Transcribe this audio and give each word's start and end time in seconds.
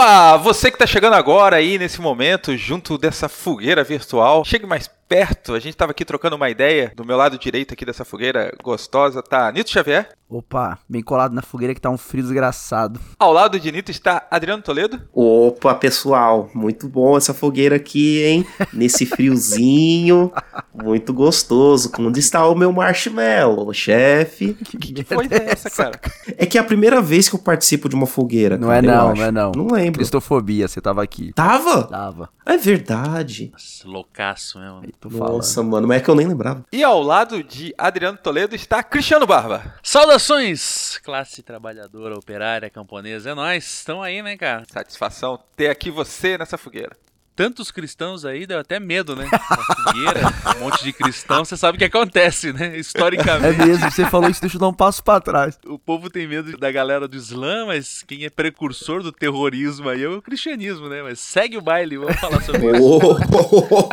Opa! 0.00 0.38
Você 0.38 0.70
que 0.70 0.78
tá 0.78 0.86
chegando 0.86 1.12
agora 1.12 1.56
aí 1.56 1.76
nesse 1.76 2.00
momento, 2.00 2.56
junto 2.56 2.96
dessa 2.96 3.28
fogueira 3.28 3.84
virtual, 3.84 4.42
chegue 4.46 4.64
mais 4.64 4.90
perto. 5.10 5.54
A 5.54 5.58
gente 5.58 5.76
tava 5.76 5.90
aqui 5.90 6.04
trocando 6.04 6.36
uma 6.36 6.48
ideia. 6.48 6.92
Do 6.94 7.04
meu 7.04 7.16
lado 7.16 7.36
direito 7.36 7.74
aqui 7.74 7.84
dessa 7.84 8.04
fogueira 8.04 8.54
gostosa 8.62 9.20
tá 9.20 9.50
Nito 9.50 9.68
Xavier. 9.68 10.08
Opa, 10.28 10.78
bem 10.88 11.02
colado 11.02 11.34
na 11.34 11.42
fogueira 11.42 11.74
que 11.74 11.80
tá 11.80 11.90
um 11.90 11.98
frio 11.98 12.22
desgraçado. 12.22 13.00
Ao 13.18 13.32
lado 13.32 13.58
de 13.58 13.72
Nito 13.72 13.90
está 13.90 14.28
Adriano 14.30 14.62
Toledo. 14.62 15.02
Opa, 15.12 15.74
pessoal, 15.74 16.48
muito 16.54 16.88
bom 16.88 17.16
essa 17.16 17.34
fogueira 17.34 17.74
aqui, 17.74 18.22
hein? 18.22 18.46
Nesse 18.72 19.04
friozinho, 19.04 20.32
muito 20.72 21.12
gostoso. 21.12 21.90
Onde 21.98 22.20
está 22.20 22.46
o 22.46 22.54
meu 22.54 22.72
marshmallow, 22.72 23.74
chefe? 23.74 24.54
Que, 24.54 24.78
que 24.78 25.02
foi 25.02 25.26
essa, 25.28 25.68
cara? 25.68 26.00
É 26.38 26.46
que 26.46 26.56
é 26.56 26.60
a 26.60 26.64
primeira 26.64 27.02
vez 27.02 27.28
que 27.28 27.34
eu 27.34 27.40
participo 27.40 27.88
de 27.88 27.96
uma 27.96 28.06
fogueira. 28.06 28.56
Não 28.56 28.68
cara, 28.68 28.78
é 28.78 28.82
não, 28.82 29.14
não 29.14 29.24
é 29.24 29.32
não. 29.32 29.50
Não 29.50 29.66
lembro. 29.66 29.98
Cristofobia, 29.98 30.68
você 30.68 30.80
tava 30.80 31.02
aqui. 31.02 31.32
Tava? 31.32 31.82
Tava. 31.82 32.30
É 32.46 32.56
verdade. 32.56 33.50
Nossa, 33.52 33.88
loucaço 33.88 34.60
mesmo. 34.60 34.82
Tu 35.00 35.08
fala. 35.08 35.30
Nossa, 35.32 35.62
mano, 35.62 35.88
mas 35.88 36.00
é 36.00 36.04
que 36.04 36.10
eu 36.10 36.14
nem 36.14 36.26
lembrava. 36.26 36.64
E 36.70 36.84
ao 36.84 37.02
lado 37.02 37.42
de 37.42 37.74
Adriano 37.78 38.18
Toledo 38.18 38.54
está 38.54 38.82
Cristiano 38.82 39.26
Barba. 39.26 39.74
Saudações, 39.82 40.98
classe 41.02 41.42
trabalhadora, 41.42 42.14
operária, 42.18 42.68
camponesa. 42.68 43.30
É 43.30 43.34
nóis, 43.34 43.64
estão 43.64 44.02
aí, 44.02 44.22
né, 44.22 44.36
cara? 44.36 44.64
Satisfação 44.70 45.38
ter 45.56 45.68
aqui 45.70 45.90
você 45.90 46.36
nessa 46.36 46.58
fogueira. 46.58 46.94
Tantos 47.36 47.70
cristãos 47.70 48.24
aí, 48.24 48.46
deu 48.46 48.58
até 48.58 48.78
medo, 48.78 49.16
né? 49.16 49.24
Uma 49.26 49.64
fogueira, 49.64 50.20
um 50.56 50.60
monte 50.64 50.84
de 50.84 50.92
cristão, 50.92 51.44
você 51.44 51.56
sabe 51.56 51.76
o 51.76 51.78
que 51.78 51.84
acontece, 51.84 52.52
né? 52.52 52.76
É 52.76 52.78
Historicamente. 52.78 53.64
mesmo, 53.64 53.90
você 53.90 54.04
falou 54.04 54.28
isso, 54.28 54.40
deixa 54.42 54.56
eu 54.56 54.60
dar 54.60 54.68
um 54.68 54.74
passo 54.74 55.02
pra 55.02 55.20
trás. 55.20 55.58
O 55.66 55.78
povo 55.78 56.10
tem 56.10 56.26
medo 56.28 56.56
da 56.58 56.70
galera 56.70 57.08
do 57.08 57.16
Islã, 57.16 57.64
mas 57.66 58.02
quem 58.06 58.24
é 58.24 58.30
precursor 58.30 59.02
do 59.02 59.10
terrorismo 59.12 59.88
aí 59.88 60.02
é 60.02 60.08
o 60.08 60.20
cristianismo, 60.20 60.88
né? 60.88 61.02
Mas 61.02 61.18
segue 61.20 61.56
o 61.56 61.62
baile, 61.62 61.96
vamos 61.96 62.20
falar 62.20 62.42
sobre 62.42 62.66
isso. 62.76 62.82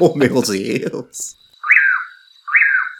Oh, 0.01 0.17
meu 0.17 0.41
Deus. 0.41 1.35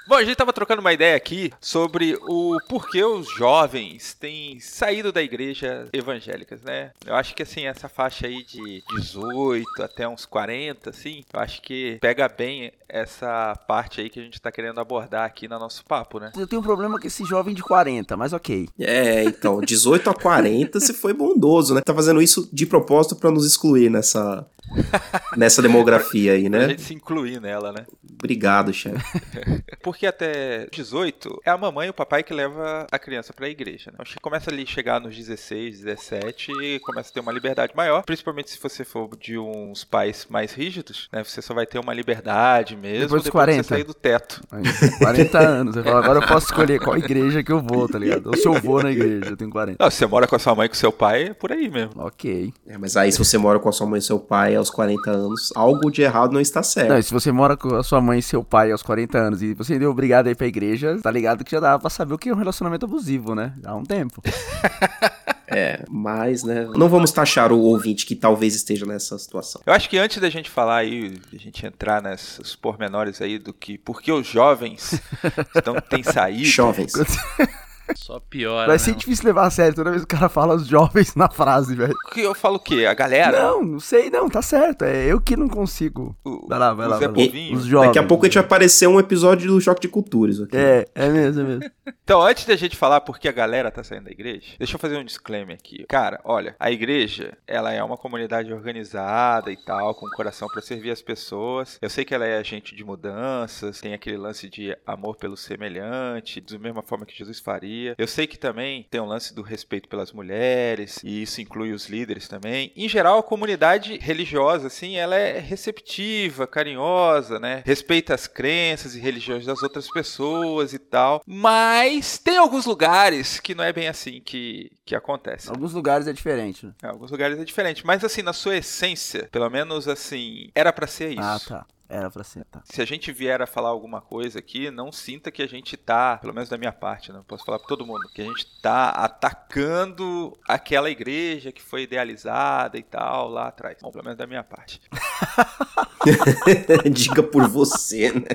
Bom, 0.08 0.16
a 0.16 0.24
gente 0.24 0.38
tava 0.38 0.54
trocando 0.54 0.80
uma 0.80 0.94
ideia 0.94 1.18
aqui 1.18 1.52
sobre 1.60 2.18
o 2.22 2.58
porquê 2.70 3.04
os 3.04 3.28
jovens 3.36 4.14
têm 4.14 4.58
saído 4.58 5.12
da 5.12 5.22
igreja 5.22 5.90
evangélicas, 5.92 6.62
né? 6.62 6.92
Eu 7.06 7.14
acho 7.14 7.36
que 7.36 7.44
assim, 7.44 7.66
essa 7.66 7.90
faixa 7.90 8.26
aí 8.26 8.42
de 8.42 8.82
18 8.96 9.66
até 9.84 10.08
uns 10.08 10.26
40, 10.26 10.90
assim, 10.90 11.26
eu 11.34 11.40
acho 11.42 11.62
que 11.62 11.98
pega 12.00 12.30
bem 12.30 12.72
essa 12.88 13.54
parte 13.68 14.00
aí 14.00 14.10
que 14.10 14.18
a 14.18 14.24
gente 14.24 14.42
tá 14.42 14.50
querendo 14.50 14.80
abordar 14.80 15.26
aqui 15.26 15.46
no 15.46 15.60
nosso 15.60 15.84
papo, 15.84 16.22
né? 16.22 16.32
Eu 16.38 16.48
tenho 16.48 16.62
um 16.62 16.66
problema 16.66 16.98
com 16.98 17.06
esse 17.06 17.26
jovem 17.26 17.54
de 17.54 17.62
40, 17.62 18.16
mas 18.16 18.32
ok. 18.32 18.70
É, 18.80 19.26
então, 19.26 19.60
18 19.60 20.10
a 20.10 20.14
40 20.14 20.80
você 20.80 20.94
foi 20.94 21.14
bondoso, 21.14 21.74
né? 21.74 21.82
Tá 21.82 21.94
fazendo 21.94 22.22
isso 22.22 22.48
de 22.54 22.66
propósito 22.66 23.18
pra 23.18 23.30
nos 23.30 23.46
excluir 23.46 23.90
nessa 23.90 24.48
nessa 25.36 25.62
demografia 25.62 26.34
aí, 26.34 26.50
Pra 26.50 26.60
né? 26.60 26.70
gente 26.70 26.82
se 26.82 26.94
incluir 26.94 27.40
nela, 27.42 27.72
né? 27.72 27.86
Obrigado, 28.20 28.74
chefe. 28.74 29.04
Porque 29.82 30.06
até 30.08 30.68
18 30.72 31.42
é 31.46 31.50
a 31.52 31.58
mamãe 31.58 31.88
e 31.88 31.90
o 31.90 31.94
papai 31.94 32.24
que 32.24 32.34
leva 32.34 32.88
a 32.92 33.00
criança 33.00 33.32
pra 33.34 33.48
igreja, 33.50 33.92
né? 33.92 33.98
Acho 34.00 34.14
que 34.16 34.20
começa 34.20 34.50
ali 34.50 34.64
a 34.64 34.66
chegar 34.66 35.00
nos 35.00 35.16
16, 35.16 35.82
17 35.82 36.52
e 36.64 36.80
começa 36.80 37.10
a 37.10 37.14
ter 37.14 37.20
uma 37.20 37.32
liberdade 37.32 37.74
maior, 37.76 38.04
principalmente 38.04 38.50
se 38.52 38.60
você 38.62 38.84
for 38.84 39.10
de 39.20 39.38
uns 39.38 39.84
pais 39.84 40.26
mais 40.30 40.54
rígidos, 40.54 41.08
né? 41.12 41.24
Você 41.24 41.42
só 41.42 41.54
vai 41.54 41.66
ter 41.66 41.80
uma 41.80 41.94
liberdade 41.94 42.76
mesmo 42.76 43.06
Depois 43.06 43.24
dos 43.24 43.32
depois 43.32 43.46
que 43.46 43.52
40. 43.52 43.64
você 43.64 43.70
sair 43.70 43.84
do 43.84 43.94
teto. 43.94 44.42
Aí, 44.52 44.64
40 45.00 45.40
anos, 45.40 45.76
você 45.76 45.84
fala, 45.84 46.00
agora 46.00 46.20
eu 46.20 46.28
posso 46.28 46.48
escolher 46.48 46.80
qual 46.80 46.98
igreja 46.98 47.44
que 47.44 47.52
eu 47.52 47.62
vou, 47.62 47.88
tá 47.88 48.00
ligado? 48.00 48.28
Ou 48.28 48.36
se 48.38 48.48
eu 48.48 48.54
vou 48.54 48.82
na 48.82 48.92
igreja, 48.92 49.30
eu 49.32 49.38
tenho 49.38 49.52
40. 49.52 49.78
Não, 49.84 49.90
se 49.92 49.98
você 49.98 50.06
mora 50.06 50.28
com 50.28 50.36
a 50.36 50.40
sua 50.40 50.56
mãe 50.56 50.66
e 50.66 50.70
com 50.70 50.76
seu 50.76 50.92
pai, 50.92 51.24
é 51.26 51.34
por 51.34 51.52
aí 51.52 51.70
mesmo. 51.70 51.92
Ok. 51.98 52.54
É, 52.68 52.78
mas 52.78 52.98
aí 52.98 53.12
se 53.12 53.18
você 53.20 53.38
mora 53.38 53.60
com 53.60 53.70
a 53.70 53.72
sua 53.72 53.86
mãe 53.88 54.00
e 54.00 54.02
seu 54.02 54.20
pai 54.20 54.56
aos 54.58 54.70
40 54.70 55.10
anos, 55.10 55.52
algo 55.56 55.90
de 55.92 56.02
errado 56.02 56.34
não 56.34 56.42
está 56.42 56.62
certo. 56.64 56.90
Não, 56.90 57.02
se 57.02 57.14
você 57.14 57.32
mora 57.32 57.56
com 57.56 57.76
a 57.76 57.84
sua 57.84 58.02
mãe 58.02 58.20
e 58.20 58.24
seu 58.24 58.44
pai 58.44 58.72
aos 58.72 58.84
40 58.84 59.18
anos 59.18 59.42
e 59.42 59.54
você 59.54 59.74
ainda 59.74 59.86
é 59.86 59.88
obrigado 59.88 60.28
a 60.28 60.32
ir 60.32 60.36
pra 60.36 60.48
igreja, 60.48 61.00
tá 61.02 61.12
ligado 61.12 61.44
que 61.44 61.52
já 61.52 61.60
dava 61.60 61.80
pra 61.80 61.90
saber 61.90 62.14
o 62.14 62.18
que 62.18 62.30
é 62.30 62.34
um 62.34 62.38
relacionamento 62.38 62.86
abusivo, 62.86 63.34
né? 63.36 63.54
Há 63.64 63.76
um 63.76 63.84
tempo. 63.84 64.22
É, 65.50 65.86
mas, 65.90 66.44
né, 66.44 66.68
não 66.76 66.90
vamos 66.90 67.10
taxar 67.10 67.54
o 67.54 67.62
ouvinte 67.62 68.06
que 68.06 68.16
talvez 68.16 68.54
esteja 68.54 68.86
nessa 68.86 69.18
situação. 69.18 69.62
Eu 69.66 69.72
acho 69.72 69.90
que 69.90 69.98
antes 69.98 70.18
da 70.18 70.30
gente 70.30 70.50
falar 70.50 70.78
aí, 70.78 71.18
da 71.32 71.38
gente 71.38 71.66
entrar 71.66 72.02
nesses 72.02 72.54
pormenores 72.54 73.22
aí 73.22 73.40
do 73.40 73.54
que 73.54 73.78
por 73.78 74.02
que 74.02 74.12
os 74.12 74.28
jovens 74.28 75.02
estão, 75.56 75.76
têm 75.80 76.04
saído. 76.04 76.44
Jovens. 76.44 76.92
Só 77.96 78.20
piora, 78.20 78.68
Vai 78.68 78.76
né? 78.76 78.80
ser 78.80 78.96
difícil 78.96 79.26
levar 79.26 79.46
a 79.48 79.50
sério 79.50 79.76
toda 79.76 79.92
vez 79.92 80.04
que 80.06 80.14
o 80.16 80.18
cara 80.18 80.30
fala 80.30 80.56
os 80.56 80.68
jovens 80.68 81.16
na 81.16 81.30
frase, 81.30 81.76
velho. 81.76 81.96
Que 82.14 82.22
eu 82.22 82.34
falo 82.36 82.56
o 82.56 82.60
quê? 82.60 82.86
A 82.86 82.94
galera? 82.94 83.42
Não, 83.42 83.64
não 83.64 83.80
sei, 83.80 84.10
não, 84.10 84.30
tá 84.30 84.42
certo. 84.42 84.84
É 84.84 85.06
eu 85.06 85.20
que 85.22 85.36
não 85.36 85.48
consigo. 85.48 86.16
O- 86.24 86.48
Vai 86.48 86.60
lá, 86.60 86.74
vai 86.74 86.88
o 86.88 86.90
lá. 86.90 86.98
Zé 86.98 87.08
vai 87.08 87.28
lá. 87.28 87.56
Os 87.58 87.66
jovens. 87.66 87.88
Daqui 87.88 88.00
a 88.00 88.04
pouco 88.04 88.26
a 88.26 88.28
gente 88.28 88.36
vai 88.36 88.44
aparecer 88.44 88.88
um 88.88 89.00
episódio 89.00 89.48
do 89.52 89.60
Choque 89.62 89.82
de 89.82 89.88
Culturas 89.88 90.40
aqui. 90.42 90.56
É, 90.58 90.86
é 90.96 91.10
mesmo, 91.10 91.42
é 91.42 91.44
mesmo. 91.46 91.72
Então, 92.04 92.22
antes 92.22 92.46
da 92.46 92.56
gente 92.56 92.76
falar 92.76 93.02
por 93.02 93.20
que 93.20 93.28
a 93.28 93.32
galera 93.32 93.70
tá 93.72 93.84
saindo 93.84 94.06
da 94.06 94.12
igreja, 94.12 94.56
deixa 94.58 94.76
eu 94.76 94.80
fazer 94.80 94.98
um 94.98 95.04
disclaimer 95.04 95.56
aqui. 95.56 95.86
Cara, 95.90 96.20
olha, 96.24 96.56
a 96.60 96.72
igreja, 96.72 97.38
ela 97.48 97.74
é 97.74 97.84
uma 97.84 97.98
comunidade 97.98 98.52
organizada 98.54 99.52
e 99.52 99.58
tal, 99.66 99.94
com 99.96 100.08
coração 100.16 100.48
pra 100.48 100.62
servir 100.62 100.92
as 100.92 101.02
pessoas. 101.02 101.78
Eu 101.82 101.90
sei 101.90 102.06
que 102.06 102.14
ela 102.14 102.26
é 102.26 102.38
agente 102.38 102.76
de 102.76 102.84
mudanças, 102.84 103.80
tem 103.82 103.94
aquele 103.94 104.18
lance 104.18 104.50
de 104.50 104.76
amor 104.86 105.16
pelo 105.18 105.36
semelhante, 105.38 106.40
da 106.42 106.58
mesma 106.60 106.82
forma 106.82 107.06
que 107.06 107.18
Jesus 107.18 107.40
faria. 107.40 107.77
Eu 107.98 108.08
sei 108.08 108.28
que 108.28 108.38
também 108.38 108.86
tem 108.90 109.00
um 109.02 109.06
lance 109.06 109.34
do 109.34 109.42
respeito 109.42 109.88
pelas 109.90 110.12
mulheres, 110.12 111.00
e 111.04 111.22
isso 111.22 111.42
inclui 111.42 111.72
os 111.72 111.88
líderes 111.88 112.28
também. 112.28 112.72
Em 112.76 112.88
geral, 112.90 113.20
a 113.20 113.24
comunidade 113.24 113.98
religiosa, 113.98 114.68
assim, 114.68 114.96
ela 114.96 115.16
é 115.16 115.40
receptiva, 115.40 116.48
carinhosa, 116.48 117.40
né? 117.40 117.62
Respeita 117.66 118.14
as 118.14 118.28
crenças 118.28 118.96
e 118.96 119.00
religiões 119.00 119.46
das 119.46 119.62
outras 119.62 119.90
pessoas 119.90 120.74
e 120.74 120.80
tal. 120.80 121.22
Mas 121.26 122.18
tem 122.18 122.38
alguns 122.38 122.66
lugares 122.66 123.40
que 123.40 123.54
não 123.56 123.64
é 123.64 123.72
bem 123.74 123.88
assim 123.88 124.22
que, 124.24 124.72
que 124.86 124.96
acontece. 124.96 125.50
Alguns 125.50 125.74
lugares 125.74 126.08
é 126.08 126.14
diferente. 126.14 126.66
né? 126.66 126.74
Em 126.84 126.88
alguns 126.88 127.12
lugares 127.12 127.40
é 127.40 127.44
diferente. 127.44 127.86
Mas 127.86 128.04
assim, 128.04 128.22
na 128.22 128.34
sua 128.34 128.58
essência, 128.58 129.28
pelo 129.32 129.50
menos 129.50 129.88
assim, 129.88 130.50
era 130.56 130.72
pra 130.74 130.88
ser 130.88 131.12
isso. 131.12 131.22
Ah, 131.22 131.40
tá. 131.48 131.66
Era 131.90 132.10
pra 132.10 132.24
ser, 132.24 132.44
tá. 132.46 132.62
Se 132.66 132.82
a 132.82 132.86
gente 132.86 133.12
vier 133.12 133.42
a 133.42 133.48
falar 133.48 133.70
alguma 133.70 134.02
coisa 134.02 134.40
aqui, 134.40 134.70
não 134.70 134.92
sinta 134.92 135.32
que 135.32 135.42
a 135.42 135.48
gente 135.48 135.78
tá, 135.78 136.18
pelo 136.18 136.34
menos 136.34 136.50
da 136.50 136.58
minha 136.58 136.74
parte, 136.74 137.12
não 137.12 137.24
posso 137.24 137.46
falar 137.46 137.60
pra 137.60 137.68
todo 137.68 137.86
mundo, 137.86 138.08
que 138.14 138.22
a 138.22 138.26
gente 138.26 138.46
tá 138.62 138.90
atacando 138.90 140.38
aquela 140.48 140.90
igreja 140.90 141.52
que 141.52 141.62
foi 141.62 141.84
idealizada 141.84 142.78
e 142.78 142.84
tal 142.84 143.30
lá 143.30 143.48
atrás. 143.48 143.78
Bom, 143.82 143.92
pelo 143.92 144.04
menos 144.04 144.18
da 144.18 144.28
minha 144.28 144.44
parte. 144.44 144.82
Diga 146.92 147.24
por 147.24 147.48
você, 147.48 148.12
né? 148.12 148.28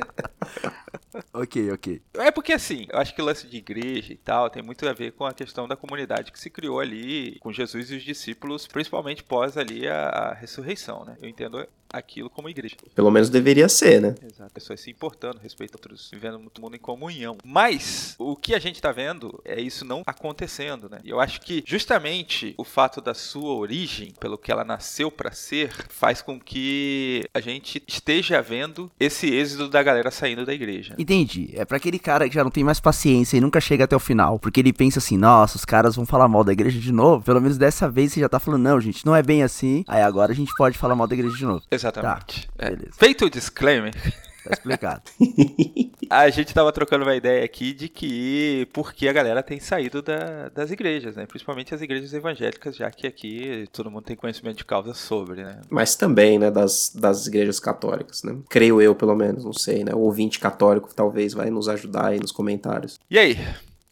Ok, 1.32 1.70
ok. 1.72 2.02
É 2.14 2.30
porque 2.30 2.52
assim, 2.52 2.86
eu 2.90 2.98
acho 2.98 3.14
que 3.14 3.20
o 3.20 3.24
lance 3.24 3.46
de 3.46 3.56
igreja 3.56 4.12
e 4.12 4.16
tal 4.16 4.48
tem 4.50 4.62
muito 4.62 4.86
a 4.88 4.92
ver 4.92 5.12
com 5.12 5.24
a 5.24 5.32
questão 5.32 5.68
da 5.68 5.76
comunidade 5.76 6.32
que 6.32 6.38
se 6.38 6.50
criou 6.50 6.80
ali 6.80 7.38
com 7.40 7.52
Jesus 7.52 7.90
e 7.90 7.96
os 7.96 8.02
discípulos, 8.02 8.66
principalmente 8.66 9.22
pós 9.22 9.56
ali 9.56 9.86
a, 9.86 10.08
a 10.08 10.34
ressurreição, 10.34 11.04
né? 11.04 11.16
Eu 11.20 11.28
entendo 11.28 11.66
aquilo 11.92 12.30
como 12.30 12.48
igreja. 12.48 12.76
Pelo 12.94 13.10
menos 13.10 13.28
deveria 13.28 13.68
ser, 13.68 14.00
né? 14.00 14.14
Exato. 14.22 14.52
Pessoas 14.52 14.80
se 14.80 14.90
importando, 14.90 15.38
respeito 15.42 15.74
a 15.74 15.76
outros, 15.76 16.10
vivendo 16.12 16.38
todo 16.50 16.62
mundo 16.62 16.76
em 16.76 16.78
comunhão. 16.78 17.36
Mas 17.44 18.14
o 18.18 18.36
que 18.36 18.54
a 18.54 18.58
gente 18.58 18.80
tá 18.80 18.92
vendo 18.92 19.40
é 19.44 19.60
isso 19.60 19.84
não 19.84 20.02
acontecendo, 20.06 20.88
né? 20.88 21.00
E 21.04 21.10
eu 21.10 21.20
acho 21.20 21.40
que 21.40 21.62
justamente 21.66 22.54
o 22.56 22.64
fato 22.64 23.00
da 23.00 23.14
sua 23.14 23.52
origem, 23.54 24.12
pelo 24.18 24.38
que 24.38 24.50
ela 24.52 24.64
nasceu 24.64 25.10
pra 25.10 25.32
ser, 25.32 25.72
faz 25.88 26.22
com 26.22 26.38
que 26.40 27.24
a 27.34 27.40
gente 27.40 27.82
esteja 27.86 28.40
vendo 28.40 28.90
esse 28.98 29.26
êxodo 29.32 29.68
da 29.68 29.82
galera 29.82 30.10
saindo 30.10 30.46
da 30.46 30.54
igreja. 30.54 30.94
Entendi. 30.98 31.50
É 31.54 31.64
pra 31.64 31.76
aquele 31.76 31.98
cara 31.98 32.28
que 32.28 32.34
já 32.34 32.44
não 32.44 32.50
tem 32.50 32.64
mais 32.64 32.80
paciência 32.80 33.36
e 33.36 33.40
nunca 33.40 33.60
chega 33.60 33.84
até 33.84 33.96
o 33.96 34.00
final. 34.00 34.38
Porque 34.38 34.60
ele 34.60 34.72
pensa 34.72 34.98
assim, 34.98 35.16
nossa, 35.16 35.56
os 35.56 35.64
caras 35.64 35.96
vão 35.96 36.06
falar 36.06 36.28
mal 36.28 36.44
da 36.44 36.52
igreja 36.52 36.78
de 36.78 36.92
novo. 36.92 37.24
Pelo 37.24 37.40
menos 37.40 37.58
dessa 37.58 37.88
vez 37.88 38.12
você 38.12 38.20
já 38.20 38.28
tá 38.28 38.38
falando, 38.38 38.62
não, 38.62 38.80
gente, 38.80 39.04
não 39.04 39.14
é 39.14 39.22
bem 39.22 39.42
assim. 39.42 39.84
Aí 39.88 40.02
agora 40.02 40.32
a 40.32 40.34
gente 40.34 40.52
pode 40.56 40.78
falar 40.78 40.94
mal 40.94 41.06
da 41.06 41.14
igreja 41.14 41.36
de 41.36 41.44
novo. 41.44 41.62
Exatamente. 41.88 42.48
Tá, 42.56 42.66
É. 42.66 42.76
Feito 42.92 43.24
o 43.26 43.30
disclaimer, 43.30 43.92
Tá 44.44 44.50
explicado. 44.54 45.02
a 46.10 46.28
gente 46.30 46.52
tava 46.52 46.72
trocando 46.72 47.04
uma 47.04 47.14
ideia 47.14 47.44
aqui 47.44 47.72
de 47.72 47.88
que 47.88 48.66
por 48.72 48.92
que 48.92 49.08
a 49.08 49.12
galera 49.12 49.40
tem 49.40 49.60
saído 49.60 50.02
da- 50.02 50.48
das 50.48 50.72
igrejas, 50.72 51.14
né? 51.14 51.26
Principalmente 51.26 51.72
as 51.72 51.80
igrejas 51.80 52.12
evangélicas, 52.12 52.74
já 52.74 52.90
que 52.90 53.06
aqui 53.06 53.68
todo 53.72 53.88
mundo 53.88 54.02
tem 54.02 54.16
conhecimento 54.16 54.56
de 54.58 54.64
causa 54.64 54.94
sobre, 54.94 55.44
né? 55.44 55.60
Mas 55.70 55.94
também, 55.94 56.40
né, 56.40 56.50
das, 56.50 56.92
das 56.92 57.28
igrejas 57.28 57.60
católicas, 57.60 58.24
né? 58.24 58.36
Creio 58.50 58.82
eu, 58.82 58.96
pelo 58.96 59.14
menos, 59.14 59.44
não 59.44 59.52
sei, 59.52 59.84
né? 59.84 59.94
O 59.94 60.00
ouvinte 60.00 60.40
católico 60.40 60.92
talvez 60.92 61.32
vai 61.34 61.48
nos 61.48 61.68
ajudar 61.68 62.08
aí 62.08 62.18
nos 62.18 62.32
comentários. 62.32 62.98
E 63.08 63.18
aí? 63.20 63.38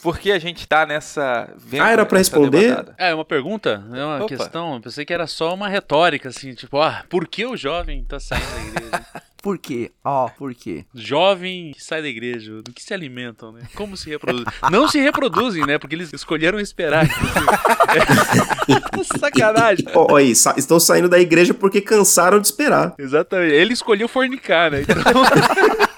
Por 0.02 0.18
que 0.18 0.32
a 0.32 0.38
gente 0.38 0.66
tá 0.66 0.86
nessa. 0.86 1.48
vendo 1.56 1.82
Ah, 1.82 1.90
era 1.90 2.06
pra 2.06 2.18
responder? 2.18 2.60
debandada? 2.60 2.94
É, 2.98 3.14
uma 3.14 3.24
pergunta, 3.24 3.84
é 3.92 4.04
uma 4.04 4.16
Opa. 4.24 4.28
questão. 4.28 4.74
Eu 4.74 4.80
pensei 4.80 5.04
que 5.04 5.12
era 5.12 5.26
só 5.26 5.52
uma 5.54 5.68
retórica, 5.68 6.30
assim, 6.30 6.54
tipo, 6.54 6.80
ah, 6.80 7.04
por 7.08 7.26
que 7.28 7.44
o 7.44 7.56
jovem 7.56 8.02
tá 8.04 8.18
saindo 8.18 8.50
da 8.54 8.60
igreja? 8.60 9.06
Por 9.42 9.56
quê? 9.56 9.90
Ó, 10.04 10.28
por 10.28 10.54
quê? 10.54 10.84
Jovem 10.94 11.72
que 11.72 11.82
sai 11.82 12.02
da 12.02 12.08
igreja, 12.08 12.60
do 12.60 12.74
que 12.74 12.82
se 12.82 12.92
alimentam, 12.92 13.50
né? 13.52 13.62
Como 13.74 13.96
se 13.96 14.10
reproduzem? 14.10 14.44
Não 14.70 14.86
se 14.86 15.00
reproduzem, 15.00 15.64
né? 15.64 15.78
Porque 15.78 15.94
eles 15.94 16.12
escolheram 16.12 16.60
esperar. 16.60 17.06
É 17.06 17.08
sacanagem. 19.18 19.86
Ó, 19.94 20.08
ó 20.12 20.16
aí, 20.16 20.36
sa- 20.36 20.52
estão 20.58 20.78
saindo 20.78 21.08
da 21.08 21.18
igreja 21.18 21.54
porque 21.54 21.80
cansaram 21.80 22.38
de 22.38 22.48
esperar. 22.48 22.92
Exatamente. 22.98 23.54
Ele 23.54 23.72
escolheu 23.72 24.08
fornicar, 24.08 24.70
né? 24.70 24.82
Então... 24.82 24.96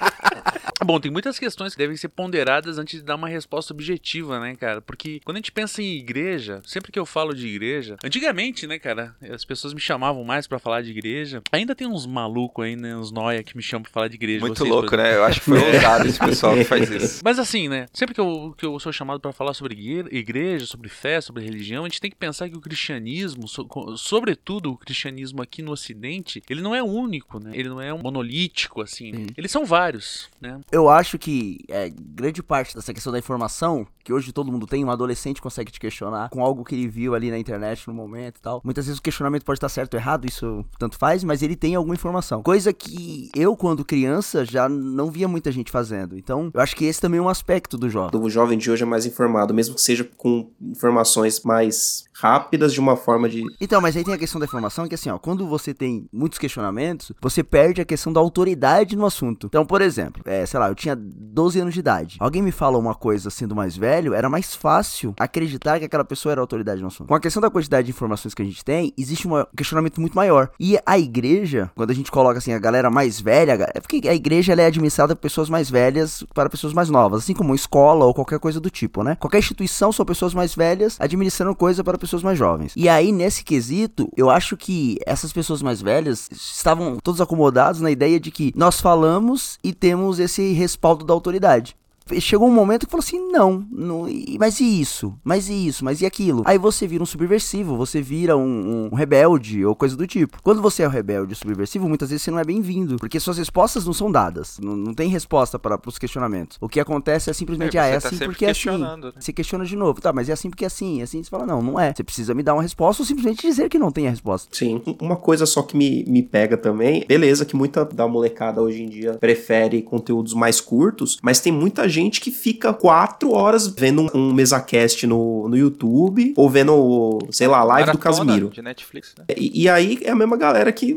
Bom, 0.85 0.99
tem 1.01 1.11
muitas 1.11 1.39
questões 1.39 1.73
que 1.73 1.79
devem 1.79 1.97
ser 1.97 2.09
ponderadas 2.09 2.79
antes 2.79 3.01
de 3.01 3.05
dar 3.07 3.15
uma 3.17 3.29
resposta 3.29 3.73
objetiva, 3.73 4.39
né, 4.41 4.55
cara? 4.57 4.81
Porque 4.81 5.21
quando 5.25 5.37
a 5.37 5.41
gente 5.41 5.53
pensa 5.53 5.83
em 5.83 5.97
igreja, 5.97 6.61
sempre 6.65 6.91
que 6.93 6.99
eu 6.99 7.07
falo 7.07 7.35
de 7.35 7.47
igreja, 7.47 7.97
antigamente, 8.05 8.67
né, 8.67 8.79
cara, 8.79 9.15
as 9.31 9.45
pessoas 9.45 9.73
me 9.75 9.81
chamavam 9.81 10.25
mais 10.25 10.47
pra 10.47 10.59
falar 10.59 10.83
de 10.83 10.91
igreja. 10.91 11.43
Ainda 11.53 11.75
tem 11.75 11.87
uns 11.87 12.07
malucos 12.07 12.65
aí, 12.65 12.77
né, 12.77 12.97
uns 12.97 13.11
noia 13.13 13.43
que 13.43 13.57
me 13.57 13.63
chamam 13.63 13.83
pra 13.83 13.93
falar 13.93 14.09
de 14.09 14.15
igreja. 14.15 14.41
Muito 14.41 14.59
vocês, 14.59 14.71
louco, 14.71 14.89
por 14.89 14.99
né? 14.99 15.15
Eu 15.17 15.25
acho 15.25 15.41
que 15.41 15.47
foi 15.47 15.59
ousado 15.75 16.07
esse 16.07 16.19
pessoal 16.19 16.55
que 16.55 16.65
faz 16.65 16.91
isso. 16.91 17.21
Mas 17.25 17.39
assim, 17.39 17.69
né? 17.69 17.87
Sempre 17.93 18.15
que 18.15 18.21
eu, 18.21 18.55
que 18.57 18.65
eu 18.67 18.79
sou 18.81 18.93
chamado 18.93 19.21
pra 19.21 19.33
falar 19.33 19.55
sobre 19.55 19.75
igre- 19.75 20.09
igreja, 20.17 20.67
sobre 20.67 20.89
fé, 20.89 21.21
sobre 21.21 21.43
religião, 21.45 21.85
a 21.85 21.89
gente 21.89 22.01
tem 22.01 22.11
que 22.11 22.17
pensar 22.17 22.49
que 22.49 22.57
o 22.57 22.61
cristianismo, 22.61 23.47
so- 23.49 23.67
sobretudo 23.97 24.73
o 24.73 24.77
cristianismo 24.77 25.41
aqui 25.43 25.63
no 25.63 25.73
Ocidente, 25.73 26.43
ele 26.51 26.61
não 26.61 26.75
é 26.75 26.83
único, 26.83 27.39
né? 27.39 27.51
Ele 27.55 27.69
não 27.69 27.81
é 27.81 27.93
um 27.93 27.99
monolítico, 27.99 28.81
assim. 28.83 29.13
né? 29.13 29.19
Sim. 29.19 29.27
Eles 29.37 29.51
são 29.51 29.65
vários, 29.65 30.29
né? 30.41 30.61
Eu 30.73 30.89
acho 30.89 31.19
que 31.19 31.59
é, 31.69 31.91
grande 31.91 32.43
parte 32.43 32.75
dessa 32.75 32.95
questão 32.95 33.13
da 33.13 33.19
informação, 33.19 33.87
que 34.05 34.13
hoje 34.13 34.33
todo 34.33 34.51
mundo 34.51 34.67
tem, 34.67 34.85
um 34.85 34.91
adolescente 34.91 35.41
consegue 35.41 35.71
te 35.71 35.81
questionar 35.81 36.29
com 36.31 36.43
algo 36.43 36.65
que 36.65 36.75
ele 36.75 36.89
viu 36.89 37.15
ali 37.15 37.31
na 37.31 37.39
internet 37.39 37.87
no 37.89 37.95
momento 37.95 38.39
e 38.39 38.41
tal. 38.41 38.61
Muitas 38.65 38.87
vezes 38.87 38.99
o 38.99 39.03
questionamento 39.03 39.45
pode 39.45 39.59
estar 39.59 39.69
certo 39.69 39.95
ou 39.95 40.01
errado, 40.01 40.27
isso 40.27 40.65
tanto 40.79 40.99
faz, 40.99 41.25
mas 41.25 41.43
ele 41.43 41.57
tem 41.57 41.75
alguma 41.75 41.95
informação. 41.95 42.43
Coisa 42.43 42.73
que 42.73 43.31
eu, 43.35 43.57
quando 43.57 43.85
criança, 43.85 44.45
já 44.45 44.69
não 44.69 45.11
via 45.11 45.29
muita 45.29 45.51
gente 45.53 45.71
fazendo. 45.71 46.17
Então, 46.17 46.51
eu 46.53 46.61
acho 46.61 46.77
que 46.77 46.85
esse 46.85 47.01
também 47.01 47.19
é 47.19 47.23
um 47.23 47.29
aspecto 47.29 47.77
do 47.77 47.89
jovem. 47.89 48.21
O 48.21 48.31
jovem 48.31 48.59
de 48.59 48.71
hoje 48.71 48.83
é 48.83 48.87
mais 48.87 49.07
informado, 49.07 49.53
mesmo 49.53 49.75
que 49.75 49.81
seja 49.81 50.09
com 50.17 50.51
informações 50.61 51.43
mais 51.43 52.05
rápidas, 52.13 52.73
de 52.73 52.81
uma 52.81 52.97
forma 52.97 53.29
de. 53.29 53.43
Então, 53.61 53.81
mas 53.81 53.97
aí 53.97 54.05
tem 54.05 54.15
a 54.15 54.19
questão 54.19 54.39
da 54.39 54.47
informação, 54.47 54.87
que 54.87 54.95
assim, 54.95 55.11
ó, 55.11 55.19
quando 55.19 55.47
você 55.47 55.75
tem 55.75 56.07
muitos 56.13 56.39
questionamentos, 56.39 57.13
você 57.21 57.43
perde 57.43 57.81
a 57.81 57.85
questão 57.85 58.13
da 58.13 58.21
autoridade 58.21 58.97
no 58.97 59.05
assunto. 59.05 59.47
Então, 59.47 59.67
por 59.67 59.81
exemplo, 59.81 60.23
é, 60.25 60.47
sei 60.47 60.61
lá, 60.61 60.69
eu 60.69 60.75
tinha 60.75 60.97
12 60.97 61.61
anos 61.61 61.75
de 61.75 61.81
idade. 61.81 62.17
Alguém 62.21 62.43
me 62.43 62.53
fala 62.53 62.79
uma 62.79 62.95
coisa 62.95 63.31
sendo 63.31 63.57
mais 63.57 63.77
velho, 63.77 63.92
era 63.93 64.29
mais 64.29 64.55
fácil 64.55 65.15
acreditar 65.19 65.79
que 65.79 65.85
aquela 65.85 66.05
pessoa 66.05 66.33
era 66.33 66.41
autoridade 66.41 66.81
no 66.81 66.89
assunto. 66.89 67.09
Com 67.09 67.15
a 67.15 67.21
questão 67.21 67.41
da 67.41 67.51
quantidade 67.51 67.87
de 67.87 67.91
informações 67.91 68.35
que 68.35 68.43
a 68.43 68.45
gente 68.45 68.65
tem, 68.65 68.93
existe 68.97 69.27
um 69.29 69.45
questionamento 69.57 70.01
muito 70.01 70.15
maior. 70.15 70.51
E 70.59 70.79
a 70.85 70.99
igreja, 70.99 71.71
quando 71.75 71.91
a 71.91 71.95
gente 71.95 72.11
coloca 72.11 72.39
assim 72.39 72.53
a 72.53 72.59
galera 72.59 72.91
mais 72.91 73.21
velha, 73.21 73.71
é 73.75 73.81
porque 73.81 74.09
a 74.09 74.15
igreja 74.15 74.55
é 74.55 74.67
administrada 74.67 75.15
por 75.15 75.23
pessoas 75.23 75.49
mais 75.49 75.71
velhas 75.71 76.25
para 76.35 76.51
pessoas 76.51 76.73
mais 76.73 76.89
novas, 76.89 77.23
assim 77.23 77.35
como 77.35 77.55
escola 77.55 78.05
ou 78.05 78.15
qualquer 78.15 78.39
coisa 78.39 78.61
do 78.61 78.71
tipo, 78.71 79.03
né? 79.03 79.17
Qualquer 79.17 79.39
instituição 79.39 79.93
são 79.93 80.05
pessoas 80.05 80.35
mais 80.35 80.55
velhas 80.55 80.97
administrando 81.01 81.55
coisa 81.55 81.83
para 81.83 81.99
pessoas 81.99 82.23
mais 82.23 82.39
jovens. 82.39 82.73
E 82.77 82.89
aí, 82.89 83.13
nesse 83.13 83.45
quesito, 83.45 84.11
eu 84.17 84.31
acho 84.31 84.57
que 84.57 84.99
essas 85.07 85.33
pessoas 85.33 85.63
mais 85.63 85.81
velhas 85.81 86.29
estavam 86.31 86.99
todos 87.03 87.21
acomodados 87.21 87.81
na 87.81 87.91
ideia 87.91 88.19
de 88.19 88.31
que 88.31 88.53
nós 88.57 88.81
falamos 88.81 89.59
e 89.63 89.73
temos 89.73 90.19
esse 90.19 90.53
respaldo 90.53 91.05
da 91.05 91.15
autoridade. 91.15 91.77
Chegou 92.21 92.49
um 92.49 92.53
momento 92.53 92.87
que 92.87 92.91
falou 92.91 93.03
assim: 93.03 93.19
não, 93.31 93.67
não 93.71 94.09
e- 94.09 94.37
mas 94.39 94.61
e 94.61 94.81
isso? 94.81 95.15
Mas 95.25 95.49
e 95.49 95.67
isso? 95.67 95.85
Mas 95.85 96.01
e 96.01 96.07
aquilo? 96.07 96.43
Aí 96.45 96.59
você 96.59 96.87
vira 96.87 97.03
um 97.03 97.07
subversivo, 97.07 97.77
você 97.77 98.01
vira 98.03 98.37
um, 98.37 98.89
um 98.93 98.95
rebelde 98.95 99.65
ou 99.65 99.75
coisa 99.75 99.97
do 99.97 100.07
tipo. 100.07 100.43
Quando 100.43 100.61
você 100.63 100.83
é 100.83 100.87
o 100.87 100.91
rebelde 100.91 101.33
ou 101.33 101.37
subversivo, 101.37 101.89
muitas 101.89 102.11
vezes 102.11 102.23
você 102.23 102.31
não 102.31 102.39
é 102.39 102.45
bem-vindo, 102.45 102.97
porque 102.97 103.19
suas 103.21 103.39
respostas 103.39 103.85
não 103.87 103.93
são 103.93 104.11
dadas. 104.11 104.59
Não, 104.61 104.77
não 104.77 104.95
tem 104.95 105.09
resposta 105.09 105.59
para 105.59 105.79
os 105.87 105.99
questionamentos. 105.99 106.59
O 106.61 106.69
que 106.69 106.81
acontece 106.81 107.31
é 107.31 107.33
simplesmente, 107.33 107.77
É, 107.77 107.81
ah, 107.81 107.87
é 107.87 108.01
você 108.01 108.09
tá 108.09 108.15
assim 108.17 108.25
porque 108.25 108.45
é 108.45 108.51
assim. 108.51 108.61
questionando, 108.63 109.07
né? 109.07 109.13
Você 109.19 109.33
questiona 109.33 109.65
de 109.65 109.77
novo, 109.77 110.01
tá, 110.01 110.13
mas 110.13 110.29
é 110.29 110.33
assim 110.33 110.51
porque 110.51 110.65
é 110.65 110.67
assim, 110.67 111.01
é 111.01 111.05
assim 111.05 111.23
você 111.23 111.31
fala, 111.31 111.47
não, 111.47 111.63
não 111.63 111.79
é. 111.81 111.93
Você 111.95 112.03
precisa 112.03 112.35
me 112.35 112.43
dar 112.43 112.55
uma 112.55 112.63
resposta 112.63 113.03
ou 113.03 113.07
simplesmente 113.07 113.47
dizer 113.47 113.69
que 113.69 113.79
não 113.79 113.91
tem 113.91 114.07
a 114.07 114.11
resposta. 114.11 114.49
Sim, 114.53 114.83
uma 115.01 115.17
coisa 115.17 115.47
só 115.47 115.63
que 115.63 115.77
me, 115.77 116.05
me 116.07 116.23
pega 116.23 116.57
também, 116.57 117.05
beleza 117.07 117.45
que 117.45 117.55
muita 117.57 117.85
da 117.85 118.07
molecada 118.09 118.61
hoje 118.61 118.83
em 118.83 118.89
dia 118.89 119.15
prefere 119.15 119.83
conteúdos 119.83 120.35
mais 120.35 120.61
curtos, 120.61 121.19
mas 121.23 121.41
tem 121.41 121.53
muita 121.53 121.89
gente 121.93 122.21
que 122.21 122.31
fica 122.31 122.73
quatro 122.73 123.33
horas 123.33 123.67
vendo 123.67 124.03
um, 124.03 124.11
um 124.15 124.33
mesacast 124.33 125.07
no, 125.07 125.49
no 125.49 125.57
YouTube, 125.57 126.35
ou 126.37 126.51
vendo, 126.51 127.19
sei 127.31 127.47
lá, 127.47 127.59
a 127.59 127.65
live 127.65 127.93
do 127.93 127.99
Maratona 127.99 128.17
Casimiro. 128.17 128.49
De 128.51 128.63
Netflix, 128.63 129.15
né? 129.17 129.25
E, 129.37 129.63
e 129.63 129.69
aí 129.69 129.99
é 130.03 130.11
a 130.11 130.17
mesma 130.17 130.37
galera 130.37 130.73
que 130.73 130.97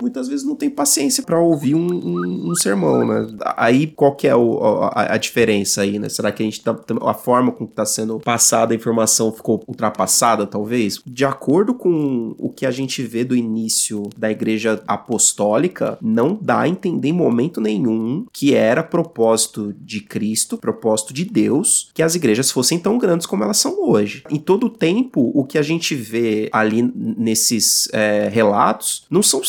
muitas 0.00 0.28
vezes 0.28 0.44
não 0.46 0.54
tem 0.56 0.68
paciência 0.70 1.22
pra 1.22 1.38
ouvir 1.40 1.74
um, 1.74 1.86
um- 1.92 2.50
um 2.50 2.54
sermão, 2.54 3.06
né? 3.06 3.26
Aí 3.56 3.86
qual 3.86 4.14
que 4.14 4.26
é 4.26 4.34
o- 4.36 4.58
a, 4.92 5.14
a 5.14 5.16
diferença 5.16 5.82
aí, 5.82 5.98
né? 5.98 6.08
Será 6.08 6.30
que 6.32 6.42
a 6.42 6.46
gente 6.46 6.62
tá, 6.62 6.76
a 7.02 7.14
forma 7.14 7.52
com 7.52 7.66
que 7.66 7.74
tá 7.74 7.84
sendo 7.86 8.18
passada 8.20 8.72
a 8.72 8.76
informação 8.76 9.32
ficou 9.32 9.62
ultrapassada, 9.66 10.46
talvez? 10.46 11.00
De 11.06 11.24
acordo 11.24 11.74
com 11.74 12.34
o 12.38 12.48
que 12.50 12.66
a 12.66 12.70
gente 12.70 13.02
vê 13.02 13.24
do 13.24 13.36
início 13.36 14.08
da 14.16 14.30
igreja 14.30 14.82
apostólica, 14.86 15.98
não 16.02 16.38
dá 16.40 16.60
a 16.60 16.68
entender 16.68 17.08
em 17.08 17.12
momento 17.12 17.60
nenhum 17.60 18.26
que 18.32 18.54
era 18.54 18.82
propósito 18.82 19.74
de 19.80 20.00
Cristo, 20.00 20.58
propósito 20.58 21.12
de 21.14 21.24
Deus, 21.24 21.90
que 21.94 22.02
as 22.02 22.14
igrejas 22.14 22.50
fossem 22.50 22.78
tão 22.78 22.98
grandes 22.98 23.26
como 23.26 23.42
elas 23.44 23.56
são 23.58 23.76
hoje. 23.88 24.22
Em 24.30 24.38
todo 24.38 24.66
o 24.66 24.70
tempo, 24.70 25.30
o 25.34 25.44
que 25.44 25.58
a 25.58 25.62
gente 25.62 25.94
vê 25.94 26.48
ali 26.52 26.82
nesses 26.96 27.88
é, 27.92 28.28
relatos 28.32 29.04
não 29.10 29.22
são 29.22 29.40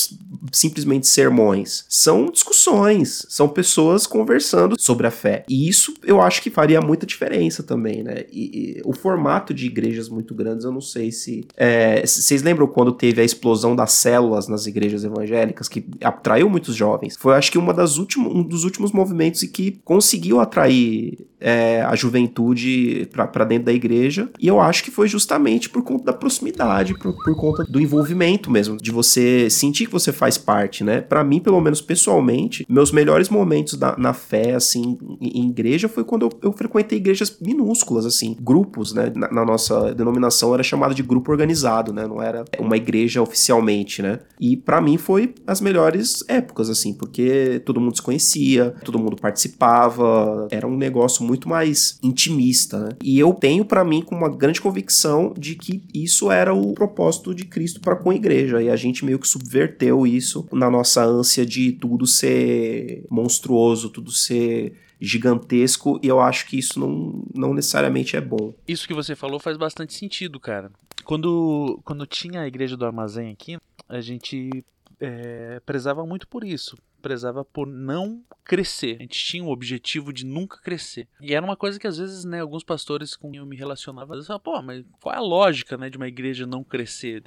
simplesmente 0.52 1.08
sermões, 1.08 1.86
são 1.90 2.26
discussões, 2.26 3.26
são 3.30 3.48
pessoas 3.48 4.08
conversando 4.08 4.76
sobre 4.80 5.08
a 5.08 5.12
fé. 5.12 5.44
E 5.50 5.68
isso 5.68 5.94
eu 6.04 6.22
acho 6.22 6.42
que 6.42 6.50
faria 6.50 6.82
muita 6.82 7.06
diferença 7.06 7.64
também, 7.64 8.04
né? 8.04 8.26
E, 8.32 8.80
e 8.80 8.82
o 8.86 8.94
formato 8.94 9.54
de 9.54 9.66
igrejas 9.66 10.10
muito 10.10 10.34
grandes, 10.34 10.66
eu 10.66 10.72
não 10.72 10.82
sei 10.82 11.12
se. 11.12 11.46
é, 11.58 12.06
vocês 12.06 12.42
lembram 12.42 12.68
quando 12.68 12.92
teve 12.92 13.22
a 13.22 13.24
explosão 13.24 13.76
das 13.76 13.92
células 13.92 14.48
nas 14.48 14.66
igrejas 14.66 15.04
evangélicas, 15.04 15.68
que 15.68 15.86
atraiu 16.02 16.50
muitos 16.50 16.76
jovens? 16.76 17.16
Foi, 17.18 17.36
acho 17.36 17.52
que, 17.52 17.58
uma 17.58 17.74
das 17.74 17.98
últimos, 17.98 18.34
um 18.34 18.44
dos 18.44 18.64
últimos 18.64 18.92
movimentos 18.92 19.44
e 19.44 19.48
que 19.48 19.80
conseguiu 19.84 20.40
atrair 20.40 21.28
é, 21.40 21.84
a 21.84 21.96
juventude 21.96 23.08
para 23.12 23.46
dentro 23.46 23.66
da 23.66 23.74
igreja. 23.74 24.28
E 24.40 24.48
eu 24.48 24.60
acho 24.60 24.84
que 24.84 24.90
foi 24.90 25.08
justamente 25.08 25.70
por 25.70 25.84
conta 25.84 26.06
da 26.06 26.14
proximidade, 26.14 26.98
por, 26.98 27.14
por 27.24 27.36
conta 27.36 27.64
do 27.66 27.80
envolvimento 27.80 28.50
mesmo, 28.50 28.78
de 28.78 28.90
você 28.90 29.48
sentir 29.48 29.86
que 29.86 29.92
você 29.92 30.12
faz 30.12 30.25
parte, 30.38 30.84
né? 30.84 31.02
Para 31.02 31.24
mim, 31.24 31.40
pelo 31.40 31.60
menos 31.62 31.82
pessoalmente, 31.82 32.66
meus 32.70 32.92
melhores 32.92 33.30
momentos 33.30 33.76
da- 33.76 33.96
na 33.98 34.14
fé, 34.14 34.56
assim, 34.56 34.98
em, 35.22 35.42
em 35.42 35.50
igreja 35.50 35.88
foi 35.88 36.04
quando 36.04 36.24
eu, 36.24 36.30
eu 36.44 36.52
frequentei 36.52 36.98
igrejas 36.98 37.38
minúsculas, 37.42 38.06
assim, 38.06 38.36
grupos, 38.42 38.94
né? 38.94 39.12
Na, 39.16 39.32
na 39.32 39.46
nossa 39.46 39.94
denominação 39.94 40.54
era 40.54 40.64
chamado 40.64 40.94
de 40.96 41.04
grupo 41.04 41.32
organizado, 41.32 41.94
né? 41.94 42.08
Não 42.08 42.22
era 42.22 42.44
uma 42.60 42.78
igreja 42.78 43.22
oficialmente, 43.22 44.02
né? 44.02 44.20
E 44.40 44.58
para 44.58 44.82
mim 44.82 44.98
foi 44.98 45.34
as 45.46 45.62
melhores 45.62 46.24
épocas, 46.28 46.70
assim, 46.70 46.94
porque 46.94 47.62
todo 47.66 47.80
mundo 47.80 47.96
se 47.96 48.02
conhecia, 48.02 48.74
todo 48.84 48.98
mundo 49.00 49.16
participava, 49.16 50.48
era 50.52 50.68
um 50.68 50.78
negócio 50.78 51.24
muito 51.24 51.48
mais 51.50 51.98
intimista, 52.04 52.80
né? 52.80 52.90
E 53.04 53.20
eu 53.20 53.34
tenho 53.34 53.66
para 53.66 53.84
mim 53.84 54.02
com 54.02 54.16
uma 54.16 54.30
grande 54.30 54.62
convicção 54.62 55.34
de 55.38 55.56
que 55.56 55.84
isso 55.94 56.32
era 56.32 56.54
o 56.54 56.74
propósito 56.74 57.34
de 57.34 57.46
Cristo 57.46 57.80
para 57.82 57.96
com 57.96 58.10
a 58.10 58.16
igreja, 58.16 58.62
e 58.62 58.70
a 58.70 58.76
gente 58.76 59.04
meio 59.06 59.20
que 59.20 59.28
subverteu 59.28 60.06
isso 60.06 60.15
na 60.52 60.70
nossa 60.70 61.04
ânsia 61.04 61.46
de 61.46 61.72
tudo 61.74 62.06
ser 62.06 63.06
monstruoso, 63.10 63.90
tudo 63.90 64.12
ser 64.12 64.78
gigantesco, 65.00 66.00
e 66.02 66.08
eu 66.08 66.20
acho 66.20 66.48
que 66.48 66.58
isso 66.58 66.80
não, 66.80 67.24
não 67.34 67.54
necessariamente 67.54 68.16
é 68.16 68.22
bom. 68.22 68.54
Isso 68.68 68.88
que 68.88 68.94
você 68.94 69.16
falou 69.16 69.40
faz 69.40 69.58
bastante 69.58 69.94
sentido, 69.94 70.40
cara. 70.40 70.72
Quando, 71.04 71.80
quando 71.84 72.06
tinha 72.06 72.42
a 72.42 72.48
igreja 72.48 72.76
do 72.76 72.86
armazém 72.86 73.32
aqui, 73.32 73.58
a 73.88 74.02
gente 74.02 74.64
é, 75.00 75.60
prezava 75.66 76.06
muito 76.06 76.28
por 76.28 76.44
isso. 76.44 76.78
Prezava 77.06 77.46
por 77.46 77.68
não 77.68 78.24
crescer. 78.44 78.96
A 78.96 79.02
gente 79.04 79.24
tinha 79.24 79.44
o 79.44 79.52
objetivo 79.52 80.12
de 80.12 80.26
nunca 80.26 80.60
crescer. 80.60 81.08
E 81.22 81.36
era 81.36 81.46
uma 81.46 81.56
coisa 81.56 81.80
que 81.80 81.86
às 81.86 82.00
vezes, 82.00 82.26
né, 82.26 82.42
alguns 82.42 82.64
pastores 82.64 83.16
com 83.16 83.30
quem 83.30 83.40
eu 83.40 83.46
me 83.46 83.56
relacionava, 83.56 84.16
eles 84.16 84.26
falavam, 84.26 84.44
pô, 84.44 84.62
mas 84.64 84.84
qual 85.00 85.14
é 85.14 85.20
a 85.20 85.22
lógica, 85.22 85.78
né, 85.78 85.88
de 85.88 85.98
uma 85.98 86.08
igreja 86.08 86.48
não 86.48 86.64
crescer? 86.64 87.22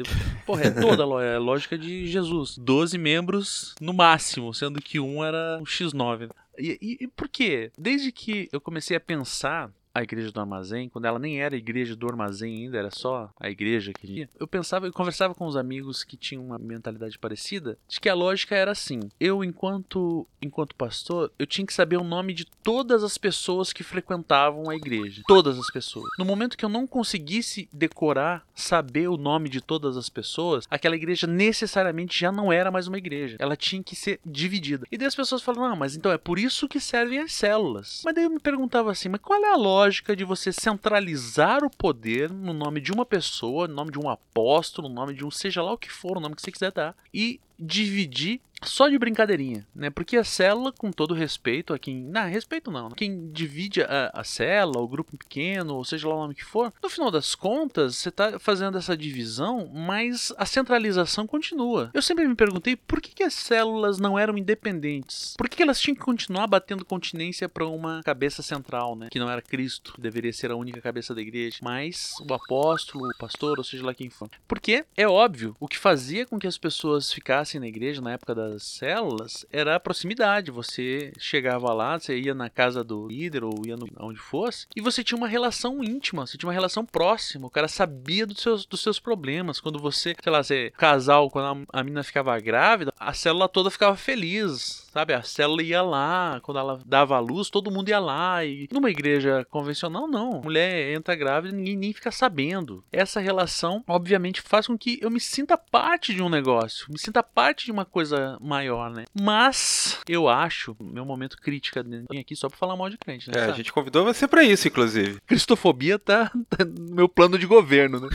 Porra, 0.44 0.64
é 0.64 0.70
toda 0.72 1.04
é 1.22 1.36
a 1.36 1.38
lógica 1.38 1.78
de 1.78 2.08
Jesus. 2.08 2.58
12 2.58 2.98
membros 2.98 3.76
no 3.80 3.94
máximo, 3.94 4.52
sendo 4.52 4.82
que 4.82 4.98
um 4.98 5.22
era 5.22 5.60
um 5.60 5.64
X9. 5.64 6.28
E, 6.58 6.76
e, 6.82 7.04
e 7.04 7.06
por 7.06 7.28
quê? 7.28 7.70
Desde 7.78 8.10
que 8.10 8.48
eu 8.52 8.60
comecei 8.60 8.96
a 8.96 9.00
pensar 9.00 9.72
a 9.94 10.02
igreja 10.02 10.30
do 10.30 10.40
armazém, 10.40 10.88
quando 10.88 11.06
ela 11.06 11.18
nem 11.18 11.40
era 11.40 11.54
a 11.54 11.58
igreja 11.58 11.96
do 11.96 12.06
armazém 12.06 12.64
ainda, 12.64 12.78
era 12.78 12.90
só 12.90 13.30
a 13.38 13.50
igreja 13.50 13.92
que 13.92 14.06
tinha, 14.06 14.28
eu 14.38 14.46
pensava, 14.46 14.86
eu 14.86 14.92
conversava 14.92 15.34
com 15.34 15.46
os 15.46 15.56
amigos 15.56 16.04
que 16.04 16.16
tinham 16.16 16.44
uma 16.44 16.58
mentalidade 16.58 17.18
parecida, 17.18 17.78
de 17.88 18.00
que 18.00 18.08
a 18.08 18.14
lógica 18.14 18.54
era 18.54 18.72
assim: 18.72 19.00
eu, 19.18 19.42
enquanto, 19.42 20.26
enquanto 20.40 20.74
pastor, 20.74 21.32
eu 21.38 21.46
tinha 21.46 21.66
que 21.66 21.74
saber 21.74 21.96
o 21.96 22.04
nome 22.04 22.32
de 22.32 22.44
todas 22.44 23.02
as 23.02 23.18
pessoas 23.18 23.72
que 23.72 23.82
frequentavam 23.82 24.70
a 24.70 24.76
igreja. 24.76 25.22
Todas 25.26 25.58
as 25.58 25.70
pessoas. 25.70 26.08
No 26.18 26.24
momento 26.24 26.56
que 26.56 26.64
eu 26.64 26.68
não 26.68 26.86
conseguisse 26.86 27.68
decorar, 27.72 28.46
saber 28.54 29.08
o 29.08 29.16
nome 29.16 29.48
de 29.48 29.60
todas 29.60 29.96
as 29.96 30.08
pessoas, 30.08 30.66
aquela 30.70 30.96
igreja 30.96 31.26
necessariamente 31.26 32.18
já 32.18 32.30
não 32.30 32.52
era 32.52 32.70
mais 32.70 32.86
uma 32.86 32.98
igreja. 32.98 33.36
Ela 33.38 33.56
tinha 33.56 33.82
que 33.82 33.96
ser 33.96 34.20
dividida. 34.24 34.86
E 34.90 34.96
daí 34.96 35.08
as 35.08 35.16
pessoas 35.16 35.42
falam: 35.42 35.68
não, 35.68 35.76
mas 35.76 35.96
então 35.96 36.12
é 36.12 36.18
por 36.18 36.38
isso 36.38 36.68
que 36.68 36.80
servem 36.80 37.18
as 37.18 37.32
células. 37.32 38.02
Mas 38.04 38.14
daí 38.14 38.24
eu 38.24 38.30
me 38.30 38.40
perguntava 38.40 38.90
assim: 38.90 39.08
mas 39.08 39.20
qual 39.20 39.42
é 39.42 39.52
a 39.52 39.56
lógica 39.56 39.77
de 40.16 40.24
você 40.24 40.52
centralizar 40.52 41.64
o 41.64 41.70
poder 41.70 42.30
no 42.30 42.52
nome 42.52 42.80
de 42.80 42.92
uma 42.92 43.06
pessoa, 43.06 43.68
no 43.68 43.74
nome 43.74 43.92
de 43.92 43.98
um 43.98 44.08
apóstolo, 44.08 44.88
no 44.88 44.94
nome 44.94 45.14
de 45.14 45.24
um 45.24 45.30
seja 45.30 45.62
lá 45.62 45.72
o 45.72 45.78
que 45.78 45.90
for, 45.90 46.16
o 46.16 46.20
nome 46.20 46.34
que 46.34 46.42
você 46.42 46.50
quiser 46.52 46.72
dar, 46.72 46.96
e 47.12 47.40
dividir 47.58 48.40
só 48.62 48.88
de 48.88 48.98
brincadeirinha, 48.98 49.66
né? 49.74 49.90
Porque 49.90 50.16
a 50.16 50.24
célula, 50.24 50.72
com 50.72 50.90
todo 50.90 51.14
respeito 51.14 51.72
a 51.72 51.78
quem. 51.78 52.02
Não, 52.02 52.28
respeito 52.28 52.70
não. 52.70 52.88
Né? 52.88 52.94
Quem 52.96 53.30
divide 53.30 53.82
a, 53.82 54.10
a 54.12 54.24
célula, 54.24 54.82
o 54.82 54.88
grupo 54.88 55.16
pequeno, 55.16 55.76
ou 55.76 55.84
seja 55.84 56.08
lá 56.08 56.14
o 56.16 56.20
nome 56.20 56.34
que 56.34 56.44
for, 56.44 56.72
no 56.82 56.88
final 56.88 57.10
das 57.10 57.34
contas, 57.34 57.96
você 57.96 58.08
está 58.08 58.38
fazendo 58.38 58.76
essa 58.76 58.96
divisão, 58.96 59.70
mas 59.72 60.32
a 60.36 60.44
centralização 60.44 61.26
continua. 61.26 61.90
Eu 61.94 62.02
sempre 62.02 62.26
me 62.26 62.34
perguntei 62.34 62.76
por 62.76 63.00
que, 63.00 63.14
que 63.14 63.22
as 63.22 63.34
células 63.34 63.98
não 63.98 64.18
eram 64.18 64.36
independentes? 64.36 65.34
Por 65.36 65.48
que, 65.48 65.56
que 65.56 65.62
elas 65.62 65.80
tinham 65.80 65.94
que 65.94 66.02
continuar 66.02 66.46
batendo 66.46 66.84
continência 66.84 67.48
para 67.48 67.66
uma 67.66 68.02
cabeça 68.02 68.42
central, 68.42 68.96
né? 68.96 69.08
Que 69.10 69.18
não 69.18 69.30
era 69.30 69.42
Cristo, 69.42 69.94
que 69.94 70.00
deveria 70.00 70.32
ser 70.32 70.50
a 70.50 70.56
única 70.56 70.80
cabeça 70.80 71.14
da 71.14 71.20
igreja, 71.20 71.58
mas 71.62 72.14
o 72.28 72.34
apóstolo, 72.34 73.08
o 73.08 73.18
pastor, 73.18 73.58
ou 73.58 73.64
seja 73.64 73.84
lá 73.84 73.94
quem 73.94 74.10
for. 74.10 74.28
Porque 74.46 74.84
é 74.96 75.06
óbvio, 75.06 75.56
o 75.60 75.68
que 75.68 75.78
fazia 75.78 76.26
com 76.26 76.38
que 76.38 76.46
as 76.46 76.58
pessoas 76.58 77.12
ficassem 77.12 77.60
na 77.60 77.66
igreja 77.66 78.00
na 78.00 78.12
época 78.12 78.34
da 78.34 78.47
das 78.48 78.62
células 78.62 79.46
era 79.50 79.76
a 79.76 79.80
proximidade. 79.80 80.50
Você 80.50 81.12
chegava 81.18 81.72
lá, 81.72 81.98
você 81.98 82.18
ia 82.18 82.34
na 82.34 82.48
casa 82.48 82.82
do 82.82 83.06
líder 83.06 83.44
ou 83.44 83.62
ia 83.66 83.76
no, 83.76 83.88
onde 83.98 84.18
fosse, 84.18 84.66
e 84.74 84.80
você 84.80 85.02
tinha 85.02 85.18
uma 85.18 85.28
relação 85.28 85.82
íntima, 85.82 86.26
você 86.26 86.36
tinha 86.36 86.48
uma 86.48 86.54
relação 86.54 86.84
próxima. 86.84 87.46
O 87.46 87.50
cara 87.50 87.68
sabia 87.68 88.26
dos 88.26 88.40
seus, 88.40 88.66
dos 88.66 88.80
seus 88.80 88.98
problemas. 88.98 89.60
Quando 89.60 89.78
você, 89.78 90.14
sei 90.22 90.32
lá, 90.32 90.42
você 90.42 90.72
casal, 90.76 91.30
quando 91.30 91.66
a, 91.72 91.80
a 91.80 91.84
menina 91.84 92.02
ficava 92.02 92.38
grávida, 92.38 92.92
a 92.98 93.12
célula 93.12 93.48
toda 93.48 93.70
ficava 93.70 93.96
feliz 93.96 94.88
sabe? 94.98 95.14
A 95.14 95.22
célula 95.22 95.62
ia 95.62 95.82
lá, 95.82 96.40
quando 96.42 96.58
ela 96.58 96.80
dava 96.84 97.16
a 97.16 97.20
luz, 97.20 97.50
todo 97.50 97.70
mundo 97.70 97.88
ia 97.88 98.00
lá. 98.00 98.44
E 98.44 98.68
numa 98.72 98.90
igreja 98.90 99.46
convencional, 99.50 100.08
não. 100.08 100.42
mulher 100.42 100.94
entra 100.94 101.14
grávida 101.14 101.56
ninguém 101.56 101.76
nem 101.76 101.92
fica 101.92 102.10
sabendo. 102.10 102.84
Essa 102.92 103.20
relação, 103.20 103.84
obviamente, 103.86 104.40
faz 104.40 104.66
com 104.66 104.76
que 104.76 104.98
eu 105.00 105.10
me 105.10 105.20
sinta 105.20 105.56
parte 105.56 106.14
de 106.14 106.22
um 106.22 106.28
negócio, 106.28 106.86
me 106.90 106.98
sinta 106.98 107.22
parte 107.22 107.66
de 107.66 107.72
uma 107.72 107.84
coisa 107.84 108.37
maior, 108.40 108.90
né? 108.90 109.04
Mas 109.14 110.00
eu 110.08 110.28
acho, 110.28 110.76
meu 110.80 111.04
momento 111.04 111.36
crítica 111.36 111.84
aqui 112.18 112.34
só 112.34 112.48
pra 112.48 112.58
falar 112.58 112.76
mal 112.76 112.90
de 112.90 112.98
crente, 112.98 113.30
né? 113.30 113.38
É, 113.38 113.44
a 113.44 113.52
gente 113.52 113.72
convidou 113.72 114.04
você 114.04 114.26
para 114.26 114.42
isso, 114.42 114.68
inclusive. 114.68 115.20
Cristofobia 115.26 115.98
tá, 115.98 116.30
tá, 116.48 116.64
no 116.64 116.94
meu 116.94 117.08
plano 117.08 117.38
de 117.38 117.46
governo, 117.46 118.00
né? 118.00 118.08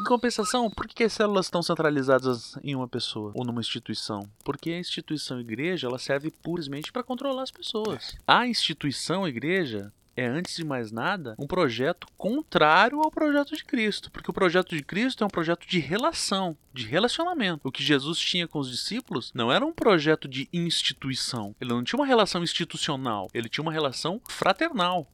em 0.00 0.04
compensação, 0.04 0.70
por 0.70 0.86
que 0.86 1.04
as 1.04 1.12
células 1.12 1.46
estão 1.46 1.62
centralizadas 1.62 2.56
em 2.62 2.74
uma 2.74 2.88
pessoa 2.88 3.32
ou 3.34 3.44
numa 3.44 3.60
instituição? 3.60 4.22
Porque 4.44 4.70
a 4.70 4.78
instituição 4.78 5.40
igreja, 5.40 5.86
ela 5.86 5.98
serve 5.98 6.20
serve 6.20 6.30
puramente 6.42 6.92
para 6.92 7.02
controlar 7.02 7.42
as 7.42 7.50
pessoas. 7.50 8.16
A 8.26 8.46
instituição 8.46 9.26
igreja 9.26 9.92
é, 10.20 10.26
antes 10.26 10.54
de 10.54 10.64
mais 10.64 10.92
nada, 10.92 11.34
um 11.38 11.46
projeto 11.46 12.06
contrário 12.18 13.00
ao 13.00 13.10
projeto 13.10 13.56
de 13.56 13.64
Cristo. 13.64 14.10
Porque 14.10 14.30
o 14.30 14.34
projeto 14.34 14.76
de 14.76 14.82
Cristo 14.82 15.24
é 15.24 15.26
um 15.26 15.30
projeto 15.30 15.66
de 15.66 15.78
relação, 15.78 16.54
de 16.74 16.86
relacionamento. 16.86 17.66
O 17.66 17.72
que 17.72 17.82
Jesus 17.82 18.18
tinha 18.18 18.46
com 18.46 18.58
os 18.58 18.70
discípulos 18.70 19.32
não 19.34 19.50
era 19.50 19.64
um 19.64 19.72
projeto 19.72 20.28
de 20.28 20.46
instituição. 20.52 21.54
Ele 21.58 21.70
não 21.70 21.82
tinha 21.82 21.98
uma 21.98 22.06
relação 22.06 22.42
institucional, 22.42 23.30
ele 23.32 23.48
tinha 23.48 23.62
uma 23.62 23.72
relação 23.72 24.20
fraternal. 24.28 25.10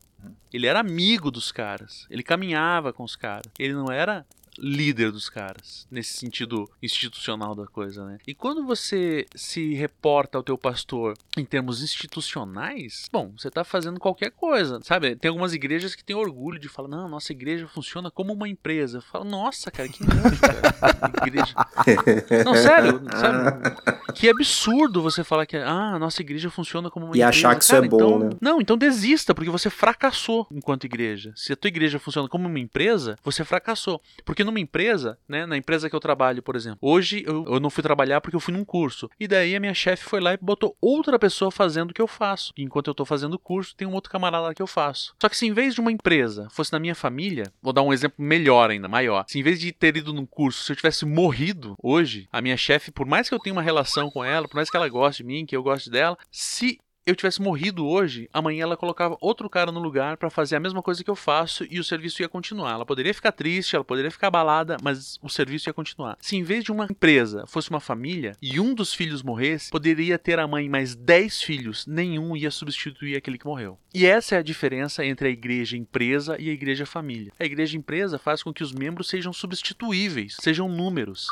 Ele 0.53 0.67
era 0.67 0.81
amigo 0.81 1.31
dos 1.31 1.53
caras, 1.53 2.05
ele 2.11 2.23
caminhava 2.23 2.93
com 2.93 3.05
os 3.05 3.15
caras. 3.15 3.53
Ele 3.59 3.75
não 3.75 3.93
era 3.93 4.27
líder 4.59 5.13
dos 5.13 5.29
caras, 5.29 5.87
nesse 5.91 6.17
sentido 6.17 6.71
institucional 6.83 7.55
da 7.55 7.67
coisa, 7.67 8.05
né? 8.05 8.19
E 8.27 8.35
quando 8.35 8.65
você 8.65 9.27
se 9.35 9.75
reporta 9.75 10.39
ao 10.39 10.45
teu 10.45 10.57
pastor 10.57 11.17
em 11.37 11.45
termos 11.45 11.83
institucionais, 11.83 13.09
bom, 13.13 13.33
você 13.37 13.51
tá 13.51 13.65
fazendo 13.65 14.01
qualquer 14.01 14.31
coisa, 14.31 14.81
sabe? 14.83 15.17
Tem 15.17 15.29
algumas 15.29 15.55
igrejas 15.55 15.95
que 15.95 16.05
têm 16.05 16.17
orgulho 16.17 16.59
de 16.59 16.69
falar, 16.69 16.89
não, 16.89 17.09
nossa 17.09 17.33
igreja 17.33 17.67
funciona 17.69 18.11
como 18.11 18.33
uma 18.33 18.49
empresa. 18.49 18.99
Eu 18.99 19.03
falo, 19.03 19.25
nossa, 19.25 19.71
cara, 19.71 19.89
que 19.89 20.03
nojo, 20.03 20.41
cara. 20.41 21.27
igreja. 21.27 21.55
Não, 22.45 22.55
sério, 22.55 23.01
sabe? 23.13 24.13
Que 24.15 24.29
absurdo 24.29 25.03
você 25.03 25.23
falar 25.25 25.47
que, 25.47 25.57
ah, 25.57 25.95
a 25.95 25.99
nossa 25.99 26.21
igreja 26.23 26.51
funciona 26.51 26.91
como 26.91 27.07
uma 27.07 27.17
e 27.17 27.21
empresa. 27.21 27.27
E 27.27 27.47
achar 27.47 27.59
que 27.59 27.67
cara, 27.67 27.85
isso 27.87 27.95
é 27.95 27.97
então, 27.97 28.11
bom, 28.11 28.25
né? 28.25 28.31
Não, 28.41 28.61
então 28.61 28.77
desista, 28.77 29.35
porque 29.35 29.51
você 29.51 29.71
fracassou 29.71 30.47
enquanto 30.51 30.85
igreja. 30.85 31.33
Se 31.37 31.53
a 31.53 31.57
tua 31.57 31.69
igreja 31.69 31.99
funciona 31.99 32.29
como 32.29 32.49
uma 32.49 32.59
empresa, 32.59 33.17
você 33.23 33.45
fracassou. 33.45 34.01
Porque 34.25 34.45
numa 34.47 34.61
empresa, 34.61 35.19
né, 35.29 35.45
na 35.45 35.57
empresa 35.57 35.91
que 35.91 35.97
eu 35.97 36.01
trabalho, 36.01 36.43
por 36.43 36.57
exemplo, 36.57 36.79
hoje 36.81 37.25
eu, 37.27 37.45
eu 37.47 37.61
não 37.61 37.71
fui 37.71 37.83
trabalhar 37.83 38.21
porque 38.21 38.37
eu 38.37 38.41
fui 38.41 38.55
num 38.55 38.65
curso. 38.65 39.11
E 39.19 39.29
daí 39.29 39.55
a 39.55 39.61
minha 39.61 39.75
chefe 39.75 40.05
foi 40.05 40.21
lá 40.21 40.33
e 40.35 40.39
botou 40.41 40.77
outra 40.81 41.19
pessoa 41.19 41.51
fazendo 41.51 41.91
o 41.91 41.95
que 41.95 42.01
eu 42.01 42.07
faço. 42.07 42.53
Enquanto 42.57 42.89
eu 42.89 42.95
tô 42.95 43.05
fazendo 43.05 43.35
o 43.35 43.39
curso, 43.39 43.77
tem 43.77 43.87
um 43.87 43.93
outro 43.93 44.11
camarada 44.11 44.45
lá 44.45 44.55
que 44.55 44.63
eu 44.63 44.67
faço. 44.67 45.15
Só 45.21 45.29
que 45.29 45.37
se 45.37 45.47
em 45.47 45.53
vez 45.53 45.75
de 45.75 45.81
uma 45.81 45.93
empresa 45.93 46.49
fosse 46.51 46.73
na 46.73 46.79
minha 46.79 46.95
família, 46.95 47.53
vou 47.61 47.73
dar 47.73 47.83
um 47.83 47.93
exemplo 47.93 48.25
melhor 48.25 48.71
ainda, 48.71 48.89
maior. 48.89 49.25
Se 49.29 49.39
em 49.39 49.43
vez 49.43 49.61
de 49.61 49.73
ter 49.73 49.97
ido 49.97 50.13
num 50.13 50.27
curso, 50.27 50.65
se 50.65 50.73
eu 50.73 50.77
tivesse 50.77 51.05
morrido 51.05 51.77
hoje, 51.83 52.29
a 52.33 52.41
minha 52.41 52.57
chefe, 52.57 52.91
por 52.91 53.07
mais 53.07 53.29
que 53.29 53.35
eu 53.35 53.39
tenha 53.39 53.53
uma 53.53 53.63
relação 53.63 54.11
com 54.11 54.25
ela, 54.25 54.49
por 54.49 54.57
mais 54.57 54.71
que 54.71 54.77
ela 54.77 54.89
goste 54.89 55.23
de 55.23 55.27
mim, 55.27 55.47
que 55.47 55.57
eu 55.57 55.63
goste 55.63 55.91
dela, 55.91 56.17
se 56.31 56.79
eu 57.07 57.15
tivesse 57.15 57.41
morrido 57.41 57.87
hoje, 57.87 58.29
amanhã 58.33 58.65
ela 58.65 58.77
colocava 58.77 59.17
outro 59.21 59.49
cara 59.49 59.71
no 59.71 59.79
lugar 59.79 60.17
para 60.17 60.29
fazer 60.29 60.57
a 60.57 60.61
mesma 60.61 60.83
coisa 60.83 61.05
que 61.05 61.11
eu 61.11 61.15
faço 61.15 61.65
e 61.71 61.79
o 61.79 61.85
serviço 61.85 62.21
ia 62.21 62.29
continuar. 62.29 62.73
Ela 62.73 62.85
poderia 62.85 63.15
ficar 63.15 63.31
triste, 63.31 63.77
ela 63.77 63.85
poderia 63.85 64.11
ficar 64.11 64.27
abalada, 64.27 64.77
mas 64.83 65.17
o 65.23 65.29
serviço 65.29 65.69
ia 65.69 65.73
continuar. 65.73 66.19
Se 66.21 66.37
em 66.37 66.43
vez 66.43 66.65
de 66.65 66.73
uma 66.73 66.89
empresa 66.91 67.47
fosse 67.47 67.71
uma 67.71 67.79
família 67.79 68.37
e 68.43 68.59
um 68.59 68.75
dos 68.75 68.93
filhos 68.93 69.23
morresse, 69.23 69.71
poderia 69.71 70.19
ter 70.19 70.41
a 70.41 70.49
mãe 70.49 70.69
mais 70.69 70.97
10 70.97 71.43
filhos, 71.43 71.87
nenhum 71.87 72.37
ia 72.37 72.51
substituir 72.51 73.17
aquele 73.17 73.39
que 73.39 73.47
morreu. 73.47 73.79
E 73.95 74.05
essa 74.05 74.35
é 74.35 74.39
a 74.39 74.43
diferença 74.43 75.05
entre 75.05 75.29
a 75.29 75.31
igreja 75.31 75.77
empresa 75.77 76.37
e 76.41 76.51
a 76.51 76.53
igreja 76.53 76.85
família. 76.85 77.33
A 77.39 77.45
igreja 77.45 77.79
empresa 77.79 78.19
faz 78.19 78.43
com 78.43 78.53
que 78.53 78.65
os 78.65 78.73
membros 78.73 79.09
sejam 79.09 79.33
substituíveis, 79.33 80.37
sejam 80.41 80.69
números 80.69 81.29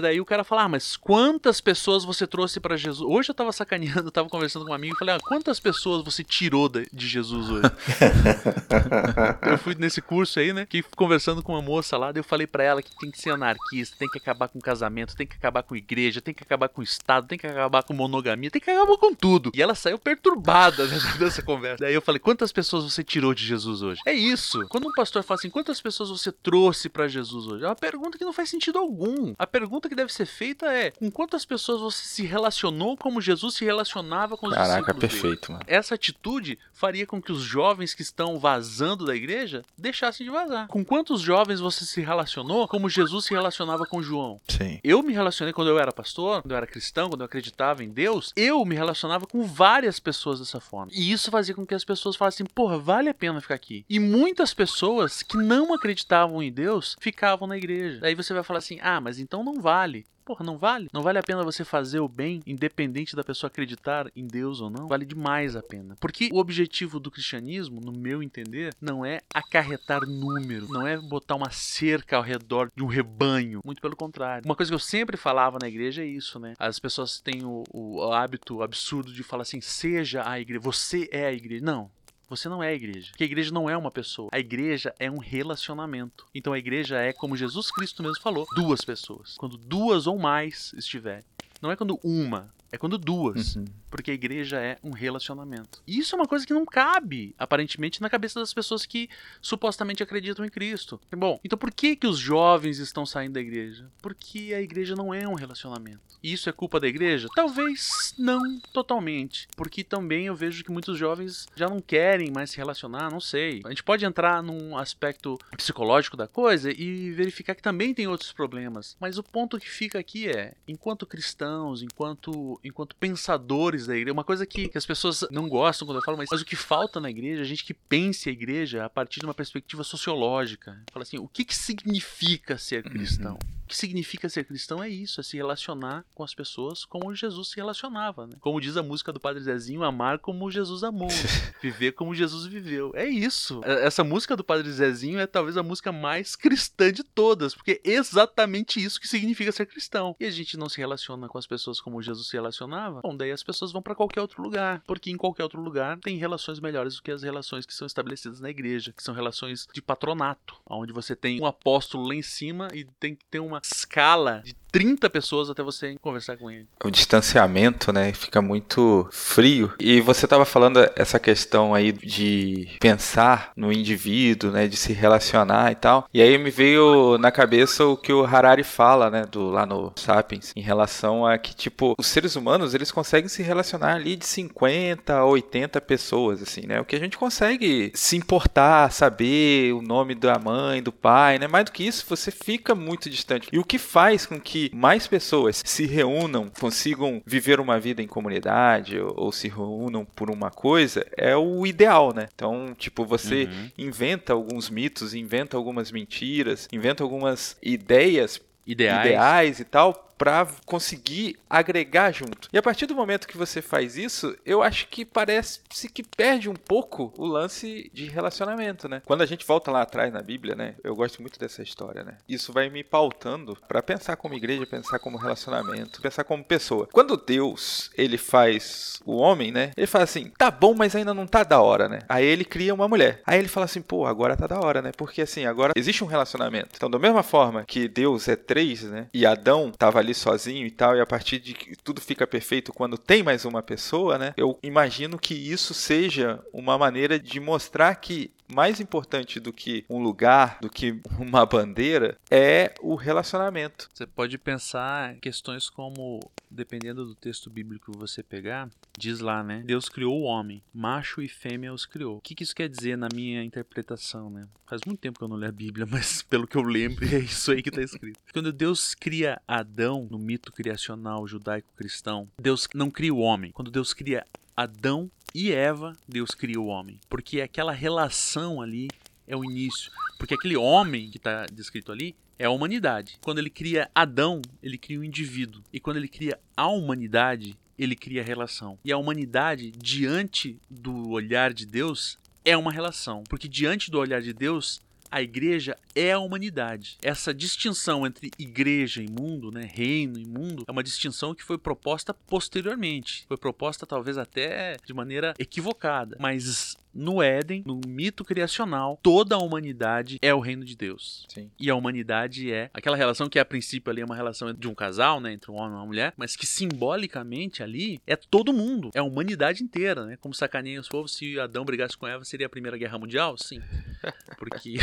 daí 0.00 0.20
o 0.20 0.24
cara 0.24 0.44
fala, 0.44 0.64
ah, 0.64 0.68
mas 0.68 0.96
quantas 0.96 1.60
pessoas 1.60 2.04
você 2.04 2.26
trouxe 2.26 2.60
para 2.60 2.76
Jesus? 2.76 3.08
Hoje 3.08 3.30
eu 3.30 3.34
tava 3.34 3.52
sacaneando, 3.52 4.08
eu 4.08 4.12
tava 4.12 4.28
conversando 4.28 4.64
com 4.64 4.72
um 4.72 4.74
amigo 4.74 4.94
e 4.94 4.98
falei, 4.98 5.14
ah, 5.14 5.20
quantas 5.20 5.60
pessoas 5.60 6.04
você 6.04 6.22
tirou 6.22 6.68
de 6.68 7.06
Jesus 7.06 7.50
hoje? 7.50 7.70
eu 9.42 9.58
fui 9.58 9.74
nesse 9.74 10.00
curso 10.00 10.38
aí, 10.38 10.52
né, 10.52 10.66
que 10.66 10.82
conversando 10.96 11.42
com 11.42 11.52
uma 11.52 11.62
moça 11.62 11.96
lá, 11.96 12.12
daí 12.12 12.20
eu 12.20 12.24
falei 12.24 12.46
para 12.46 12.62
ela 12.62 12.82
que 12.82 12.90
tem 12.96 13.10
que 13.10 13.20
ser 13.20 13.30
anarquista, 13.30 13.96
tem 13.98 14.08
que 14.08 14.18
acabar 14.18 14.48
com 14.48 14.60
casamento, 14.60 15.16
tem 15.16 15.26
que 15.26 15.36
acabar 15.36 15.62
com 15.62 15.74
igreja, 15.74 16.20
tem 16.20 16.34
que 16.34 16.42
acabar 16.42 16.68
com 16.68 16.80
o 16.80 16.84
Estado, 16.84 17.26
tem 17.26 17.38
que 17.38 17.46
acabar 17.46 17.82
com 17.82 17.92
monogamia, 17.92 18.50
tem 18.50 18.60
que 18.60 18.70
acabar 18.70 18.96
com 18.96 19.14
tudo. 19.14 19.50
E 19.54 19.62
ela 19.62 19.74
saiu 19.74 19.98
perturbada 19.98 20.86
dessa 21.18 21.42
conversa. 21.42 21.84
Daí 21.84 21.94
eu 21.94 22.02
falei, 22.02 22.18
quantas 22.18 22.52
pessoas 22.52 22.84
você 22.84 23.02
tirou 23.02 23.34
de 23.34 23.44
Jesus 23.44 23.82
hoje? 23.82 24.00
É 24.06 24.12
isso. 24.12 24.66
Quando 24.68 24.88
um 24.88 24.92
pastor 24.92 25.22
fala 25.22 25.38
assim, 25.38 25.50
quantas 25.50 25.80
pessoas 25.80 26.10
você 26.10 26.30
trouxe 26.30 26.88
para 26.88 27.08
Jesus 27.08 27.46
hoje? 27.46 27.64
É 27.64 27.68
uma 27.68 27.76
pergunta 27.76 28.18
que 28.18 28.24
não 28.24 28.32
faz 28.32 28.48
sentido 28.48 28.78
algum. 28.78 29.34
A 29.38 29.46
pergunta 29.46 29.81
pergunta 29.82 29.88
que 29.88 29.94
deve 29.94 30.12
ser 30.12 30.26
feita 30.26 30.66
é: 30.72 30.90
com 30.90 31.10
quantas 31.10 31.44
pessoas 31.44 31.80
você 31.80 32.04
se 32.04 32.24
relacionou 32.24 32.96
como 32.96 33.20
Jesus 33.20 33.54
se 33.54 33.64
relacionava 33.64 34.36
com 34.36 34.46
os 34.46 34.54
Caraca, 34.54 34.92
discípulos? 34.92 35.00
perfeito, 35.00 35.48
dele? 35.48 35.52
mano. 35.52 35.64
Essa 35.66 35.94
atitude 35.94 36.58
faria 36.72 37.06
com 37.06 37.20
que 37.20 37.32
os 37.32 37.42
jovens 37.42 37.94
que 37.94 38.02
estão 38.02 38.38
vazando 38.38 39.04
da 39.04 39.14
igreja 39.14 39.62
deixassem 39.76 40.24
de 40.24 40.32
vazar. 40.32 40.68
Com 40.68 40.84
quantos 40.84 41.20
jovens 41.20 41.60
você 41.60 41.84
se 41.84 42.00
relacionou 42.00 42.68
como 42.68 42.88
Jesus 42.88 43.24
se 43.26 43.34
relacionava 43.34 43.84
com 43.86 44.02
João? 44.02 44.40
Sim. 44.48 44.78
Eu 44.82 45.02
me 45.02 45.12
relacionei 45.12 45.52
quando 45.52 45.68
eu 45.68 45.78
era 45.78 45.92
pastor, 45.92 46.42
quando 46.42 46.52
eu 46.52 46.56
era 46.56 46.66
cristão, 46.66 47.08
quando 47.08 47.22
eu 47.22 47.26
acreditava 47.26 47.82
em 47.82 47.88
Deus, 47.88 48.32
eu 48.36 48.64
me 48.64 48.74
relacionava 48.74 49.26
com 49.26 49.42
várias 49.42 49.98
pessoas 49.98 50.38
dessa 50.38 50.60
forma. 50.60 50.90
E 50.94 51.12
isso 51.12 51.30
fazia 51.30 51.54
com 51.54 51.66
que 51.66 51.74
as 51.74 51.84
pessoas 51.84 52.16
falassem, 52.16 52.46
porra, 52.46 52.78
vale 52.78 53.08
a 53.08 53.14
pena 53.14 53.40
ficar 53.40 53.54
aqui. 53.54 53.84
E 53.88 53.98
muitas 53.98 54.54
pessoas 54.54 55.22
que 55.22 55.36
não 55.36 55.74
acreditavam 55.74 56.42
em 56.42 56.52
Deus 56.52 56.96
ficavam 57.00 57.48
na 57.48 57.56
igreja. 57.56 58.00
Daí 58.00 58.14
você 58.14 58.32
vai 58.32 58.42
falar 58.42 58.58
assim, 58.58 58.78
ah, 58.82 59.00
mas 59.00 59.18
então 59.18 59.42
não 59.44 59.60
vale. 59.62 60.04
Porra, 60.24 60.44
não 60.44 60.56
vale? 60.56 60.88
Não 60.92 61.02
vale 61.02 61.18
a 61.18 61.22
pena 61.22 61.42
você 61.42 61.64
fazer 61.64 61.98
o 61.98 62.08
bem, 62.08 62.42
independente 62.46 63.16
da 63.16 63.24
pessoa 63.24 63.48
acreditar 63.48 64.10
em 64.14 64.26
Deus 64.26 64.60
ou 64.60 64.70
não? 64.70 64.86
Vale 64.86 65.04
demais 65.04 65.56
a 65.56 65.62
pena. 65.62 65.96
Porque 66.00 66.28
o 66.32 66.38
objetivo 66.38 67.00
do 67.00 67.10
cristianismo, 67.10 67.80
no 67.80 67.92
meu 67.92 68.22
entender, 68.22 68.74
não 68.80 69.04
é 69.04 69.20
acarretar 69.34 70.06
número, 70.06 70.68
não 70.68 70.86
é 70.86 70.96
botar 70.96 71.34
uma 71.34 71.50
cerca 71.50 72.16
ao 72.16 72.22
redor 72.22 72.70
de 72.74 72.84
um 72.84 72.86
rebanho. 72.86 73.60
Muito 73.64 73.82
pelo 73.82 73.96
contrário. 73.96 74.44
Uma 74.44 74.54
coisa 74.54 74.70
que 74.70 74.74
eu 74.74 74.78
sempre 74.78 75.16
falava 75.16 75.58
na 75.60 75.68
igreja 75.68 76.02
é 76.02 76.06
isso, 76.06 76.38
né? 76.38 76.54
As 76.58 76.78
pessoas 76.78 77.20
têm 77.20 77.44
o, 77.44 77.64
o 77.72 78.12
hábito 78.12 78.62
absurdo 78.62 79.12
de 79.12 79.24
falar 79.24 79.42
assim: 79.42 79.60
seja 79.60 80.28
a 80.28 80.38
igreja, 80.38 80.60
você 80.60 81.08
é 81.10 81.26
a 81.26 81.32
igreja. 81.32 81.64
Não, 81.64 81.90
Você 82.32 82.48
não 82.48 82.62
é 82.62 82.68
a 82.68 82.72
igreja. 82.72 83.10
Porque 83.10 83.24
a 83.24 83.26
igreja 83.26 83.52
não 83.52 83.68
é 83.68 83.76
uma 83.76 83.90
pessoa. 83.90 84.30
A 84.32 84.38
igreja 84.38 84.94
é 84.98 85.10
um 85.10 85.18
relacionamento. 85.18 86.26
Então 86.34 86.54
a 86.54 86.58
igreja 86.58 86.96
é, 86.96 87.12
como 87.12 87.36
Jesus 87.36 87.70
Cristo 87.70 88.02
mesmo 88.02 88.22
falou, 88.22 88.46
duas 88.54 88.80
pessoas. 88.80 89.36
Quando 89.36 89.58
duas 89.58 90.06
ou 90.06 90.18
mais 90.18 90.72
estiverem. 90.72 91.26
Não 91.60 91.70
é 91.70 91.76
quando 91.76 92.00
uma, 92.02 92.50
é 92.72 92.78
quando 92.78 92.96
duas. 92.96 93.56
Uhum. 93.56 93.66
Porque 93.90 94.10
a 94.10 94.14
igreja 94.14 94.58
é 94.58 94.78
um 94.82 94.90
relacionamento. 94.90 95.82
E 95.86 95.98
isso 95.98 96.16
é 96.16 96.18
uma 96.18 96.26
coisa 96.26 96.46
que 96.46 96.54
não 96.54 96.64
cabe, 96.64 97.34
aparentemente, 97.38 98.00
na 98.00 98.08
cabeça 98.08 98.40
das 98.40 98.54
pessoas 98.54 98.86
que 98.86 99.08
supostamente 99.40 100.02
acreditam 100.02 100.44
em 100.44 100.48
Cristo. 100.48 100.98
Bom, 101.14 101.38
então 101.44 101.58
por 101.58 101.70
que, 101.70 101.94
que 101.94 102.06
os 102.06 102.18
jovens 102.18 102.78
estão 102.78 103.04
saindo 103.04 103.34
da 103.34 103.40
igreja? 103.40 103.90
Porque 104.00 104.54
a 104.56 104.60
igreja 104.62 104.96
não 104.96 105.12
é 105.12 105.28
um 105.28 105.34
relacionamento. 105.34 106.00
E 106.22 106.32
isso 106.32 106.48
é 106.48 106.52
culpa 106.52 106.80
da 106.80 106.86
igreja? 106.86 107.28
Talvez 107.34 108.14
não 108.18 108.58
totalmente. 108.72 109.48
Porque 109.56 109.84
também 109.84 110.26
eu 110.26 110.34
vejo 110.34 110.64
que 110.64 110.70
muitos 110.70 110.96
jovens 110.96 111.46
já 111.54 111.68
não 111.68 111.80
querem 111.80 112.30
mais 112.30 112.50
se 112.50 112.56
relacionar, 112.56 113.10
não 113.10 113.20
sei. 113.20 113.60
A 113.64 113.68
gente 113.68 113.82
pode 113.82 114.04
entrar 114.04 114.42
num 114.42 114.76
aspecto 114.76 115.36
psicológico 115.56 116.16
da 116.16 116.28
coisa 116.28 116.70
e 116.70 117.10
verificar 117.10 117.54
que 117.54 117.62
também 117.62 117.92
tem 117.92 118.06
outros 118.06 118.32
problemas. 118.32 118.96
Mas 118.98 119.18
o 119.18 119.22
ponto 119.22 119.58
que 119.58 119.68
fica 119.68 119.98
aqui 119.98 120.28
é, 120.28 120.54
enquanto 120.66 121.06
cristãos, 121.06 121.82
enquanto, 121.82 122.58
enquanto 122.64 122.96
pensadores 122.96 123.86
da 123.86 123.96
igreja, 123.96 124.12
uma 124.12 124.24
coisa 124.24 124.46
que, 124.46 124.68
que 124.68 124.78
as 124.78 124.86
pessoas 124.86 125.24
não 125.30 125.48
gostam 125.48 125.86
quando 125.86 125.98
eu 125.98 126.02
falo, 126.02 126.16
mas, 126.16 126.28
mas 126.30 126.40
o 126.40 126.44
que 126.44 126.56
falta 126.56 127.00
na 127.00 127.10
igreja, 127.10 127.42
a 127.42 127.44
gente 127.44 127.64
que 127.64 127.74
pense 127.74 128.28
a 128.28 128.32
igreja 128.32 128.84
a 128.84 128.90
partir 128.90 129.20
de 129.20 129.26
uma 129.26 129.34
perspectiva 129.34 129.82
sociológica. 129.82 130.80
Fala 130.92 131.02
assim, 131.02 131.18
o 131.18 131.28
que, 131.28 131.44
que 131.44 131.54
significa 131.54 132.56
ser 132.58 132.82
cristão? 132.84 133.38
O 133.61 133.61
que 133.66 133.76
significa 133.76 134.28
ser 134.28 134.44
cristão 134.44 134.82
é 134.82 134.88
isso, 134.88 135.20
é 135.20 135.24
se 135.24 135.36
relacionar 135.36 136.04
com 136.14 136.22
as 136.22 136.34
pessoas 136.34 136.84
como 136.84 137.14
Jesus 137.14 137.48
se 137.50 137.56
relacionava, 137.56 138.26
né? 138.26 138.34
Como 138.40 138.60
diz 138.60 138.76
a 138.76 138.82
música 138.82 139.12
do 139.12 139.20
Padre 139.20 139.42
Zezinho, 139.42 139.82
amar 139.82 140.18
como 140.18 140.50
Jesus 140.50 140.82
amou, 140.82 141.08
viver 141.62 141.92
como 141.92 142.14
Jesus 142.14 142.46
viveu. 142.46 142.92
É 142.94 143.06
isso. 143.06 143.60
É- 143.64 143.86
Essa 143.86 144.04
música 144.04 144.36
do 144.36 144.44
Padre 144.44 144.70
Zezinho 144.70 145.18
é 145.18 145.26
talvez 145.26 145.56
a 145.56 145.62
música 145.62 145.90
mais 145.92 146.36
cristã 146.36 146.92
de 146.92 147.02
todas, 147.02 147.54
porque 147.54 147.80
é 147.84 147.90
exatamente 147.92 148.82
isso 148.82 149.00
que 149.00 149.08
significa 149.08 149.50
ser 149.52 149.66
cristão. 149.66 150.14
E 150.20 150.24
a 150.24 150.30
gente 150.30 150.56
não 150.56 150.68
se 150.68 150.78
relaciona 150.78 151.28
com 151.28 151.38
as 151.38 151.46
pessoas 151.46 151.80
como 151.80 152.02
Jesus 152.02 152.28
se 152.28 152.36
relacionava, 152.36 153.00
bom, 153.02 153.16
daí 153.16 153.30
as 153.30 153.42
pessoas 153.42 153.72
vão 153.72 153.82
para 153.82 153.94
qualquer 153.94 154.20
outro 154.20 154.42
lugar, 154.42 154.82
porque 154.86 155.10
em 155.10 155.16
qualquer 155.16 155.42
outro 155.44 155.60
lugar 155.60 155.98
tem 156.00 156.16
relações 156.16 156.60
melhores 156.60 156.96
do 156.96 157.02
que 157.02 157.10
as 157.10 157.22
relações 157.22 157.64
que 157.66 157.74
são 157.74 157.86
estabelecidas 157.86 158.40
na 158.40 158.50
igreja, 158.50 158.92
que 158.92 159.02
são 159.02 159.14
relações 159.14 159.66
de 159.72 159.80
patronato, 159.82 160.56
onde 160.68 160.92
você 160.92 161.14
tem 161.16 161.40
um 161.40 161.46
apóstolo 161.46 162.06
lá 162.06 162.14
em 162.14 162.22
cima 162.22 162.68
e 162.74 162.84
tem 162.98 163.14
que 163.14 163.24
ter 163.26 163.40
uma 163.40 163.61
escala 163.62 164.40
de 164.42 164.54
30 164.72 165.10
pessoas 165.10 165.50
até 165.50 165.62
você 165.62 165.96
conversar 166.00 166.36
com 166.38 166.50
ele. 166.50 166.66
o 166.82 166.90
distanciamento, 166.90 167.92
né, 167.92 168.12
fica 168.12 168.40
muito 168.40 169.06
frio. 169.12 169.72
E 169.78 170.00
você 170.00 170.24
estava 170.24 170.44
falando 170.46 170.80
essa 170.96 171.20
questão 171.20 171.74
aí 171.74 171.92
de 171.92 172.68
pensar 172.80 173.52
no 173.54 173.70
indivíduo, 173.70 174.50
né, 174.50 174.66
de 174.66 174.76
se 174.76 174.92
relacionar 174.92 175.70
e 175.70 175.74
tal. 175.74 176.08
E 176.12 176.22
aí 176.22 176.38
me 176.38 176.50
veio 176.50 177.18
na 177.18 177.30
cabeça 177.30 177.84
o 177.84 177.96
que 177.96 178.12
o 178.12 178.24
Harari 178.24 178.64
fala, 178.64 179.10
né, 179.10 179.24
do 179.30 179.50
lá 179.50 179.66
no 179.66 179.92
Sapiens, 179.96 180.52
em 180.56 180.62
relação 180.62 181.26
a 181.26 181.36
que 181.36 181.54
tipo 181.54 181.94
os 181.98 182.06
seres 182.06 182.34
humanos 182.34 182.74
eles 182.74 182.90
conseguem 182.90 183.28
se 183.28 183.42
relacionar 183.42 183.94
ali 183.94 184.16
de 184.16 184.24
50 184.24 185.14
a 185.14 185.26
80 185.26 185.80
pessoas, 185.82 186.42
assim, 186.42 186.62
né? 186.66 186.80
O 186.80 186.84
que 186.84 186.96
a 186.96 186.98
gente 186.98 187.18
consegue 187.18 187.92
se 187.94 188.16
importar, 188.16 188.90
saber 188.90 189.74
o 189.74 189.82
nome 189.82 190.14
da 190.14 190.38
mãe, 190.38 190.82
do 190.82 190.92
pai, 190.92 191.38
né? 191.38 191.46
Mais 191.46 191.66
do 191.66 191.72
que 191.72 191.84
isso, 191.86 192.06
você 192.08 192.30
fica 192.30 192.74
muito 192.74 193.10
distante. 193.10 193.48
E 193.52 193.58
o 193.58 193.64
que 193.64 193.78
faz 193.78 194.24
com 194.24 194.40
que 194.40 194.61
mais 194.72 195.06
pessoas 195.06 195.62
se 195.64 195.86
reúnam, 195.86 196.50
consigam 196.60 197.22
viver 197.26 197.60
uma 197.60 197.78
vida 197.80 198.02
em 198.02 198.06
comunidade 198.06 198.98
ou, 198.98 199.14
ou 199.16 199.32
se 199.32 199.48
reúnam 199.48 200.04
por 200.04 200.30
uma 200.30 200.50
coisa 200.50 201.06
é 201.16 201.36
o 201.36 201.66
ideal, 201.66 202.12
né? 202.14 202.28
Então, 202.34 202.74
tipo, 202.76 203.04
você 203.04 203.44
Uhum. 203.44 203.70
inventa 203.86 204.32
alguns 204.32 204.68
mitos, 204.70 205.14
inventa 205.14 205.56
algumas 205.56 205.90
mentiras, 205.90 206.68
inventa 206.72 207.02
algumas 207.02 207.56
ideias 207.62 208.40
Ideais. 208.66 209.08
ideais 209.10 209.60
e 209.60 209.64
tal 209.64 210.08
para 210.22 210.46
conseguir 210.64 211.36
agregar 211.50 212.12
junto. 212.12 212.48
E 212.52 212.56
a 212.56 212.62
partir 212.62 212.86
do 212.86 212.94
momento 212.94 213.26
que 213.26 213.36
você 213.36 213.60
faz 213.60 213.96
isso, 213.96 214.36
eu 214.46 214.62
acho 214.62 214.86
que 214.86 215.04
parece 215.04 215.58
que 215.92 216.04
perde 216.04 216.48
um 216.48 216.54
pouco 216.54 217.12
o 217.18 217.26
lance 217.26 217.90
de 217.92 218.04
relacionamento, 218.04 218.88
né? 218.88 219.02
Quando 219.04 219.22
a 219.22 219.26
gente 219.26 219.44
volta 219.44 219.72
lá 219.72 219.82
atrás 219.82 220.12
na 220.12 220.22
Bíblia, 220.22 220.54
né? 220.54 220.76
Eu 220.84 220.94
gosto 220.94 221.20
muito 221.20 221.40
dessa 221.40 221.60
história, 221.60 222.04
né? 222.04 222.18
Isso 222.28 222.52
vai 222.52 222.70
me 222.70 222.84
pautando 222.84 223.58
para 223.66 223.82
pensar 223.82 224.14
como 224.14 224.34
igreja, 224.34 224.64
pensar 224.64 225.00
como 225.00 225.18
relacionamento, 225.18 226.00
pensar 226.00 226.22
como 226.22 226.44
pessoa. 226.44 226.88
Quando 226.92 227.16
Deus, 227.16 227.90
ele 227.98 228.16
faz 228.16 229.00
o 229.04 229.16
homem, 229.16 229.50
né? 229.50 229.72
Ele 229.76 229.88
fala 229.88 230.04
assim: 230.04 230.30
"Tá 230.38 230.52
bom, 230.52 230.72
mas 230.72 230.94
ainda 230.94 231.12
não 231.12 231.26
tá 231.26 231.42
da 231.42 231.60
hora, 231.60 231.88
né?" 231.88 231.98
Aí 232.08 232.24
ele 232.24 232.44
cria 232.44 232.72
uma 232.72 232.86
mulher. 232.86 233.22
Aí 233.26 233.40
ele 233.40 233.48
fala 233.48 233.64
assim: 233.64 233.82
"Pô, 233.82 234.06
agora 234.06 234.36
tá 234.36 234.46
da 234.46 234.60
hora, 234.60 234.80
né? 234.80 234.92
Porque 234.96 235.22
assim, 235.22 235.46
agora 235.46 235.72
existe 235.74 236.04
um 236.04 236.06
relacionamento. 236.06 236.70
Então, 236.76 236.88
da 236.88 236.98
mesma 237.00 237.24
forma 237.24 237.64
que 237.64 237.88
Deus 237.88 238.28
é 238.28 238.36
três, 238.36 238.84
né? 238.84 239.08
E 239.12 239.26
Adão 239.26 239.72
tava 239.76 239.98
ali 239.98 240.11
sozinho 240.14 240.66
e 240.66 240.70
tal, 240.70 240.96
e 240.96 241.00
a 241.00 241.06
partir 241.06 241.38
de 241.38 241.54
que 241.54 241.76
tudo 241.76 242.00
fica 242.00 242.26
perfeito 242.26 242.72
quando 242.72 242.98
tem 242.98 243.22
mais 243.22 243.44
uma 243.44 243.62
pessoa, 243.62 244.18
né? 244.18 244.34
Eu 244.36 244.58
imagino 244.62 245.18
que 245.18 245.34
isso 245.34 245.74
seja 245.74 246.40
uma 246.52 246.78
maneira 246.78 247.18
de 247.18 247.40
mostrar 247.40 247.94
que 247.96 248.32
mais 248.54 248.80
importante 248.80 249.40
do 249.40 249.52
que 249.52 249.84
um 249.88 250.02
lugar, 250.02 250.58
do 250.60 250.68
que 250.68 251.00
uma 251.18 251.44
bandeira, 251.46 252.18
é 252.30 252.74
o 252.80 252.94
relacionamento. 252.94 253.88
Você 253.92 254.06
pode 254.06 254.38
pensar 254.38 255.14
em 255.14 255.20
questões 255.20 255.68
como, 255.70 256.20
dependendo 256.50 257.04
do 257.04 257.14
texto 257.14 257.50
bíblico 257.50 257.92
que 257.92 257.98
você 257.98 258.22
pegar, 258.22 258.68
diz 258.98 259.20
lá, 259.20 259.42
né? 259.42 259.62
Deus 259.64 259.88
criou 259.88 260.20
o 260.20 260.24
homem, 260.24 260.62
macho 260.72 261.22
e 261.22 261.28
fêmea 261.28 261.72
os 261.72 261.86
criou. 261.86 262.18
O 262.18 262.20
que, 262.20 262.34
que 262.34 262.42
isso 262.42 262.54
quer 262.54 262.68
dizer 262.68 262.96
na 262.96 263.08
minha 263.12 263.42
interpretação, 263.42 264.30
né? 264.30 264.46
Faz 264.66 264.82
muito 264.86 265.00
tempo 265.00 265.18
que 265.18 265.24
eu 265.24 265.28
não 265.28 265.36
leio 265.36 265.50
a 265.50 265.54
Bíblia, 265.54 265.86
mas 265.90 266.22
pelo 266.22 266.46
que 266.46 266.56
eu 266.56 266.62
lembro, 266.62 267.04
é 267.04 267.18
isso 267.18 267.52
aí 267.52 267.62
que 267.62 267.68
está 267.68 267.82
escrito. 267.82 268.18
Quando 268.32 268.52
Deus 268.52 268.94
cria 268.94 269.40
Adão 269.46 270.06
no 270.10 270.18
mito 270.18 270.52
criacional 270.52 271.26
judaico-cristão, 271.26 272.28
Deus 272.38 272.68
não 272.74 272.90
cria 272.90 273.14
o 273.14 273.18
homem. 273.18 273.52
Quando 273.52 273.70
Deus 273.70 273.92
cria 273.92 274.24
Adão 274.56 275.10
e 275.34 275.52
Eva, 275.52 275.94
Deus 276.08 276.30
cria 276.30 276.60
o 276.60 276.66
homem. 276.66 277.00
Porque 277.08 277.40
aquela 277.40 277.72
relação 277.72 278.60
ali 278.60 278.88
é 279.26 279.36
o 279.36 279.44
início. 279.44 279.90
Porque 280.18 280.34
aquele 280.34 280.56
homem 280.56 281.10
que 281.10 281.16
está 281.16 281.46
descrito 281.46 281.90
ali 281.90 282.14
é 282.38 282.44
a 282.44 282.50
humanidade. 282.50 283.18
Quando 283.22 283.38
ele 283.38 283.50
cria 283.50 283.90
Adão, 283.94 284.42
ele 284.62 284.76
cria 284.76 284.98
o 284.98 285.04
indivíduo. 285.04 285.62
E 285.72 285.80
quando 285.80 285.96
ele 285.96 286.08
cria 286.08 286.38
a 286.56 286.66
humanidade, 286.66 287.56
ele 287.78 287.96
cria 287.96 288.20
a 288.22 288.24
relação. 288.24 288.78
E 288.84 288.92
a 288.92 288.98
humanidade, 288.98 289.70
diante 289.70 290.58
do 290.68 291.10
olhar 291.10 291.52
de 291.52 291.66
Deus, 291.66 292.18
é 292.44 292.56
uma 292.56 292.72
relação. 292.72 293.24
Porque 293.28 293.48
diante 293.48 293.90
do 293.90 293.98
olhar 293.98 294.20
de 294.20 294.32
Deus, 294.32 294.80
a 295.12 295.20
igreja 295.20 295.76
é 295.94 296.12
a 296.12 296.18
humanidade. 296.18 296.96
Essa 297.02 297.34
distinção 297.34 298.06
entre 298.06 298.30
igreja 298.38 299.02
e 299.02 299.10
mundo, 299.10 299.50
né, 299.52 299.70
reino 299.70 300.18
e 300.18 300.24
mundo, 300.24 300.64
é 300.66 300.72
uma 300.72 300.82
distinção 300.82 301.34
que 301.34 301.44
foi 301.44 301.58
proposta 301.58 302.14
posteriormente. 302.14 303.26
Foi 303.28 303.36
proposta 303.36 303.86
talvez 303.86 304.16
até 304.16 304.78
de 304.84 304.94
maneira 304.94 305.34
equivocada, 305.38 306.16
mas 306.18 306.76
no 306.94 307.22
Éden, 307.22 307.62
no 307.66 307.80
mito 307.86 308.24
criacional, 308.24 308.98
toda 309.02 309.34
a 309.34 309.38
humanidade 309.38 310.18
é 310.20 310.34
o 310.34 310.40
reino 310.40 310.64
de 310.64 310.76
Deus. 310.76 311.26
Sim. 311.28 311.50
E 311.58 311.70
a 311.70 311.74
humanidade 311.74 312.52
é 312.52 312.70
aquela 312.74 312.96
relação 312.96 313.28
que 313.28 313.38
a 313.38 313.44
princípio 313.44 313.90
ali 313.90 314.00
é 314.00 314.04
uma 314.04 314.16
relação 314.16 314.52
de 314.52 314.68
um 314.68 314.74
casal, 314.74 315.20
né, 315.20 315.32
entre 315.32 315.50
um 315.50 315.54
homem 315.54 315.72
e 315.72 315.74
uma 315.74 315.86
mulher, 315.86 316.12
mas 316.16 316.36
que 316.36 316.46
simbolicamente 316.46 317.62
ali 317.62 318.00
é 318.06 318.16
todo 318.16 318.52
mundo, 318.52 318.90
é 318.94 318.98
a 318.98 319.04
humanidade 319.04 319.62
inteira, 319.62 320.04
né? 320.06 320.16
Como 320.20 320.34
sacaneia 320.34 320.80
os 320.80 320.88
povos, 320.88 321.14
se 321.14 321.38
Adão 321.38 321.64
brigasse 321.64 321.96
com 321.96 322.06
Eva, 322.06 322.24
seria 322.24 322.46
a 322.46 322.50
Primeira 322.50 322.76
Guerra 322.76 322.98
Mundial? 322.98 323.36
Sim. 323.38 323.60
Porque 324.38 324.76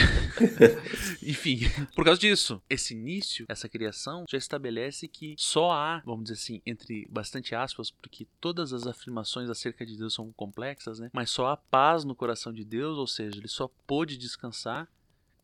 enfim, 1.22 1.60
por 1.96 2.06
causa 2.06 2.20
disso, 2.20 2.62
esse 2.70 2.94
início, 2.94 3.46
essa 3.48 3.68
criação 3.68 4.26
já 4.30 4.38
estabelece 4.38 5.08
que 5.08 5.36
só 5.38 5.72
há, 5.72 6.02
vamos 6.06 6.24
dizer 6.24 6.36
assim, 6.36 6.62
entre 6.66 7.08
bastante 7.10 7.54
aspas, 7.56 7.92
porque 7.92 8.28
todas 8.40 8.74
as 8.74 8.88
afirmações 8.88 9.50
acerca 9.50 9.86
de 9.86 9.98
Deus 9.98 10.14
são 10.14 10.32
complexas, 10.32 11.00
né? 11.00 11.10
Mas 11.14 11.30
só 11.30 11.48
há 11.48 11.58
paz 11.58 11.99
no 12.04 12.16
coração 12.16 12.54
de 12.54 12.64
Deus, 12.64 12.98
ou 12.98 13.08
seja, 13.08 13.38
ele 13.38 13.48
só 13.48 13.70
pôde 13.88 14.18
descansar 14.18 14.88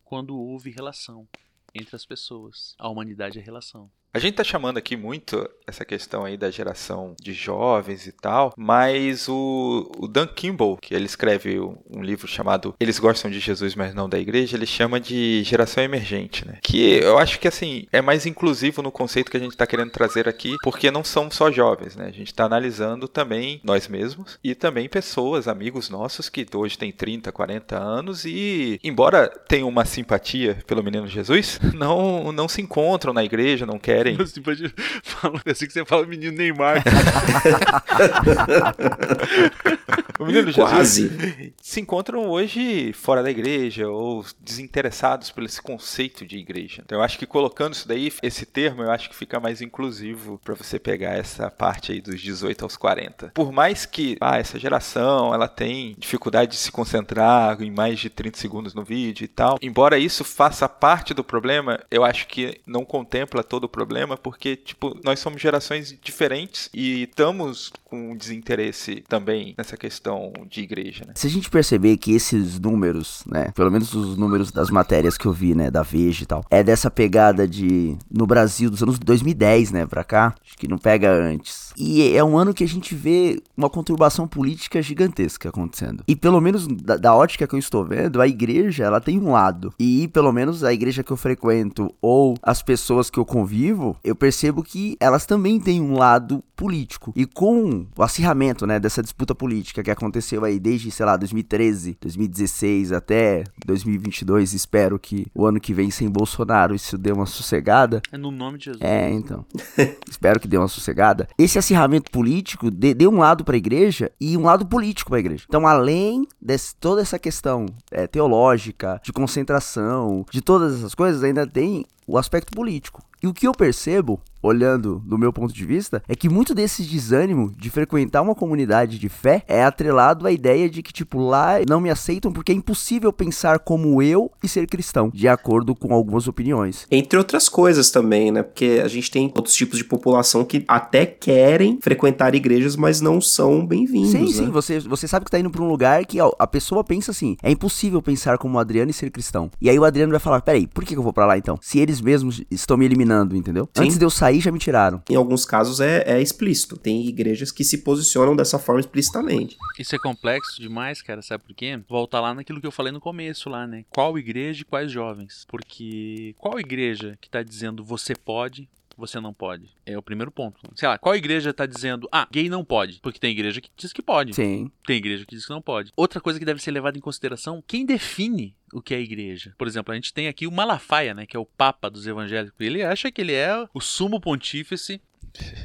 quando 0.04 0.38
houve 0.38 0.70
relação 0.70 1.28
entre 1.74 1.96
as 1.96 2.06
pessoas. 2.06 2.74
A 2.78 2.88
humanidade 2.88 3.38
é 3.38 3.42
relação. 3.42 3.90
A 4.16 4.18
gente 4.18 4.36
tá 4.36 4.42
chamando 4.42 4.78
aqui 4.78 4.96
muito 4.96 5.46
essa 5.66 5.84
questão 5.84 6.24
aí 6.24 6.38
da 6.38 6.50
geração 6.50 7.14
de 7.20 7.34
jovens 7.34 8.06
e 8.06 8.12
tal, 8.12 8.54
mas 8.56 9.28
o, 9.28 9.92
o 9.98 10.08
Dan 10.08 10.26
Kimball, 10.26 10.78
que 10.78 10.94
ele 10.94 11.04
escreve 11.04 11.60
um, 11.60 12.00
livro 12.00 12.26
chamado 12.26 12.74
Eles 12.80 12.98
Gostam 12.98 13.30
de 13.30 13.38
Jesus, 13.38 13.74
mas 13.74 13.94
não 13.94 14.08
da 14.08 14.18
Igreja, 14.18 14.56
ele 14.56 14.64
chama 14.64 14.98
de 14.98 15.42
geração 15.42 15.84
emergente, 15.84 16.46
né? 16.46 16.58
Que 16.62 16.92
eu 16.92 17.18
acho 17.18 17.38
que, 17.38 17.46
assim, 17.46 17.86
é 17.92 18.00
mais 18.00 18.24
inclusivo 18.24 18.80
no 18.80 18.90
conceito 18.90 19.30
que 19.30 19.36
a 19.36 19.40
gente 19.40 19.54
tá 19.54 19.66
querendo 19.66 19.90
trazer 19.90 20.26
aqui, 20.26 20.56
porque 20.62 20.90
não 20.90 21.04
são 21.04 21.30
só 21.30 21.50
jovens, 21.50 21.94
né? 21.94 22.06
A 22.06 22.12
gente 22.12 22.32
tá 22.32 22.46
analisando 22.46 23.08
também 23.08 23.60
nós 23.62 23.86
mesmos 23.86 24.38
e 24.42 24.54
também 24.54 24.88
pessoas, 24.88 25.46
amigos 25.46 25.90
nossos 25.90 26.30
que 26.30 26.46
hoje 26.54 26.78
têm 26.78 26.90
30, 26.90 27.30
40 27.30 27.76
anos 27.76 28.24
e, 28.24 28.80
embora 28.82 29.28
tenham 29.28 29.68
uma 29.68 29.84
simpatia 29.84 30.56
pelo 30.66 30.82
menino 30.82 31.06
Jesus, 31.06 31.60
não, 31.74 32.32
não 32.32 32.48
se 32.48 32.62
encontram 32.62 33.12
na 33.12 33.22
igreja, 33.22 33.66
não 33.66 33.78
querem 33.78 34.05
Assim, 34.14 34.42
pode... 34.42 34.72
fala- 35.02 35.40
assim 35.46 35.66
que 35.66 35.72
você 35.72 35.84
fala 35.84 36.06
menino 36.06 36.36
Neymar. 36.36 36.82
o 40.18 40.26
menino 40.26 40.52
Quase. 40.52 41.08
Jesus 41.08 41.52
se 41.60 41.80
encontram 41.80 42.28
hoje 42.28 42.92
fora 42.92 43.22
da 43.22 43.30
igreja 43.30 43.88
ou 43.88 44.24
desinteressados 44.40 45.30
por 45.30 45.42
esse 45.42 45.60
conceito 45.60 46.24
de 46.24 46.38
igreja. 46.38 46.82
Então 46.84 46.98
eu 46.98 47.04
acho 47.04 47.18
que 47.18 47.26
colocando 47.26 47.74
isso 47.74 47.86
daí, 47.86 48.12
esse 48.22 48.46
termo, 48.46 48.82
eu 48.82 48.90
acho 48.90 49.10
que 49.10 49.16
fica 49.16 49.40
mais 49.40 49.60
inclusivo 49.60 50.40
para 50.44 50.54
você 50.54 50.78
pegar 50.78 51.14
essa 51.14 51.50
parte 51.50 51.92
aí 51.92 52.00
dos 52.00 52.20
18 52.20 52.64
aos 52.64 52.76
40. 52.76 53.32
Por 53.34 53.52
mais 53.52 53.84
que 53.84 54.16
ah, 54.20 54.38
essa 54.38 54.58
geração 54.58 55.34
ela 55.34 55.48
tem 55.48 55.94
dificuldade 55.98 56.52
de 56.52 56.56
se 56.56 56.72
concentrar 56.72 57.60
em 57.60 57.70
mais 57.70 57.98
de 57.98 58.08
30 58.08 58.38
segundos 58.38 58.74
no 58.74 58.84
vídeo 58.84 59.24
e 59.24 59.28
tal, 59.28 59.58
embora 59.60 59.98
isso 59.98 60.24
faça 60.24 60.68
parte 60.68 61.12
do 61.12 61.24
problema, 61.24 61.80
eu 61.90 62.04
acho 62.04 62.26
que 62.26 62.60
não 62.66 62.84
contempla 62.84 63.42
todo 63.42 63.64
o 63.64 63.68
problema 63.68 64.16
porque 64.16 64.56
tipo 64.56 64.98
nós 65.04 65.18
somos 65.18 65.40
gerações 65.40 65.96
diferentes 66.00 66.70
e 66.72 67.02
estamos 67.02 67.72
com 67.84 68.16
desinteresse 68.16 69.04
também 69.08 69.54
nessa 69.56 69.76
questão 69.76 70.05
de 70.48 70.60
igreja, 70.60 71.04
né? 71.06 71.12
Se 71.14 71.26
a 71.26 71.30
gente 71.30 71.50
perceber 71.50 71.96
que 71.96 72.12
esses 72.12 72.58
números, 72.58 73.22
né, 73.26 73.50
pelo 73.54 73.70
menos 73.70 73.94
os 73.94 74.16
números 74.16 74.50
das 74.50 74.70
matérias 74.70 75.16
que 75.16 75.26
eu 75.26 75.32
vi, 75.32 75.54
né, 75.54 75.70
da 75.70 75.82
Veja 75.82 76.22
e 76.22 76.26
tal, 76.26 76.44
é 76.50 76.62
dessa 76.62 76.90
pegada 76.90 77.46
de 77.46 77.96
no 78.10 78.26
Brasil 78.26 78.70
dos 78.70 78.82
anos 78.82 78.98
2010, 78.98 79.72
né, 79.72 79.86
pra 79.86 80.04
cá, 80.04 80.34
acho 80.44 80.56
que 80.56 80.68
não 80.68 80.78
pega 80.78 81.12
antes. 81.12 81.72
E 81.76 82.16
é 82.16 82.24
um 82.24 82.38
ano 82.38 82.54
que 82.54 82.64
a 82.64 82.68
gente 82.68 82.94
vê 82.94 83.40
uma 83.56 83.68
conturbação 83.68 84.26
política 84.26 84.80
gigantesca 84.80 85.48
acontecendo. 85.48 86.02
E 86.08 86.16
pelo 86.16 86.40
menos 86.40 86.66
da, 86.66 86.96
da 86.96 87.14
ótica 87.14 87.46
que 87.46 87.54
eu 87.54 87.58
estou 87.58 87.84
vendo, 87.84 88.20
a 88.20 88.26
igreja, 88.26 88.84
ela 88.84 89.00
tem 89.00 89.18
um 89.18 89.32
lado. 89.32 89.72
E 89.78 90.08
pelo 90.08 90.32
menos 90.32 90.64
a 90.64 90.72
igreja 90.72 91.02
que 91.02 91.12
eu 91.12 91.16
frequento 91.16 91.92
ou 92.00 92.36
as 92.42 92.62
pessoas 92.62 93.10
que 93.10 93.18
eu 93.18 93.24
convivo, 93.24 93.96
eu 94.02 94.14
percebo 94.14 94.62
que 94.62 94.96
elas 95.00 95.26
também 95.26 95.60
têm 95.60 95.80
um 95.80 95.96
lado 95.98 96.42
político. 96.54 97.12
E 97.14 97.26
com 97.26 97.86
o 97.96 98.02
acirramento, 98.02 98.66
né, 98.66 98.80
dessa 98.80 99.02
disputa 99.02 99.34
política 99.34 99.82
que 99.82 99.90
aconteceu 99.96 100.44
aí 100.44 100.58
desde, 100.58 100.90
sei 100.90 101.06
lá, 101.06 101.16
2013, 101.16 101.98
2016 102.00 102.92
até 102.92 103.44
2022, 103.64 104.52
espero 104.52 104.98
que 104.98 105.26
o 105.34 105.46
ano 105.46 105.60
que 105.60 105.74
vem 105.74 105.90
sem 105.90 106.08
Bolsonaro 106.08 106.74
isso 106.74 106.96
dê 106.96 107.12
uma 107.12 107.26
sossegada. 107.26 108.00
É 108.12 108.16
no 108.16 108.30
nome 108.30 108.58
de 108.58 108.66
Jesus. 108.66 108.82
É, 108.82 109.10
então. 109.10 109.44
espero 110.08 110.40
que 110.40 110.48
dê 110.48 110.56
uma 110.56 110.68
sossegada. 110.68 111.28
Esse 111.38 111.58
acirramento 111.58 112.10
político 112.10 112.70
dê, 112.70 112.94
dê 112.94 113.06
um 113.06 113.18
lado 113.18 113.44
para 113.44 113.56
a 113.56 113.58
igreja 113.58 114.10
e 114.20 114.36
um 114.36 114.42
lado 114.42 114.66
político 114.66 115.10
para 115.10 115.18
a 115.18 115.20
igreja. 115.20 115.44
Então, 115.48 115.66
além 115.66 116.26
de 116.40 116.56
toda 116.80 117.02
essa 117.02 117.18
questão 117.18 117.66
é, 117.90 118.06
teológica, 118.06 119.00
de 119.02 119.12
concentração, 119.12 120.24
de 120.30 120.40
todas 120.40 120.78
essas 120.78 120.94
coisas, 120.94 121.22
ainda 121.22 121.46
tem 121.46 121.84
o 122.06 122.16
aspecto 122.16 122.52
político. 122.52 123.02
E 123.22 123.26
o 123.26 123.34
que 123.34 123.46
eu 123.46 123.52
percebo, 123.52 124.20
olhando 124.46 125.02
do 125.04 125.18
meu 125.18 125.32
ponto 125.32 125.52
de 125.52 125.64
vista, 125.64 126.02
é 126.08 126.14
que 126.14 126.28
muito 126.28 126.54
desse 126.54 126.82
desânimo 126.82 127.52
de 127.56 127.70
frequentar 127.70 128.22
uma 128.22 128.34
comunidade 128.34 128.98
de 128.98 129.08
fé 129.08 129.42
é 129.46 129.64
atrelado 129.64 130.26
à 130.26 130.32
ideia 130.32 130.68
de 130.68 130.82
que, 130.82 130.92
tipo, 130.92 131.18
lá 131.18 131.56
não 131.68 131.80
me 131.80 131.90
aceitam 131.90 132.32
porque 132.32 132.52
é 132.52 132.54
impossível 132.54 133.12
pensar 133.12 133.58
como 133.58 134.02
eu 134.02 134.30
e 134.42 134.48
ser 134.48 134.66
cristão, 134.66 135.10
de 135.12 135.28
acordo 135.28 135.74
com 135.74 135.92
algumas 135.92 136.28
opiniões. 136.28 136.86
Entre 136.90 137.18
outras 137.18 137.48
coisas 137.48 137.90
também, 137.90 138.30
né? 138.30 138.42
Porque 138.42 138.80
a 138.82 138.88
gente 138.88 139.10
tem 139.10 139.32
outros 139.34 139.54
tipos 139.54 139.78
de 139.78 139.84
população 139.84 140.44
que 140.44 140.64
até 140.68 141.04
querem 141.04 141.78
frequentar 141.80 142.34
igrejas, 142.34 142.76
mas 142.76 143.00
não 143.00 143.20
são 143.20 143.66
bem-vindos. 143.66 144.10
Sim, 144.10 144.26
né? 144.26 144.32
sim, 144.32 144.50
você, 144.50 144.80
você 144.80 145.08
sabe 145.08 145.24
que 145.24 145.30
tá 145.30 145.38
indo 145.38 145.50
pra 145.50 145.62
um 145.62 145.68
lugar 145.68 146.04
que 146.06 146.20
ó, 146.20 146.32
a 146.38 146.46
pessoa 146.46 146.84
pensa 146.84 147.10
assim: 147.10 147.36
é 147.42 147.50
impossível 147.50 148.00
pensar 148.00 148.38
como 148.38 148.56
o 148.56 148.60
Adriano 148.60 148.90
e 148.90 148.94
ser 148.94 149.10
cristão. 149.10 149.50
E 149.60 149.68
aí 149.68 149.78
o 149.78 149.84
Adriano 149.84 150.10
vai 150.12 150.20
falar: 150.20 150.40
peraí, 150.40 150.66
por 150.66 150.84
que 150.84 150.94
eu 150.94 151.02
vou 151.02 151.12
pra 151.12 151.26
lá 151.26 151.36
então? 151.36 151.58
Se 151.60 151.78
eles 151.78 152.00
mesmos 152.00 152.42
estão 152.50 152.76
me 152.76 152.84
eliminando, 152.84 153.36
entendeu? 153.36 153.68
Sim. 153.74 153.84
Antes 153.84 153.98
de 153.98 154.04
eu 154.04 154.10
sair, 154.10 154.35
já 154.40 154.52
me 154.52 154.58
tiraram. 154.58 155.02
Em 155.08 155.14
alguns 155.14 155.44
casos 155.44 155.80
é, 155.80 156.02
é 156.06 156.20
explícito. 156.20 156.76
Tem 156.76 157.06
igrejas 157.06 157.50
que 157.50 157.64
se 157.64 157.78
posicionam 157.78 158.36
dessa 158.36 158.58
forma 158.58 158.80
explicitamente. 158.80 159.56
Isso 159.78 159.94
é 159.94 159.98
complexo 159.98 160.60
demais, 160.60 161.02
cara, 161.02 161.22
sabe 161.22 161.44
por 161.44 161.54
quê? 161.54 161.78
Volta 161.88 162.20
lá 162.20 162.34
naquilo 162.34 162.60
que 162.60 162.66
eu 162.66 162.72
falei 162.72 162.92
no 162.92 163.00
começo 163.00 163.48
lá, 163.48 163.66
né? 163.66 163.84
Qual 163.90 164.18
igreja 164.18 164.62
e 164.62 164.64
quais 164.64 164.90
jovens? 164.90 165.44
Porque 165.48 166.34
qual 166.38 166.58
igreja 166.58 167.18
que 167.20 167.28
tá 167.28 167.42
dizendo 167.42 167.84
você 167.84 168.14
pode, 168.14 168.68
você 168.96 169.20
não 169.20 169.32
pode? 169.32 169.68
É 169.84 169.96
o 169.96 170.02
primeiro 170.02 170.30
ponto. 170.30 170.60
Sei 170.74 170.88
lá, 170.88 170.98
qual 170.98 171.14
igreja 171.14 171.52
tá 171.52 171.66
dizendo, 171.66 172.08
ah, 172.10 172.26
gay 172.30 172.48
não 172.48 172.64
pode? 172.64 173.00
Porque 173.00 173.18
tem 173.18 173.30
igreja 173.30 173.60
que 173.60 173.70
diz 173.76 173.92
que 173.92 174.02
pode. 174.02 174.34
Sim. 174.34 174.70
Tem 174.86 174.96
igreja 174.96 175.24
que 175.26 175.34
diz 175.34 175.44
que 175.44 175.52
não 175.52 175.62
pode. 175.62 175.92
Outra 175.96 176.20
coisa 176.20 176.38
que 176.38 176.44
deve 176.44 176.62
ser 176.62 176.70
levada 176.70 176.96
em 176.96 177.00
consideração, 177.00 177.62
quem 177.66 177.84
define 177.84 178.54
o 178.72 178.80
que 178.80 178.94
é 178.94 179.00
igreja? 179.00 179.54
Por 179.58 179.66
exemplo, 179.66 179.92
a 179.92 179.94
gente 179.94 180.12
tem 180.12 180.28
aqui 180.28 180.46
o 180.46 180.52
Malafaia, 180.52 181.14
né, 181.14 181.26
que 181.26 181.36
é 181.36 181.40
o 181.40 181.46
papa 181.46 181.90
dos 181.90 182.06
evangélicos. 182.06 182.58
Ele 182.60 182.82
acha 182.82 183.10
que 183.10 183.20
ele 183.20 183.32
é 183.32 183.68
o 183.72 183.80
sumo 183.80 184.20
pontífice 184.20 185.00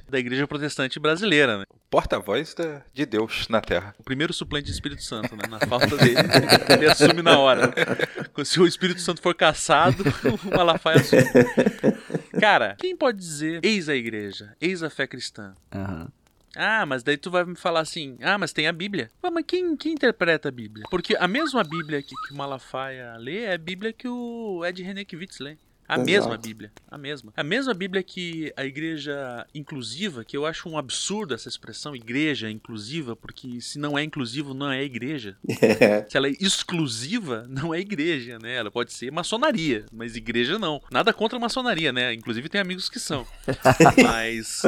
da 0.10 0.20
igreja 0.20 0.48
protestante 0.48 1.00
brasileira, 1.00 1.60
né? 1.60 1.64
Porta-voz 1.90 2.56
de 2.94 3.06
Deus 3.06 3.48
na 3.50 3.62
Terra. 3.62 3.94
O 4.00 4.04
primeiro 4.04 4.34
suplente 4.34 4.66
de 4.66 4.72
Espírito 4.72 5.04
Santo, 5.04 5.36
né? 5.36 5.44
Na 5.50 5.60
falta 5.60 5.98
dele, 5.98 6.20
ele 6.70 6.86
assume 6.90 7.22
na 7.22 7.38
hora. 7.38 7.74
Se 8.46 8.60
o 8.60 8.68
Espírito 8.68 9.02
Santo 9.02 9.22
for 9.22 9.36
caçado, 9.36 10.04
o 10.24 10.56
Malafaia 10.56 10.98
assume. 10.98 11.24
Cara, 12.40 12.76
quem 12.80 12.96
pode 12.96 13.18
dizer 13.18 13.60
eis 13.64 13.90
a 13.90 13.96
igreja, 13.96 14.56
eis 14.60 14.82
a 14.84 14.90
fé 14.90 15.06
cristã? 15.06 15.54
Aham. 15.74 16.10
Ah, 16.56 16.86
mas 16.86 17.02
daí 17.02 17.18
tu 17.18 17.32
vai 17.32 17.46
me 17.46 17.56
falar 17.56 17.80
assim, 17.80 18.18
ah, 18.22 18.38
mas 18.38 18.52
tem 18.52 18.68
a 18.68 18.74
Bíblia. 18.74 19.10
Ué, 19.24 19.30
mas 19.30 19.46
quem, 19.48 19.76
quem 19.78 19.94
interpreta 19.94 20.50
a 20.50 20.52
Bíblia? 20.52 20.86
Porque 20.90 21.16
a 21.16 21.28
mesma 21.28 21.64
Bíblia 21.64 22.02
que, 22.02 22.14
que 22.28 22.34
o 22.34 22.38
Malafaia 22.38 23.16
lê 23.18 23.44
é 23.44 23.54
a 23.54 23.58
Bíblia 23.58 23.94
que 23.94 24.08
o 24.08 24.66
Ed 24.66 24.82
Renekiewicz 24.84 25.40
lê. 25.40 25.58
A 25.92 25.96
Exato. 25.96 26.10
mesma 26.10 26.38
Bíblia, 26.38 26.72
a 26.90 26.98
mesma. 26.98 27.34
A 27.36 27.44
mesma 27.44 27.74
Bíblia 27.74 28.02
que 28.02 28.54
a 28.56 28.64
igreja 28.64 29.46
inclusiva, 29.54 30.24
que 30.24 30.38
eu 30.38 30.46
acho 30.46 30.70
um 30.70 30.78
absurdo 30.78 31.34
essa 31.34 31.50
expressão, 31.50 31.94
igreja 31.94 32.50
inclusiva, 32.50 33.14
porque 33.14 33.60
se 33.60 33.78
não 33.78 34.00
é 34.00 34.04
inclusivo, 34.04 34.54
não 34.54 34.72
é 34.72 34.82
igreja. 34.86 35.36
É. 35.62 36.06
Se 36.10 36.16
ela 36.16 36.30
é 36.30 36.32
exclusiva, 36.40 37.46
não 37.50 37.74
é 37.74 37.80
igreja, 37.82 38.40
né? 38.40 38.56
Ela 38.56 38.72
pode 38.72 38.94
ser 38.94 39.12
maçonaria, 39.12 39.86
mas 39.92 40.16
igreja 40.16 40.58
não. 40.58 40.82
Nada 40.90 41.12
contra 41.12 41.38
maçonaria, 41.38 41.92
né? 41.92 42.14
Inclusive 42.14 42.48
tem 42.48 42.62
amigos 42.62 42.88
que 42.88 43.00
são. 43.00 43.28
mas. 44.02 44.62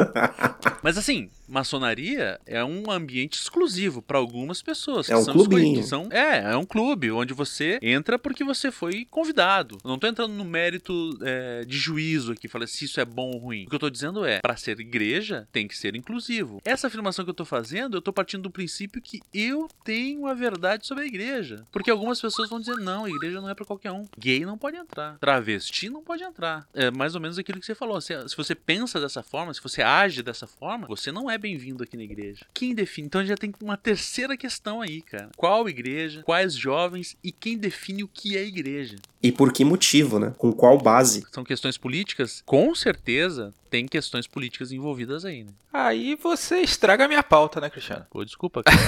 Mas 0.82 0.98
assim, 0.98 1.30
maçonaria 1.54 2.40
é 2.44 2.64
um 2.64 2.90
ambiente 2.90 3.34
exclusivo 3.34 4.02
para 4.02 4.18
algumas 4.18 4.60
pessoas. 4.60 5.08
É 5.08 5.16
um 5.16 5.20
escolhidas, 5.20 5.86
São, 5.86 6.08
é, 6.10 6.52
é 6.52 6.56
um 6.56 6.64
clube 6.64 7.12
onde 7.12 7.32
você 7.32 7.78
entra 7.80 8.18
porque 8.18 8.42
você 8.42 8.72
foi 8.72 9.06
convidado. 9.08 9.78
Eu 9.84 9.88
não 9.88 9.98
tô 9.98 10.08
entrando 10.08 10.32
no 10.32 10.44
mérito 10.44 11.16
é, 11.22 11.64
de 11.64 11.78
juízo 11.78 12.32
aqui, 12.32 12.48
falando 12.48 12.66
se 12.66 12.84
isso 12.84 13.00
é 13.00 13.04
bom 13.04 13.30
ou 13.30 13.38
ruim. 13.38 13.64
O 13.66 13.68
que 13.68 13.74
eu 13.76 13.78
tô 13.78 13.88
dizendo 13.88 14.24
é, 14.24 14.40
para 14.40 14.56
ser 14.56 14.80
igreja, 14.80 15.46
tem 15.52 15.68
que 15.68 15.78
ser 15.78 15.94
inclusivo. 15.94 16.60
Essa 16.64 16.88
afirmação 16.88 17.24
que 17.24 17.30
eu 17.30 17.34
tô 17.34 17.44
fazendo, 17.44 17.96
eu 17.96 18.02
tô 18.02 18.12
partindo 18.12 18.42
do 18.42 18.50
princípio 18.50 19.00
que 19.00 19.20
eu 19.32 19.68
tenho 19.84 20.26
a 20.26 20.34
verdade 20.34 20.86
sobre 20.86 21.04
a 21.04 21.06
igreja. 21.06 21.64
Porque 21.70 21.90
algumas 21.90 22.20
pessoas 22.20 22.50
vão 22.50 22.58
dizer, 22.58 22.76
não, 22.76 23.04
a 23.04 23.10
igreja 23.10 23.40
não 23.40 23.48
é 23.48 23.54
para 23.54 23.64
qualquer 23.64 23.92
um. 23.92 24.08
Gay 24.18 24.44
não 24.44 24.58
pode 24.58 24.76
entrar. 24.76 25.18
Travesti 25.18 25.88
não 25.88 26.02
pode 26.02 26.24
entrar. 26.24 26.66
É 26.74 26.90
mais 26.90 27.14
ou 27.14 27.20
menos 27.20 27.38
aquilo 27.38 27.60
que 27.60 27.66
você 27.66 27.76
falou. 27.76 28.00
Se, 28.00 28.28
se 28.28 28.36
você 28.36 28.56
pensa 28.56 29.00
dessa 29.00 29.22
forma, 29.22 29.54
se 29.54 29.62
você 29.62 29.82
age 29.82 30.20
dessa 30.20 30.48
forma, 30.48 30.88
você 30.88 31.12
não 31.12 31.30
é 31.30 31.38
bem-vindo 31.44 31.84
aqui 31.84 31.94
na 31.94 32.02
igreja. 32.02 32.46
Quem 32.54 32.74
define? 32.74 33.06
Então 33.06 33.22
já 33.22 33.36
tem 33.36 33.52
uma 33.60 33.76
terceira 33.76 34.34
questão 34.34 34.80
aí, 34.80 35.02
cara. 35.02 35.28
Qual 35.36 35.68
igreja? 35.68 36.22
Quais 36.22 36.54
jovens? 36.54 37.18
E 37.22 37.30
quem 37.30 37.58
define 37.58 38.02
o 38.02 38.08
que 38.08 38.34
é 38.34 38.42
igreja? 38.42 38.96
E 39.22 39.30
por 39.30 39.52
que 39.52 39.62
motivo, 39.62 40.18
né? 40.18 40.32
Com 40.38 40.50
qual 40.54 40.78
base? 40.78 41.22
São 41.30 41.44
questões 41.44 41.76
políticas? 41.76 42.42
Com 42.46 42.74
certeza 42.74 43.52
tem 43.68 43.86
questões 43.86 44.26
políticas 44.26 44.72
envolvidas 44.72 45.26
aí, 45.26 45.44
né? 45.44 45.50
Aí 45.70 46.14
você 46.14 46.60
estraga 46.60 47.04
a 47.04 47.08
minha 47.08 47.22
pauta, 47.22 47.60
né, 47.60 47.68
Cristiano? 47.68 48.06
Pô, 48.10 48.24
desculpa. 48.24 48.62
cara. 48.62 48.78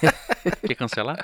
Quer, 0.00 0.58
quer 0.66 0.74
cancelar? 0.74 1.16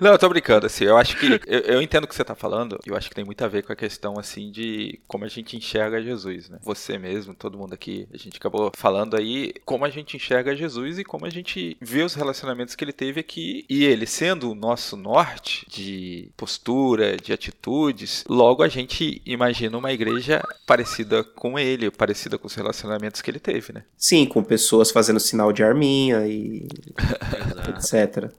Não, 0.00 0.12
eu 0.12 0.18
tô 0.18 0.28
brincando, 0.28 0.66
assim, 0.66 0.84
eu 0.84 0.96
acho 0.96 1.16
que. 1.16 1.40
Eu, 1.46 1.60
eu 1.60 1.82
entendo 1.82 2.04
o 2.04 2.08
que 2.08 2.14
você 2.14 2.24
tá 2.24 2.34
falando, 2.34 2.78
eu 2.86 2.96
acho 2.96 3.08
que 3.08 3.14
tem 3.14 3.24
muito 3.24 3.42
a 3.44 3.48
ver 3.48 3.62
com 3.62 3.72
a 3.72 3.76
questão, 3.76 4.18
assim, 4.18 4.50
de 4.50 5.00
como 5.06 5.24
a 5.24 5.28
gente 5.28 5.56
enxerga 5.56 6.02
Jesus, 6.02 6.48
né? 6.48 6.58
Você 6.62 6.98
mesmo, 6.98 7.34
todo 7.34 7.58
mundo 7.58 7.74
aqui, 7.74 8.06
a 8.12 8.16
gente 8.16 8.36
acabou 8.36 8.70
falando 8.74 9.16
aí 9.16 9.52
como 9.64 9.84
a 9.84 9.90
gente 9.90 10.16
enxerga 10.16 10.56
Jesus 10.56 10.98
e 10.98 11.04
como 11.04 11.26
a 11.26 11.30
gente 11.30 11.76
vê 11.80 12.02
os 12.02 12.14
relacionamentos 12.14 12.74
que 12.74 12.84
ele 12.84 12.92
teve 12.92 13.20
aqui. 13.20 13.64
E 13.68 13.84
ele 13.84 14.06
sendo 14.06 14.50
o 14.50 14.54
nosso 14.54 14.96
norte 14.96 15.66
de 15.68 16.30
postura, 16.36 17.16
de 17.16 17.32
atitudes, 17.32 18.24
logo 18.28 18.62
a 18.62 18.68
gente 18.68 19.20
imagina 19.24 19.76
uma 19.76 19.92
igreja 19.92 20.42
parecida 20.66 21.24
com 21.24 21.58
ele, 21.58 21.90
parecida 21.90 22.38
com 22.38 22.46
os 22.46 22.54
relacionamentos 22.54 23.20
que 23.20 23.30
ele 23.30 23.40
teve, 23.40 23.72
né? 23.72 23.84
Sim, 23.96 24.26
com 24.26 24.42
pessoas 24.42 24.90
fazendo 24.90 25.20
sinal 25.20 25.52
de 25.52 25.62
arminha 25.62 26.26
e 26.26 26.68
etc. 27.68 28.32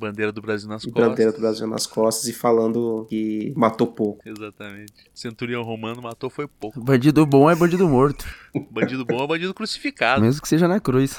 Bandeira 0.00 0.32
do 0.32 0.40
Brasil 0.42 0.68
nas 0.68 0.82
E 0.82 0.90
costas. 0.90 1.08
bandeira 1.08 1.32
do 1.32 1.40
Brasil 1.40 1.66
nas 1.68 1.86
costas 1.86 2.26
e 2.28 2.32
falando 2.32 3.06
que 3.08 3.52
matou 3.56 3.86
pouco. 3.86 4.26
Exatamente. 4.28 4.92
Centurião 5.14 5.62
romano 5.62 6.00
matou 6.02 6.30
foi 6.30 6.48
pouco. 6.48 6.80
Bandido 6.82 7.24
bom 7.26 7.48
é 7.50 7.54
bandido 7.54 7.86
morto. 7.88 8.24
Bandido 8.70 9.04
bom 9.04 9.22
é 9.22 9.26
bandido 9.26 9.54
crucificado. 9.54 10.22
Mesmo 10.22 10.40
que 10.42 10.48
seja 10.48 10.66
na 10.66 10.80
cruz. 10.80 11.16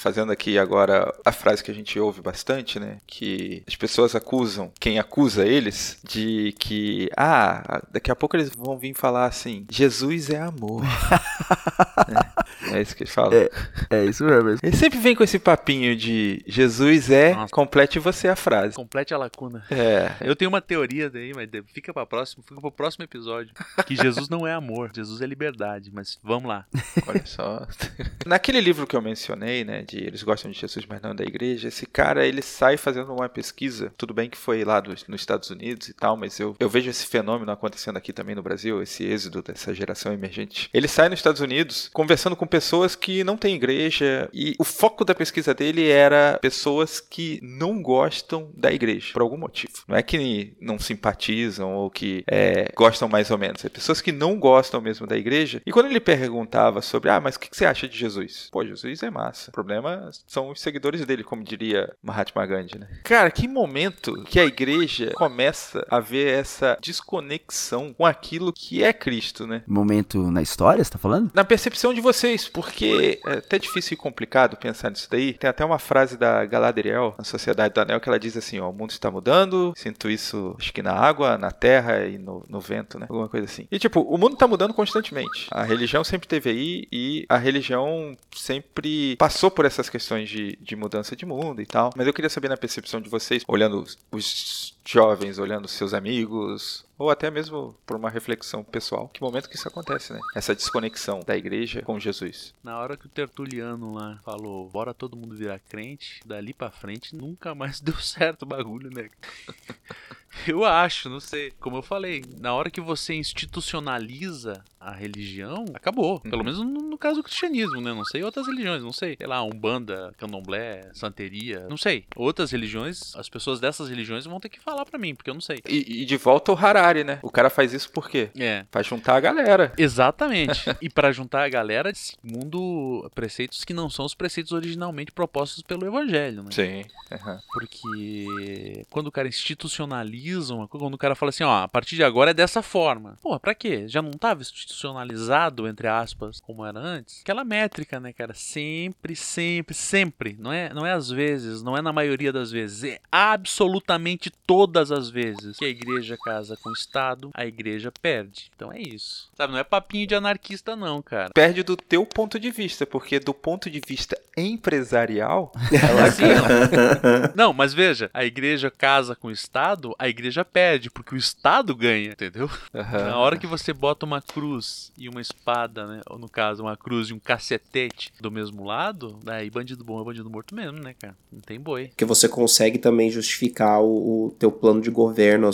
Fazendo 0.00 0.32
aqui 0.32 0.58
agora 0.58 1.14
a 1.24 1.32
frase 1.32 1.62
que 1.62 1.70
a 1.70 1.74
gente 1.74 1.98
ouve 1.98 2.20
bastante, 2.20 2.80
né? 2.80 2.98
Que 3.06 3.62
as 3.66 3.76
pessoas 3.76 4.14
acusam 4.14 4.72
quem 4.80 4.98
acusa 4.98 5.46
eles 5.46 5.98
de 6.02 6.54
que, 6.58 7.10
ah, 7.16 7.82
daqui 7.90 8.10
a 8.10 8.16
pouco 8.16 8.36
eles 8.36 8.50
vão 8.50 8.78
vir 8.78 8.94
falar 8.94 9.26
assim: 9.26 9.66
Jesus 9.70 10.30
é 10.30 10.40
amor. 10.40 10.82
é, 12.72 12.78
é, 12.78 12.82
isso 12.82 12.96
que 12.96 13.02
eles 13.02 13.14
falam. 13.14 13.32
É, 13.32 13.50
é 13.90 14.04
isso 14.04 14.24
mesmo. 14.24 14.58
Ele 14.62 14.76
sempre 14.76 14.98
vem 14.98 15.14
com 15.14 15.22
esse 15.22 15.38
papinho 15.38 15.94
de 15.94 16.42
Jesus 16.46 17.10
é, 17.10 17.34
Nossa. 17.34 17.52
complete 17.52 17.98
você 17.98 18.28
a 18.28 18.36
frase. 18.36 18.74
Complete 18.74 19.12
a 19.12 19.18
lacuna. 19.18 19.64
É. 19.70 20.12
Eu 20.20 20.34
tenho 20.34 20.48
uma 20.48 20.60
teoria 20.60 21.10
daí, 21.10 21.32
mas 21.34 21.48
fica 21.72 21.92
para 21.92 22.06
próximo, 22.06 22.42
fica 22.42 22.60
pro 22.60 22.72
próximo 22.72 23.04
episódio. 23.04 23.52
Que 23.86 23.94
Jesus 23.96 24.28
não 24.28 24.46
é 24.46 24.52
amor, 24.52 24.90
Jesus 24.94 25.20
é 25.20 25.26
liberdade, 25.26 25.90
mas 25.92 26.18
vamos 26.22 26.48
lá. 26.48 26.66
Olha 27.06 27.26
só. 27.26 27.66
Naquele 28.24 28.60
livro 28.60 28.86
que 28.86 28.96
eu 28.96 29.02
mencionei, 29.02 29.64
né, 29.64 29.82
de 29.90 30.04
Eles 30.04 30.22
Gostam 30.22 30.50
de 30.50 30.58
Jesus, 30.58 30.86
mas 30.86 31.02
não 31.02 31.14
da 31.14 31.24
igreja, 31.24 31.68
esse 31.68 31.86
cara, 31.86 32.26
ele 32.26 32.42
sai 32.42 32.76
fazendo 32.76 33.12
uma 33.12 33.28
pesquisa, 33.28 33.92
tudo 33.96 34.14
bem 34.14 34.30
que 34.30 34.38
foi 34.38 34.64
lá 34.64 34.80
dos, 34.80 35.06
nos 35.06 35.20
Estados 35.20 35.50
Unidos 35.50 35.88
e 35.88 35.92
tal, 35.92 36.16
mas 36.16 36.38
eu, 36.38 36.54
eu 36.58 36.68
vejo 36.68 36.88
esse 36.88 37.06
fenômeno 37.06 37.50
acontecendo 37.50 37.96
aqui 37.96 38.12
também 38.12 38.34
no 38.34 38.42
Brasil, 38.42 38.82
esse 38.82 39.04
êxodo 39.04 39.42
dessa 39.42 39.74
geração 39.74 40.12
emergente. 40.12 40.70
Ele 40.72 40.86
sai 40.86 41.08
nos 41.08 41.18
Estados 41.18 41.40
Unidos 41.40 41.90
conversando 41.92 42.36
com 42.36 42.46
pessoas 42.46 42.94
que 42.94 43.24
não 43.24 43.36
têm 43.36 43.56
igreja 43.56 44.28
e 44.32 44.54
o 44.58 44.64
foco 44.64 45.04
da 45.04 45.14
pesquisa 45.14 45.52
dele 45.52 45.88
era 45.88 46.38
pessoas 46.40 47.00
que 47.00 47.40
não 47.42 47.82
gostam 47.82 48.50
da 48.54 48.72
igreja, 48.72 49.12
por 49.12 49.22
algum 49.22 49.36
motivo. 49.36 49.72
Não 49.88 49.96
é 49.96 50.02
que 50.02 50.54
não 50.60 50.78
simpatizam 50.78 51.74
ou 51.74 51.90
que 51.90 52.22
é, 52.26 52.70
gostam 52.76 53.08
mais 53.08 53.30
ou 53.30 53.38
menos, 53.38 53.64
é 53.64 53.68
pessoas 53.68 54.00
que 54.00 54.12
não 54.12 54.38
gostam 54.38 54.80
mesmo 54.80 55.06
da 55.06 55.16
igreja. 55.16 55.60
E 55.66 55.72
quando 55.72 55.86
ele 55.86 56.00
perguntava 56.00 56.82
sobre, 56.82 57.10
ah, 57.10 57.20
mas 57.20 57.36
o 57.36 57.40
que 57.40 57.48
você 57.50 57.64
acha 57.64 57.88
de 57.88 57.96
Jesus? 57.96 58.48
Pô, 58.52 58.64
Jesus 58.64 59.02
é 59.02 59.10
massa. 59.10 59.50
O 59.50 59.52
problema 59.52 59.79
são 60.26 60.50
os 60.50 60.60
seguidores 60.60 61.04
dele, 61.04 61.24
como 61.24 61.44
diria 61.44 61.92
Mahatma 62.02 62.44
Gandhi, 62.46 62.78
né? 62.78 62.88
Cara, 63.04 63.30
que 63.30 63.48
momento 63.48 64.22
que 64.24 64.38
a 64.38 64.44
igreja 64.44 65.12
começa 65.14 65.86
a 65.90 66.00
ver 66.00 66.38
essa 66.38 66.78
desconexão 66.80 67.92
com 67.92 68.06
aquilo 68.06 68.52
que 68.52 68.82
é 68.82 68.92
Cristo, 68.92 69.46
né? 69.46 69.62
Momento 69.66 70.30
na 70.30 70.42
história, 70.42 70.82
você 70.82 70.90
tá 70.90 70.98
falando? 70.98 71.30
Na 71.34 71.44
percepção 71.44 71.92
de 71.94 72.00
vocês, 72.00 72.48
porque 72.48 73.20
é 73.26 73.32
até 73.34 73.58
difícil 73.58 73.94
e 73.94 73.96
complicado 73.96 74.56
pensar 74.56 74.90
nisso 74.90 75.08
daí. 75.10 75.34
Tem 75.34 75.50
até 75.50 75.64
uma 75.64 75.78
frase 75.78 76.16
da 76.16 76.44
Galadriel, 76.44 77.14
na 77.18 77.24
Sociedade 77.24 77.74
do 77.74 77.80
Anel, 77.80 78.00
que 78.00 78.08
ela 78.08 78.18
diz 78.18 78.36
assim, 78.36 78.58
ó, 78.60 78.70
o 78.70 78.72
mundo 78.72 78.90
está 78.90 79.10
mudando, 79.10 79.72
sinto 79.76 80.08
isso, 80.08 80.54
acho 80.58 80.72
que 80.72 80.82
na 80.82 80.92
água, 80.92 81.38
na 81.38 81.50
terra 81.50 82.06
e 82.06 82.18
no, 82.18 82.44
no 82.48 82.60
vento, 82.60 82.98
né? 82.98 83.06
Alguma 83.08 83.28
coisa 83.28 83.46
assim. 83.46 83.66
E 83.70 83.78
tipo, 83.78 84.00
o 84.00 84.18
mundo 84.18 84.34
está 84.34 84.46
mudando 84.46 84.74
constantemente. 84.74 85.48
A 85.50 85.62
religião 85.62 86.04
sempre 86.04 86.28
teve 86.28 86.50
aí 86.50 86.88
e 86.92 87.26
a 87.28 87.36
religião 87.36 88.16
sempre 88.34 89.16
passou 89.16 89.50
por 89.50 89.64
essas 89.70 89.88
questões 89.88 90.28
de, 90.28 90.56
de 90.60 90.76
mudança 90.76 91.16
de 91.16 91.24
mundo 91.24 91.62
e 91.62 91.66
tal. 91.66 91.90
Mas 91.96 92.06
eu 92.06 92.12
queria 92.12 92.28
saber 92.28 92.48
na 92.48 92.56
percepção 92.56 93.00
de 93.00 93.08
vocês, 93.08 93.42
olhando 93.48 93.84
os 94.12 94.76
jovens, 94.84 95.38
olhando 95.38 95.68
seus 95.68 95.94
amigos, 95.94 96.84
ou 97.00 97.08
até 97.08 97.30
mesmo 97.30 97.74
por 97.86 97.96
uma 97.96 98.10
reflexão 98.10 98.62
pessoal, 98.62 99.08
que 99.08 99.22
momento 99.22 99.48
que 99.48 99.56
isso 99.56 99.66
acontece, 99.66 100.12
né? 100.12 100.20
Essa 100.34 100.54
desconexão 100.54 101.20
da 101.26 101.34
igreja 101.34 101.80
com 101.80 101.98
Jesus. 101.98 102.54
Na 102.62 102.78
hora 102.78 102.94
que 102.94 103.06
o 103.06 103.08
Tertuliano 103.08 103.94
lá 103.94 104.20
falou, 104.22 104.68
bora 104.68 104.92
todo 104.92 105.16
mundo 105.16 105.34
virar 105.34 105.58
crente, 105.60 106.20
dali 106.26 106.52
pra 106.52 106.70
frente 106.70 107.16
nunca 107.16 107.54
mais 107.54 107.80
deu 107.80 107.96
certo 107.96 108.42
o 108.42 108.46
bagulho, 108.46 108.90
né? 108.90 109.08
Eu 110.46 110.64
acho, 110.64 111.08
não 111.08 111.20
sei. 111.20 111.52
Como 111.58 111.76
eu 111.76 111.82
falei, 111.82 112.24
na 112.38 112.54
hora 112.54 112.70
que 112.70 112.80
você 112.80 113.14
institucionaliza 113.14 114.62
a 114.78 114.92
religião, 114.92 115.64
acabou. 115.74 116.20
Pelo 116.20 116.44
menos 116.44 116.60
no, 116.60 116.64
no 116.64 116.96
caso 116.96 117.16
do 117.16 117.22
cristianismo, 117.22 117.80
né? 117.80 117.92
Não 117.92 118.04
sei 118.04 118.22
outras 118.22 118.46
religiões, 118.46 118.82
não 118.82 118.92
sei. 118.92 119.16
Sei 119.16 119.26
lá, 119.26 119.42
Umbanda, 119.42 120.14
Candomblé, 120.16 120.88
Santeria, 120.94 121.66
não 121.68 121.76
sei. 121.76 122.06
Outras 122.16 122.52
religiões, 122.52 123.14
as 123.16 123.28
pessoas 123.28 123.60
dessas 123.60 123.88
religiões 123.88 124.24
vão 124.24 124.40
ter 124.40 124.48
que 124.48 124.60
falar 124.60 124.84
pra 124.84 124.98
mim, 124.98 125.14
porque 125.14 125.28
eu 125.28 125.34
não 125.34 125.40
sei. 125.40 125.60
E, 125.68 126.02
e 126.02 126.04
de 126.04 126.16
volta 126.16 126.52
o 126.52 126.56
Harari, 126.56 126.89
né? 127.04 127.18
O 127.22 127.30
cara 127.30 127.48
faz 127.48 127.72
isso 127.72 127.90
por 127.90 128.08
quê? 128.08 128.30
É. 128.36 128.64
Pra 128.70 128.82
juntar 128.82 129.16
a 129.16 129.20
galera. 129.20 129.72
Exatamente. 129.78 130.64
e 130.80 130.88
pra 130.88 131.12
juntar 131.12 131.44
a 131.44 131.48
galera 131.48 131.92
segundo 131.94 133.10
preceitos 133.14 133.64
que 133.64 133.72
não 133.72 133.88
são 133.88 134.04
os 134.04 134.14
preceitos 134.14 134.52
originalmente 134.52 135.12
propostos 135.12 135.62
pelo 135.62 135.86
evangelho, 135.86 136.42
né? 136.42 136.50
Sim. 136.50 136.84
Uhum. 137.10 137.38
Porque 137.52 138.84
quando 138.90 139.08
o 139.08 139.12
cara 139.12 139.28
institucionaliza 139.28 140.54
uma 140.54 140.68
coisa, 140.68 140.84
quando 140.84 140.94
o 140.94 140.98
cara 140.98 141.14
fala 141.14 141.30
assim, 141.30 141.44
ó, 141.44 141.62
a 141.62 141.68
partir 141.68 141.96
de 141.96 142.04
agora 142.04 142.30
é 142.30 142.34
dessa 142.34 142.62
forma. 142.62 143.16
Pô, 143.22 143.38
pra 143.38 143.54
quê? 143.54 143.88
Já 143.88 144.00
não 144.00 144.12
tava 144.12 144.42
institucionalizado, 144.42 145.66
entre 145.66 145.88
aspas, 145.88 146.40
como 146.40 146.64
era 146.64 146.78
antes? 146.78 147.20
Aquela 147.22 147.44
métrica, 147.44 147.98
né, 147.98 148.12
cara? 148.12 148.34
Sempre, 148.34 149.16
sempre, 149.16 149.74
sempre. 149.74 150.36
Não 150.38 150.52
é, 150.52 150.72
não 150.72 150.86
é 150.86 150.92
às 150.92 151.10
vezes, 151.10 151.62
não 151.62 151.76
é 151.76 151.82
na 151.82 151.92
maioria 151.92 152.32
das 152.32 152.50
vezes. 152.50 152.84
É 152.84 153.00
absolutamente 153.10 154.30
todas 154.46 154.92
as 154.92 155.10
vezes 155.10 155.56
que 155.56 155.64
a 155.64 155.68
igreja 155.68 156.16
casa 156.24 156.56
com 156.56 156.70
o 156.70 156.72
Estado, 156.80 157.30
a 157.34 157.46
igreja 157.46 157.92
perde. 158.00 158.50
Então 158.54 158.72
é 158.72 158.80
isso. 158.80 159.28
Sabe, 159.36 159.52
não 159.52 159.60
é 159.60 159.64
papinho 159.64 160.06
de 160.06 160.14
anarquista, 160.14 160.74
não, 160.74 161.02
cara. 161.02 161.30
Perde 161.34 161.62
do 161.62 161.76
teu 161.76 162.04
ponto 162.06 162.38
de 162.38 162.50
vista, 162.50 162.86
porque 162.86 163.20
do 163.20 163.34
ponto 163.34 163.70
de 163.70 163.80
vista 163.86 164.18
empresarial, 164.36 165.52
ela 165.72 166.08
ganha. 166.08 167.32
não, 167.34 167.52
mas 167.52 167.74
veja, 167.74 168.10
a 168.14 168.24
igreja 168.24 168.70
casa 168.70 169.14
com 169.14 169.28
o 169.28 169.32
Estado, 169.32 169.94
a 169.98 170.08
igreja 170.08 170.44
perde, 170.44 170.90
porque 170.90 171.14
o 171.14 171.18
Estado 171.18 171.74
ganha, 171.74 172.10
entendeu? 172.10 172.50
Uhum. 172.72 172.82
Na 172.82 173.18
hora 173.18 173.36
que 173.36 173.46
você 173.46 173.72
bota 173.72 174.06
uma 174.06 174.22
cruz 174.22 174.92
e 174.96 175.08
uma 175.08 175.20
espada, 175.20 175.86
né? 175.86 176.00
Ou 176.08 176.18
no 176.18 176.28
caso, 176.28 176.62
uma 176.62 176.76
cruz 176.76 177.08
e 177.08 177.14
um 177.14 177.18
cacetete 177.18 178.12
do 178.20 178.30
mesmo 178.30 178.64
lado, 178.64 179.18
daí 179.22 179.50
bandido 179.50 179.84
bom 179.84 180.00
é 180.00 180.04
bandido 180.04 180.30
morto 180.30 180.54
mesmo, 180.54 180.78
né, 180.78 180.94
cara? 180.98 181.16
Não 181.30 181.40
tem 181.40 181.60
boi. 181.60 181.88
Porque 181.88 182.04
você 182.04 182.28
consegue 182.28 182.78
também 182.78 183.10
justificar 183.10 183.80
o, 183.80 184.26
o 184.26 184.30
teu 184.38 184.50
plano 184.50 184.80
de 184.80 184.90
governo 184.90 185.50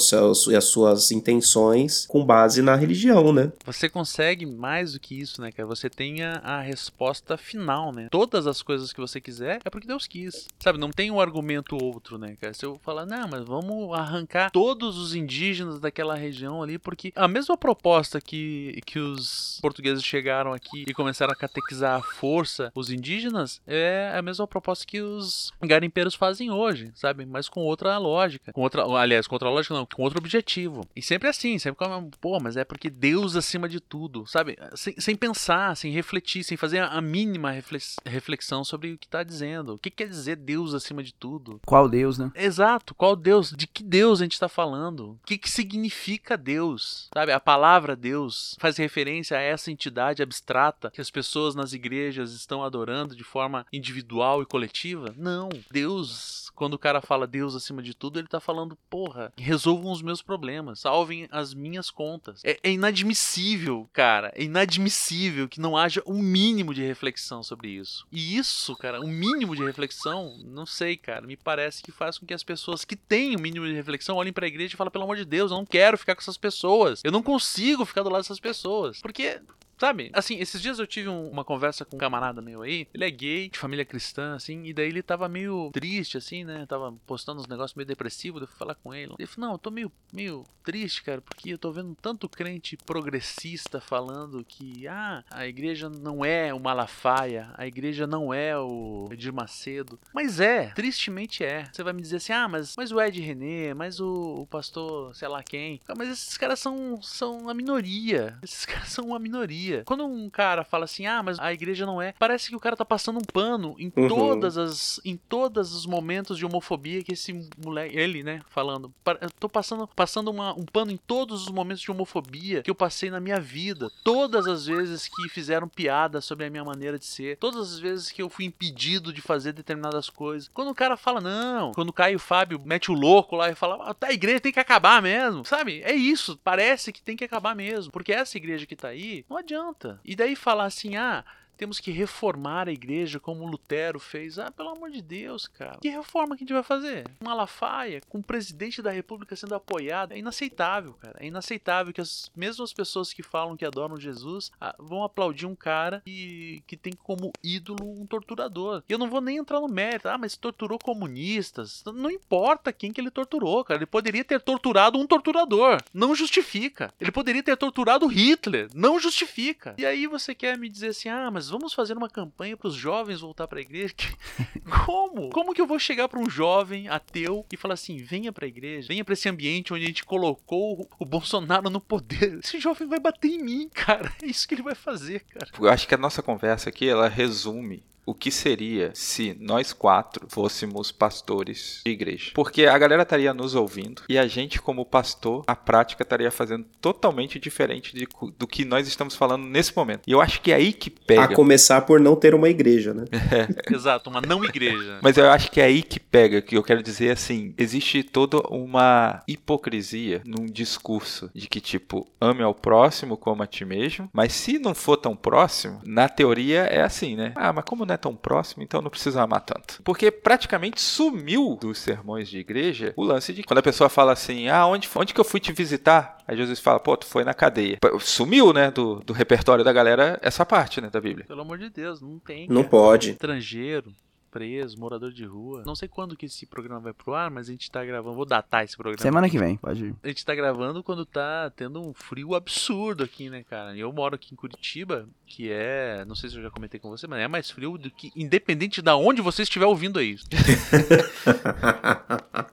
e 0.48 0.56
as 0.56 0.64
suas 0.64 1.10
intenções 1.16 2.06
com 2.06 2.24
base 2.24 2.62
na 2.62 2.76
religião, 2.76 3.32
né? 3.32 3.52
Você 3.64 3.88
consegue 3.88 4.46
mais 4.46 4.92
do 4.92 5.00
que 5.00 5.18
isso, 5.18 5.40
né, 5.40 5.50
cara? 5.50 5.66
Você 5.68 5.88
tem 5.88 6.22
a, 6.22 6.34
a 6.42 6.60
resposta 6.60 7.36
final, 7.36 7.92
né? 7.92 8.08
Todas 8.10 8.46
as 8.46 8.62
coisas 8.62 8.92
que 8.92 9.00
você 9.00 9.20
quiser 9.20 9.60
é 9.64 9.70
porque 9.70 9.86
Deus 9.86 10.06
quis. 10.06 10.46
Sabe, 10.60 10.78
não 10.78 10.90
tem 10.90 11.10
um 11.10 11.20
argumento 11.20 11.76
outro, 11.82 12.18
né, 12.18 12.36
cara? 12.40 12.54
Se 12.54 12.64
eu 12.64 12.78
falar, 12.82 13.06
não, 13.06 13.28
mas 13.28 13.44
vamos 13.44 13.92
arrancar 13.94 14.50
todos 14.50 14.98
os 14.98 15.14
indígenas 15.14 15.80
daquela 15.80 16.14
região 16.14 16.62
ali, 16.62 16.78
porque 16.78 17.12
a 17.14 17.28
mesma 17.28 17.56
proposta 17.56 18.20
que, 18.20 18.80
que 18.84 18.98
os 18.98 19.58
portugueses 19.60 20.04
chegaram 20.04 20.52
aqui 20.52 20.84
e 20.86 20.94
começaram 20.94 21.32
a 21.32 21.36
catequizar 21.36 21.98
à 21.98 22.02
força 22.02 22.70
os 22.74 22.90
indígenas 22.90 23.60
é 23.66 24.12
a 24.14 24.22
mesma 24.22 24.46
proposta 24.46 24.84
que 24.86 25.00
os 25.00 25.52
garimpeiros 25.62 26.14
fazem 26.14 26.50
hoje, 26.50 26.90
sabe? 26.94 27.24
Mas 27.24 27.48
com 27.48 27.60
outra 27.60 27.96
lógica. 27.98 28.52
Com 28.52 28.62
outra, 28.62 28.84
aliás, 28.84 29.26
com 29.26 29.34
outra 29.34 29.50
lógica 29.50 29.74
não, 29.74 29.86
com 29.86 30.02
outro 30.02 30.18
objetivo. 30.18 30.86
E 30.96 31.02
sempre 31.02 31.28
assim, 31.28 31.58
sempre 31.58 31.84
como, 31.84 32.10
pô, 32.18 32.40
mas 32.40 32.56
é 32.56 32.64
porque 32.64 32.88
Deus 32.88 33.36
acima 33.36 33.68
de 33.68 33.80
tudo, 33.80 34.26
sabe? 34.26 34.56
Sem, 34.74 34.98
sem 34.98 35.14
pensar, 35.14 35.76
sem 35.76 35.92
refletir, 35.92 36.42
sem 36.42 36.56
fazer 36.56 36.78
a, 36.78 36.88
a 36.88 37.00
mínima 37.02 37.50
reflex, 37.50 37.96
reflexão 38.06 38.64
sobre 38.64 38.92
o 38.92 38.98
que 38.98 39.06
tá 39.06 39.22
dizendo. 39.22 39.74
O 39.74 39.78
que 39.78 39.90
quer 39.90 40.08
dizer 40.08 40.36
Deus 40.36 40.72
acima 40.72 41.02
de 41.02 41.12
tudo? 41.12 41.60
Qual 41.66 41.86
Deus, 41.86 42.16
né? 42.16 42.32
Exato, 42.34 42.94
qual 42.94 43.14
Deus? 43.14 43.50
De 43.50 43.66
que 43.66 43.82
Deus 43.82 44.20
a 44.20 44.24
gente 44.24 44.32
está 44.32 44.48
falando? 44.48 45.10
O 45.12 45.26
que, 45.26 45.36
que 45.36 45.50
significa 45.50 46.36
Deus? 46.36 47.08
Sabe, 47.12 47.32
a 47.32 47.40
palavra 47.40 47.94
Deus 47.94 48.56
faz 48.58 48.78
referência 48.78 49.36
a 49.36 49.42
essa 49.42 49.70
entidade 49.70 50.22
abstrata 50.22 50.90
que 50.90 51.00
as 51.00 51.10
pessoas 51.10 51.54
nas 51.54 51.74
igrejas 51.74 52.32
estão 52.32 52.64
adorando 52.64 53.14
de 53.14 53.24
forma 53.24 53.66
individual 53.70 54.40
e 54.40 54.46
coletiva? 54.46 55.14
Não, 55.16 55.50
Deus 55.70 56.45
quando 56.56 56.74
o 56.74 56.78
cara 56.78 57.00
fala 57.00 57.26
Deus 57.26 57.54
acima 57.54 57.82
de 57.82 57.94
tudo, 57.94 58.18
ele 58.18 58.26
tá 58.26 58.40
falando, 58.40 58.76
porra, 58.90 59.32
resolvam 59.36 59.92
os 59.92 60.02
meus 60.02 60.22
problemas, 60.22 60.80
salvem 60.80 61.28
as 61.30 61.54
minhas 61.54 61.90
contas. 61.90 62.40
É, 62.44 62.58
é, 62.62 62.72
inadmissível, 62.72 63.88
cara, 63.92 64.32
é 64.34 64.42
inadmissível 64.42 65.48
que 65.48 65.60
não 65.60 65.76
haja 65.76 66.02
um 66.06 66.20
mínimo 66.20 66.74
de 66.74 66.82
reflexão 66.82 67.42
sobre 67.42 67.68
isso. 67.68 68.06
E 68.10 68.36
isso, 68.36 68.74
cara, 68.76 69.00
um 69.00 69.06
mínimo 69.06 69.54
de 69.54 69.62
reflexão, 69.62 70.36
não 70.44 70.66
sei, 70.66 70.96
cara, 70.96 71.26
me 71.26 71.36
parece 71.36 71.82
que 71.82 71.92
faz 71.92 72.18
com 72.18 72.26
que 72.26 72.34
as 72.34 72.42
pessoas 72.42 72.84
que 72.84 72.96
têm 72.96 73.36
o 73.36 73.38
um 73.38 73.42
mínimo 73.42 73.66
de 73.66 73.74
reflexão 73.74 74.16
olhem 74.16 74.32
pra 74.32 74.46
igreja 74.46 74.74
e 74.74 74.76
falem, 74.76 74.90
pelo 74.90 75.04
amor 75.04 75.16
de 75.16 75.24
Deus, 75.24 75.50
eu 75.50 75.56
não 75.58 75.66
quero 75.66 75.98
ficar 75.98 76.14
com 76.14 76.22
essas 76.22 76.38
pessoas. 76.38 77.02
Eu 77.04 77.12
não 77.12 77.22
consigo 77.22 77.84
ficar 77.84 78.02
do 78.02 78.08
lado 78.08 78.22
dessas 78.22 78.40
pessoas. 78.40 79.00
Porque 79.00 79.40
Sabe? 79.78 80.10
Assim, 80.12 80.38
esses 80.38 80.60
dias 80.60 80.78
eu 80.78 80.86
tive 80.86 81.08
um, 81.08 81.28
uma 81.28 81.44
conversa 81.44 81.84
com 81.84 81.96
um 81.96 81.98
camarada 81.98 82.40
meu 82.40 82.62
aí. 82.62 82.88
Ele 82.94 83.04
é 83.04 83.10
gay, 83.10 83.48
de 83.48 83.58
família 83.58 83.84
cristã, 83.84 84.34
assim. 84.34 84.64
E 84.64 84.72
daí 84.72 84.88
ele 84.88 85.02
tava 85.02 85.28
meio 85.28 85.70
triste, 85.72 86.16
assim, 86.16 86.44
né? 86.44 86.64
Tava 86.66 86.92
postando 87.06 87.40
uns 87.40 87.46
negócios 87.46 87.74
meio 87.74 87.86
depressivos. 87.86 88.40
Eu 88.40 88.48
fui 88.48 88.56
falar 88.56 88.74
com 88.74 88.94
ele. 88.94 89.14
Ele 89.18 89.26
falou: 89.26 89.48
Não, 89.48 89.54
eu 89.54 89.58
tô 89.58 89.70
meio, 89.70 89.92
meio 90.12 90.44
triste, 90.64 91.02
cara, 91.02 91.20
porque 91.20 91.50
eu 91.50 91.58
tô 91.58 91.70
vendo 91.70 91.94
tanto 92.00 92.28
crente 92.28 92.76
progressista 92.76 93.80
falando 93.80 94.44
que, 94.44 94.88
ah, 94.88 95.22
a 95.30 95.46
igreja 95.46 95.88
não 95.88 96.24
é 96.24 96.52
o 96.52 96.58
Malafaia, 96.58 97.50
a 97.54 97.66
igreja 97.66 98.06
não 98.06 98.32
é 98.32 98.58
o 98.58 99.08
Edir 99.12 99.32
Macedo. 99.32 99.98
Mas 100.12 100.40
é, 100.40 100.68
tristemente 100.68 101.44
é. 101.44 101.68
Você 101.70 101.82
vai 101.82 101.92
me 101.92 102.00
dizer 102.00 102.16
assim: 102.16 102.32
Ah, 102.32 102.48
mas, 102.48 102.74
mas 102.76 102.90
o 102.90 103.00
Ed 103.00 103.20
René, 103.20 103.74
mas 103.74 104.00
o, 104.00 104.40
o 104.40 104.46
pastor, 104.46 105.14
sei 105.14 105.28
lá 105.28 105.42
quem. 105.42 105.80
Mas 105.96 106.08
esses 106.08 106.38
caras 106.38 106.58
são, 106.58 107.00
são 107.02 107.48
a 107.50 107.54
minoria. 107.54 108.38
Esses 108.42 108.64
caras 108.64 108.88
são 108.88 109.08
uma 109.08 109.18
minoria 109.18 109.65
Quando 109.84 110.04
um 110.06 110.28
cara 110.30 110.64
fala 110.64 110.84
assim, 110.84 111.06
ah, 111.06 111.22
mas 111.22 111.38
a 111.38 111.52
igreja 111.52 111.84
não 111.86 112.00
é, 112.00 112.14
parece 112.18 112.48
que 112.48 112.56
o 112.56 112.60
cara 112.60 112.76
tá 112.76 112.84
passando 112.84 113.18
um 113.18 113.24
pano 113.24 113.74
em 113.78 113.92
Uhum. 113.96 114.08
todas 114.08 114.56
as, 114.58 115.00
em 115.04 115.16
todos 115.16 115.74
os 115.74 115.86
momentos 115.86 116.36
de 116.38 116.44
homofobia 116.46 117.02
que 117.02 117.12
esse 117.12 117.32
moleque, 117.62 117.96
ele, 117.96 118.22
né, 118.22 118.40
falando, 118.48 118.92
"Pa- 119.04 119.18
eu 119.20 119.30
tô 119.30 119.48
passando, 119.48 119.86
passando 119.88 120.30
uma- 120.30 120.52
um 120.52 120.64
pano 120.64 120.90
em 120.90 120.96
todos 120.96 121.42
os 121.44 121.50
momentos 121.50 121.82
de 121.82 121.90
homofobia 121.90 122.62
que 122.62 122.70
eu 122.70 122.74
passei 122.74 123.10
na 123.10 123.20
minha 123.20 123.40
vida, 123.40 123.90
todas 124.04 124.46
as 124.46 124.66
vezes 124.66 125.08
que 125.08 125.28
fizeram 125.28 125.68
piada 125.68 126.20
sobre 126.20 126.46
a 126.46 126.50
minha 126.50 126.64
maneira 126.64 126.98
de 126.98 127.04
ser, 127.06 127.36
todas 127.38 127.72
as 127.72 127.78
vezes 127.78 128.10
que 128.10 128.22
eu 128.22 128.28
fui 128.28 128.44
impedido 128.44 129.12
de 129.12 129.20
fazer 129.20 129.52
determinadas 129.52 130.08
coisas. 130.10 130.48
Quando 130.52 130.70
o 130.70 130.74
cara 130.74 130.96
fala 130.96 131.20
não, 131.20 131.72
quando 131.72 131.88
o 131.90 131.92
Caio 131.92 132.18
Fábio 132.18 132.60
mete 132.64 132.90
o 132.90 132.94
louco 132.94 133.36
lá 133.36 133.50
e 133.50 133.54
fala, 133.54 133.78
ah, 133.90 133.94
tá, 133.94 134.08
a 134.08 134.12
igreja 134.12 134.40
tem 134.40 134.52
que 134.52 134.60
acabar 134.60 135.00
mesmo, 135.02 135.44
sabe? 135.44 135.80
É 135.82 135.92
isso, 135.94 136.38
parece 136.42 136.92
que 136.92 137.02
tem 137.02 137.16
que 137.16 137.24
acabar 137.24 137.54
mesmo, 137.54 137.90
porque 137.92 138.12
essa 138.12 138.36
igreja 138.36 138.66
que 138.66 138.76
tá 138.76 138.88
aí, 138.88 139.24
não 139.28 139.36
adianta. 139.38 139.55
E 140.04 140.14
daí 140.14 140.36
falar 140.36 140.64
assim, 140.64 140.96
ah, 140.96 141.24
temos 141.56 141.80
que 141.80 141.90
reformar 141.90 142.68
a 142.68 142.72
igreja 142.72 143.18
como 143.18 143.46
Lutero 143.46 143.98
fez. 143.98 144.38
Ah, 144.38 144.50
pelo 144.50 144.70
amor 144.70 144.90
de 144.90 145.02
Deus, 145.02 145.46
cara. 145.46 145.78
Que 145.80 145.88
reforma 145.88 146.36
que 146.36 146.42
a 146.42 146.44
gente 146.44 146.52
vai 146.52 146.62
fazer? 146.62 147.04
Malafaia, 147.22 148.00
com 148.08 148.18
o 148.18 148.22
presidente 148.22 148.82
da 148.82 148.90
república 148.90 149.34
sendo 149.34 149.54
apoiado. 149.54 150.12
É 150.12 150.18
inaceitável, 150.18 150.94
cara. 150.94 151.16
É 151.20 151.26
inaceitável 151.26 151.92
que 151.92 152.00
as 152.00 152.30
mesmas 152.36 152.72
pessoas 152.72 153.12
que 153.12 153.22
falam 153.22 153.56
que 153.56 153.64
adoram 153.64 153.98
Jesus 153.98 154.50
ah, 154.60 154.74
vão 154.78 155.02
aplaudir 155.02 155.46
um 155.46 155.54
cara 155.54 156.02
que, 156.04 156.62
que 156.66 156.76
tem 156.76 156.92
como 156.92 157.32
ídolo 157.42 158.00
um 158.00 158.06
torturador. 158.06 158.82
E 158.88 158.92
eu 158.92 158.98
não 158.98 159.08
vou 159.08 159.20
nem 159.20 159.38
entrar 159.38 159.60
no 159.60 159.68
mérito. 159.68 160.08
Ah, 160.08 160.18
mas 160.18 160.36
torturou 160.36 160.78
comunistas. 160.78 161.82
Não 161.86 162.10
importa 162.10 162.72
quem 162.72 162.92
que 162.92 163.00
ele 163.00 163.10
torturou, 163.10 163.64
cara. 163.64 163.78
Ele 163.78 163.86
poderia 163.86 164.24
ter 164.24 164.40
torturado 164.40 164.98
um 164.98 165.06
torturador. 165.06 165.82
Não 165.92 166.14
justifica. 166.14 166.92
Ele 167.00 167.10
poderia 167.10 167.42
ter 167.42 167.56
torturado 167.56 168.06
Hitler. 168.06 168.68
Não 168.74 168.98
justifica. 168.98 169.74
E 169.78 169.86
aí 169.86 170.06
você 170.06 170.34
quer 170.34 170.58
me 170.58 170.68
dizer 170.68 170.88
assim, 170.88 171.08
ah, 171.08 171.30
mas 171.30 171.45
vamos 171.48 171.72
fazer 171.72 171.96
uma 171.96 172.08
campanha 172.08 172.56
para 172.56 172.68
os 172.68 172.74
jovens 172.74 173.20
voltar 173.20 173.46
para 173.46 173.58
a 173.58 173.62
igreja? 173.62 173.94
Como? 174.86 175.30
Como 175.30 175.54
que 175.54 175.60
eu 175.60 175.66
vou 175.66 175.78
chegar 175.78 176.08
para 176.08 176.20
um 176.20 176.28
jovem 176.28 176.88
ateu 176.88 177.44
e 177.52 177.56
falar 177.56 177.74
assim, 177.74 177.96
venha 177.98 178.32
para 178.32 178.44
a 178.44 178.48
igreja, 178.48 178.88
venha 178.88 179.04
para 179.04 179.14
esse 179.14 179.28
ambiente 179.28 179.72
onde 179.72 179.84
a 179.84 179.88
gente 179.88 180.04
colocou 180.04 180.88
o 180.98 181.04
Bolsonaro 181.04 181.70
no 181.70 181.80
poder? 181.80 182.40
Esse 182.42 182.58
jovem 182.58 182.88
vai 182.88 183.00
bater 183.00 183.28
em 183.28 183.42
mim, 183.42 183.68
cara. 183.68 184.12
É 184.22 184.26
isso 184.26 184.48
que 184.48 184.54
ele 184.54 184.62
vai 184.62 184.74
fazer, 184.74 185.20
cara. 185.20 185.50
Eu 185.58 185.68
acho 185.68 185.86
que 185.86 185.94
a 185.94 185.98
nossa 185.98 186.22
conversa 186.22 186.68
aqui, 186.68 186.88
ela 186.88 187.08
resume 187.08 187.84
o 188.06 188.14
que 188.14 188.30
seria 188.30 188.92
se 188.94 189.36
nós 189.40 189.72
quatro 189.72 190.26
fôssemos 190.28 190.92
pastores 190.92 191.82
de 191.84 191.90
igreja. 191.90 192.30
Porque 192.34 192.64
a 192.64 192.78
galera 192.78 193.02
estaria 193.02 193.34
nos 193.34 193.54
ouvindo 193.54 194.02
e 194.08 194.16
a 194.16 194.26
gente, 194.26 194.62
como 194.62 194.86
pastor, 194.86 195.42
a 195.46 195.56
prática 195.56 196.04
estaria 196.04 196.30
fazendo 196.30 196.64
totalmente 196.80 197.38
diferente 197.38 197.94
de 197.94 198.06
do 198.38 198.46
que 198.46 198.64
nós 198.64 198.86
estamos 198.86 199.16
falando 199.16 199.44
nesse 199.44 199.76
momento. 199.76 200.02
E 200.06 200.12
eu 200.12 200.20
acho 200.20 200.40
que 200.40 200.52
é 200.52 200.54
aí 200.54 200.72
que 200.72 200.88
A 200.88 201.06
pega. 201.06 201.34
começar 201.34 201.82
por 201.82 201.98
não 201.98 202.14
ter 202.14 202.34
uma 202.34 202.48
igreja, 202.48 202.94
né? 202.94 203.04
Exato, 203.70 204.08
uma 204.08 204.20
não 204.20 204.44
igreja. 204.44 204.98
Mas 205.02 205.16
eu 205.16 205.28
acho 205.30 205.50
que 205.50 205.60
é 205.60 205.64
aí 205.64 205.82
que 205.82 205.98
pega, 205.98 206.40
que 206.40 206.56
eu 206.56 206.62
quero 206.62 206.82
dizer 206.82 207.10
assim, 207.10 207.54
existe 207.58 208.02
toda 208.02 208.38
uma 208.48 209.22
hipocrisia 209.26 210.22
num 210.24 210.46
discurso 210.46 211.30
de 211.34 211.48
que 211.48 211.60
tipo, 211.60 212.06
ame 212.20 212.42
ao 212.42 212.54
próximo 212.54 213.16
como 213.16 213.42
a 213.42 213.46
ti 213.46 213.64
mesmo, 213.64 214.08
mas 214.12 214.32
se 214.32 214.58
não 214.58 214.74
for 214.74 214.96
tão 214.96 215.16
próximo, 215.16 215.80
na 215.84 216.08
teoria 216.08 216.60
é 216.62 216.82
assim, 216.82 217.16
né? 217.16 217.32
Ah, 217.34 217.52
mas 217.52 217.64
como 217.64 217.84
não 217.84 217.94
é 217.94 217.95
tão 217.96 218.14
próximo, 218.14 218.62
então 218.62 218.82
não 218.82 218.90
precisa 218.90 219.22
amar 219.22 219.40
tanto. 219.40 219.80
Porque 219.82 220.10
praticamente 220.10 220.80
sumiu 220.80 221.56
dos 221.60 221.78
sermões 221.78 222.28
de 222.28 222.38
igreja 222.38 222.92
o 222.96 223.04
lance 223.04 223.32
de 223.32 223.42
quando 223.42 223.58
a 223.58 223.62
pessoa 223.62 223.88
fala 223.88 224.12
assim, 224.12 224.48
ah, 224.48 224.66
onde, 224.66 224.88
onde 224.94 225.14
que 225.14 225.20
eu 225.20 225.24
fui 225.24 225.40
te 225.40 225.52
visitar? 225.52 226.18
Aí 226.26 226.36
Jesus 226.36 226.60
fala, 226.60 226.80
pô, 226.80 226.96
tu 226.96 227.06
foi 227.06 227.24
na 227.24 227.34
cadeia. 227.34 227.78
Sumiu, 228.00 228.52
né, 228.52 228.70
do, 228.70 228.96
do 229.00 229.12
repertório 229.12 229.64
da 229.64 229.72
galera 229.72 230.18
essa 230.22 230.44
parte, 230.44 230.80
né, 230.80 230.90
da 230.90 231.00
Bíblia. 231.00 231.26
Pelo 231.26 231.42
amor 231.42 231.58
de 231.58 231.70
Deus, 231.70 232.00
não 232.00 232.18
tem. 232.18 232.48
Não 232.48 232.62
cara. 232.62 232.68
pode. 232.68 233.10
Estrangeiro, 233.10 233.92
preso, 234.36 234.78
morador 234.78 235.10
de 235.12 235.24
rua. 235.24 235.62
Não 235.64 235.74
sei 235.74 235.88
quando 235.88 236.14
que 236.16 236.26
esse 236.26 236.44
programa 236.44 236.78
vai 236.80 236.92
pro 236.92 237.14
ar, 237.14 237.30
mas 237.30 237.48
a 237.48 237.52
gente 237.52 237.70
tá 237.70 237.82
gravando. 237.84 238.14
Vou 238.14 238.26
datar 238.26 238.64
esse 238.64 238.76
programa. 238.76 239.00
Semana 239.02 239.30
que 239.30 239.38
vem, 239.38 239.56
pode 239.56 239.86
ir. 239.86 239.94
A 240.02 240.08
gente 240.08 240.24
tá 240.26 240.34
gravando 240.34 240.82
quando 240.82 241.06
tá 241.06 241.50
tendo 241.56 241.80
um 241.80 241.94
frio 241.94 242.34
absurdo 242.34 243.02
aqui, 243.02 243.30
né, 243.30 243.42
cara? 243.48 243.74
Eu 243.76 243.90
moro 243.92 244.14
aqui 244.14 244.34
em 244.34 244.36
Curitiba, 244.36 245.08
que 245.26 245.50
é. 245.50 246.04
Não 246.06 246.14
sei 246.14 246.28
se 246.28 246.36
eu 246.36 246.42
já 246.42 246.50
comentei 246.50 246.78
com 246.78 246.90
você, 246.90 247.06
mas 247.06 247.20
é 247.20 247.28
mais 247.28 247.50
frio 247.50 247.78
do 247.78 247.90
que. 247.90 248.12
Independente 248.14 248.82
da 248.82 248.94
onde 248.96 249.22
você 249.22 249.42
estiver 249.42 249.64
ouvindo 249.66 249.98
aí. 249.98 250.16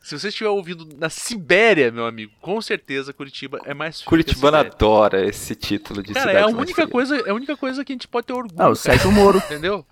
Se 0.02 0.18
você 0.20 0.28
estiver 0.30 0.50
ouvindo 0.50 0.86
na 0.98 1.10
Sibéria, 1.10 1.90
meu 1.92 2.06
amigo, 2.06 2.32
com 2.42 2.62
certeza 2.62 3.14
Curitiba 3.14 3.60
é 3.66 3.74
mais 3.74 4.02
frio. 4.02 4.04
que 4.04 4.08
a 4.08 4.10
Curitibano 4.10 4.58
Sibéria. 4.58 4.74
adora 4.76 5.26
esse 5.26 5.56
título 5.56 6.04
de 6.04 6.14
Cara, 6.14 6.28
cidade 6.28 6.38
é 6.38 6.42
a 6.42 6.46
mais 6.46 6.58
única 6.58 6.74
fria. 6.82 6.88
coisa, 6.88 7.18
é 7.18 7.30
a 7.30 7.34
única 7.34 7.56
coisa 7.56 7.86
que 7.86 7.94
a 7.94 7.96
gente 7.96 8.08
pode 8.08 8.28
ter 8.28 8.34
orgulho. 8.34 8.56
Ah, 8.62 8.70
o 8.70 8.76
Sérgio 8.76 9.12
Moro. 9.12 9.38
Entendeu? 9.38 9.86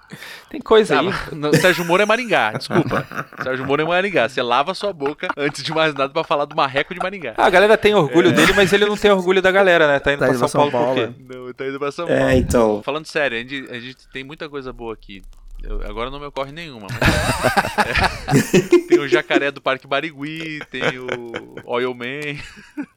Tem 0.49 0.59
coisa 0.59 0.95
Tá, 0.95 0.99
aí. 1.01 1.35
não, 1.35 1.53
Sérgio 1.53 1.80
Moro 1.85 2.01
é 2.03 2.05
Maringá, 2.05 2.51
desculpa. 2.53 3.05
Sérgio 3.43 3.65
Moro 3.65 3.81
é 3.81 3.85
Maringá. 3.85 4.27
Você 4.29 4.41
lava 4.41 4.71
a 4.71 4.75
sua 4.75 4.91
boca 4.93 5.27
antes 5.37 5.63
de 5.63 5.71
mais 5.73 5.93
nada 5.93 6.11
pra 6.11 6.23
falar 6.23 6.45
do 6.45 6.55
marreco 6.55 6.93
de 6.93 6.99
Maringá. 6.99 7.33
Ah, 7.37 7.45
a 7.45 7.49
galera 7.49 7.77
tem 7.77 7.93
orgulho 7.95 8.29
É. 8.29 8.31
dele, 8.31 8.53
mas 8.53 8.71
ele 8.73 8.85
não 8.85 8.97
tem 8.97 9.11
orgulho 9.11 9.41
da 9.41 9.51
galera, 9.51 9.87
né? 9.87 9.99
Tá 9.99 10.13
indo 10.13 10.19
Tá 10.19 10.25
pra 10.27 10.35
indo 10.35 10.47
São, 10.47 10.69
Paulo, 10.69 10.71
Paulo, 10.71 10.95
por 10.95 11.13
quê? 11.13 11.23
Não, 11.35 11.53
tá 11.53 11.65
indo 11.67 11.79
pra 11.79 11.91
São 11.91 12.07
Paulo. 12.07 12.21
É, 12.21 12.35
então. 12.37 12.81
Falando 12.83 13.05
sério, 13.05 13.37
a 13.37 13.41
gente, 13.41 13.67
a 13.71 13.79
gente 13.79 14.07
tem 14.11 14.23
muita 14.23 14.47
coisa 14.49 14.71
boa 14.71 14.93
aqui. 14.93 15.21
Eu- 15.63 15.81
agora 15.87 16.09
não 16.09 16.19
me 16.19 16.25
ocorre 16.25 16.51
nenhuma, 16.51 16.87
mas. 16.89 16.99
É, 17.01 18.77
tem 18.87 18.99
o 18.99 19.07
jacaré 19.07 19.51
do 19.51 19.61
Parque 19.61 19.87
Barigui, 19.87 20.59
tem 20.71 20.97
o 20.99 21.07
Oil 21.65 21.93
Man. 21.93 22.05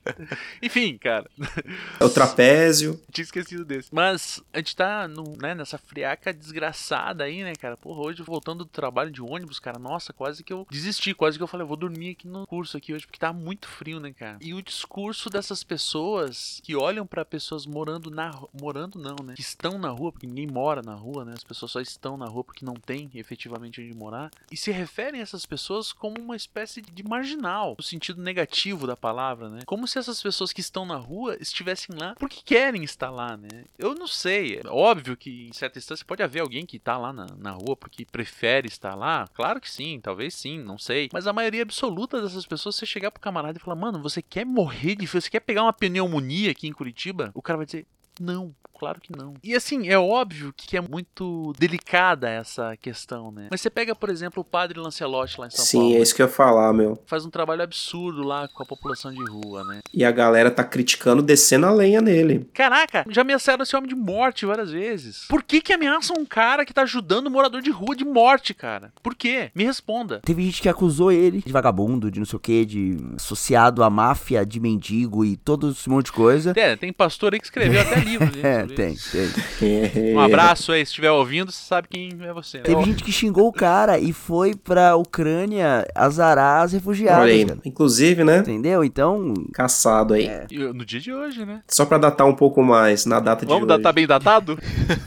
Enfim, 0.63 0.97
cara, 0.99 1.31
É 2.01 2.05
o 2.05 2.11
trapézio. 2.11 3.01
tinha 3.13 3.23
esquecido 3.25 3.65
desse. 3.65 3.89
Mas 3.93 4.43
a 4.53 4.59
gente 4.59 4.77
tá 4.77 5.07
num- 5.09 5.37
né, 5.41 5.55
nessa 5.55 5.79
friaca 5.79 6.33
desgraçada 6.33 7.25
aí, 7.25 7.43
né, 7.43 7.55
cara? 7.55 7.77
Porra, 7.77 8.01
hoje 8.03 8.23
voltando 8.23 8.65
do 8.65 8.71
trabalho 8.71 9.11
de 9.11 9.23
ônibus, 9.23 9.59
cara, 9.59 9.79
nossa, 9.79 10.13
quase 10.13 10.43
que 10.45 10.53
eu 10.53 10.67
desisti, 10.71 11.15
quase 11.15 11.37
que 11.37 11.43
eu 11.43 11.47
falei, 11.49 11.65
eu 11.65 11.69
vou 11.69 11.77
dormir 11.77 12.11
aqui 12.11 12.27
no 12.29 12.47
curso 12.47 12.77
aqui 12.77 12.93
hoje, 12.95 13.07
porque 13.07 13.19
tá 13.19 13.33
muito 13.33 13.67
frio, 13.69 14.01
né, 14.01 14.13
cara? 14.13 14.39
E 14.41 14.55
o 14.55 14.63
discurso 14.63 15.29
dessas 15.31 15.63
pessoas 15.65 16.61
que 16.63 16.75
olham 16.75 17.07
pra 17.07 17.25
pessoas 17.25 17.67
morando 17.67 18.11
na 18.11 18.31
morando 18.59 18.99
não, 18.99 19.17
né? 19.25 19.35
Que 19.35 19.43
estão 19.43 19.79
na 19.79 19.89
rua, 19.91 20.13
porque 20.13 20.27
ninguém 20.27 20.47
mora 20.47 20.83
na 20.83 20.95
rua, 20.95 21.25
né? 21.25 21.33
As 21.37 21.45
pessoas 21.45 21.71
só 21.73 21.81
estão 21.81 22.17
na 22.17 22.27
rua 22.27 22.45
porque 22.55 22.65
não 22.65 22.75
tem 22.75 23.11
efetivamente 23.15 23.83
onde 23.83 23.93
morar. 23.93 24.31
E 24.51 24.57
se 24.57 24.71
referem 24.71 25.21
a 25.21 25.23
essas 25.23 25.45
pessoas 25.45 25.93
como 25.93 26.21
uma 26.21 26.37
espécie 26.37 26.81
de 26.81 27.03
marginal, 27.03 27.75
no 27.77 27.83
sentido 27.83 28.23
negativo 28.23 28.87
da 28.87 28.97
palavra, 28.97 29.49
né? 29.51 29.61
Como 29.67 29.89
se 29.89 29.99
essas 29.99 30.23
pessoas 30.23 30.53
que 30.53 30.61
estão 30.61 30.87
na 30.87 30.97
rua 30.97 31.37
estivessem 31.41 31.97
lá 31.97 32.15
porque 32.15 32.41
querem 32.45 32.85
estar 32.85 33.11
lá, 33.11 33.37
né? 33.37 33.65
Eu 33.77 33.95
não 33.95 34.07
sei. 34.07 34.61
É 34.65 34.69
óbvio 34.69 35.17
que 35.17 35.49
em 35.49 35.53
certa 35.53 35.79
instância 35.79 36.07
pode 36.07 36.23
haver 36.23 36.41
alguém 36.41 36.65
que 36.65 36.79
tá 36.79 36.97
lá 36.97 37.13
na, 37.13 37.27
na 37.37 37.51
rua 37.51 37.77
porque 37.77 38.05
prefere 38.05 38.69
estar 38.69 38.95
lá. 38.95 39.27
Claro 39.35 39.61
que 39.61 39.71
sim, 39.71 39.99
talvez 40.01 40.35
sim, 40.35 40.59
não 40.59 40.79
sei. 40.79 41.09
Mas 41.13 41.27
a 41.27 41.33
maioria 41.33 41.63
absoluta 41.63 42.23
dessas 42.23 42.47
pessoas, 42.47 42.77
você 42.77 42.87
chegar 42.87 43.11
pro 43.11 43.21
camarada 43.21 43.59
e 43.59 43.61
falar, 43.61 43.77
mano, 43.77 44.01
você 44.01 44.23
quer 44.23 44.47
morrer 44.47 44.95
de 44.95 45.07
frio? 45.07 45.21
Você 45.21 45.31
quer 45.31 45.41
pegar 45.41 45.63
uma 45.63 45.73
pneumonia 45.73 46.53
aqui 46.53 46.69
em 46.69 46.73
Curitiba? 46.73 47.33
O 47.35 47.43
cara 47.43 47.57
vai 47.57 47.67
dizer, 47.67 47.87
não, 48.21 48.55
claro 48.79 49.01
que 49.01 49.17
não. 49.17 49.35
E 49.43 49.55
assim, 49.55 49.89
é 49.89 49.99
óbvio 49.99 50.53
que 50.57 50.77
é 50.77 50.81
muito 50.81 51.53
delicada 51.59 52.29
essa 52.29 52.77
questão, 52.77 53.31
né? 53.31 53.49
Mas 53.51 53.61
você 53.61 53.71
pega, 53.71 53.95
por 53.95 54.09
exemplo, 54.11 54.41
o 54.41 54.45
padre 54.45 54.79
Lancelotti 54.79 55.41
lá 55.41 55.47
em 55.47 55.51
São 55.51 55.65
Sim, 55.65 55.79
Paulo. 55.79 55.95
é 55.97 55.99
isso 56.01 56.15
que 56.15 56.23
eu 56.23 56.27
ia 56.27 56.33
falar, 56.33 56.73
meu. 56.73 56.99
Faz 57.07 57.25
um 57.25 57.31
trabalho 57.31 57.63
absurdo 57.63 58.23
lá 58.23 58.49
com 58.49 58.63
a 58.63 58.67
população 58.67 59.13
de 59.13 59.23
rua, 59.31 59.65
né? 59.65 59.81
E 59.93 60.05
a 60.05 60.11
galera 60.11 60.51
tá 60.51 60.65
criticando, 60.65 61.23
descendo 61.23 61.67
a 61.67 61.71
lenha 61.73 62.01
nele. 62.01 62.49
Caraca, 62.53 63.05
já 63.09 63.23
ameaçaram 63.23 63.63
esse 63.63 63.77
homem 63.77 63.89
de 63.89 63.95
morte 63.95 64.47
várias 64.47 64.71
vezes. 64.71 65.27
Por 65.29 65.43
que 65.43 65.61
que 65.61 65.73
ameaçam 65.73 66.17
um 66.19 66.25
cara 66.27 66.65
que 66.65 66.75
tá 66.75 66.83
ajudando 66.83 67.27
um 67.29 67.31
morador 67.31 67.63
de 67.63 67.71
rua 67.71 67.95
de 67.97 68.05
morte, 68.05 68.53
cara? 68.55 68.93
Por 69.03 69.15
quê? 69.15 69.51
Me 69.55 69.65
responda. 69.65 70.21
Teve 70.25 70.43
gente 70.45 70.63
que 70.63 70.69
acusou 70.69 71.11
ele 71.13 71.43
de 71.45 71.53
vagabundo, 71.53 72.11
de 72.11 72.19
não 72.19 72.27
sei 72.27 72.37
o 72.37 72.41
que, 72.41 72.65
de 72.65 72.97
associado 73.17 73.83
à 73.83 73.91
máfia 73.91 74.45
de 74.45 74.61
mendigo 74.61 75.25
e 75.25 75.37
todo 75.37 75.71
esse 75.71 75.89
monte 75.89 76.07
de 76.07 76.13
coisa. 76.13 76.53
É, 76.57 76.77
tem 76.77 76.93
pastor 76.93 77.35
aí 77.35 77.41
que 77.41 77.47
escreveu 77.47 77.81
até 77.81 78.01
livro. 78.05 78.27
né, 78.37 78.63
É, 78.63 78.64
tem, 78.67 78.97
tem. 78.97 80.15
Um 80.15 80.21
abraço 80.21 80.73
aí, 80.73 80.85
se 80.85 80.91
estiver 80.91 81.11
ouvindo, 81.11 81.51
você 81.51 81.63
sabe 81.65 81.89
quem 81.89 82.11
é 82.21 82.33
você. 82.33 82.59
Né? 82.59 82.65
Teve 82.65 82.85
gente 82.85 83.03
que 83.03 83.13
xingou 83.13 83.49
o 83.49 83.53
cara 83.53 83.99
e 83.99 84.13
foi 84.13 84.55
pra 84.55 84.97
Ucrânia 84.97 85.87
azarar 85.95 86.63
as 86.63 86.73
refugiadas, 86.73 87.29
aí. 87.29 87.47
Inclusive, 87.65 88.25
né? 88.25 88.39
Entendeu? 88.39 88.85
Então, 88.85 89.35
Caçado 89.53 90.15
aí. 90.15 90.29
E 90.51 90.59
No 90.59 90.85
dia 90.85 91.01
de 91.01 91.13
hoje, 91.13 91.45
né? 91.45 91.63
Só 91.69 91.85
pra 91.85 91.99
datar 91.99 92.27
um 92.27 92.35
pouco 92.35 92.63
mais, 92.63 93.07
na 93.07 93.21
data 93.21 93.45
de 93.45 93.53
Vamos 93.53 93.69
hoje. 93.69 93.77
datar 93.77 93.93
bem 93.93 94.07
datado? 94.07 94.59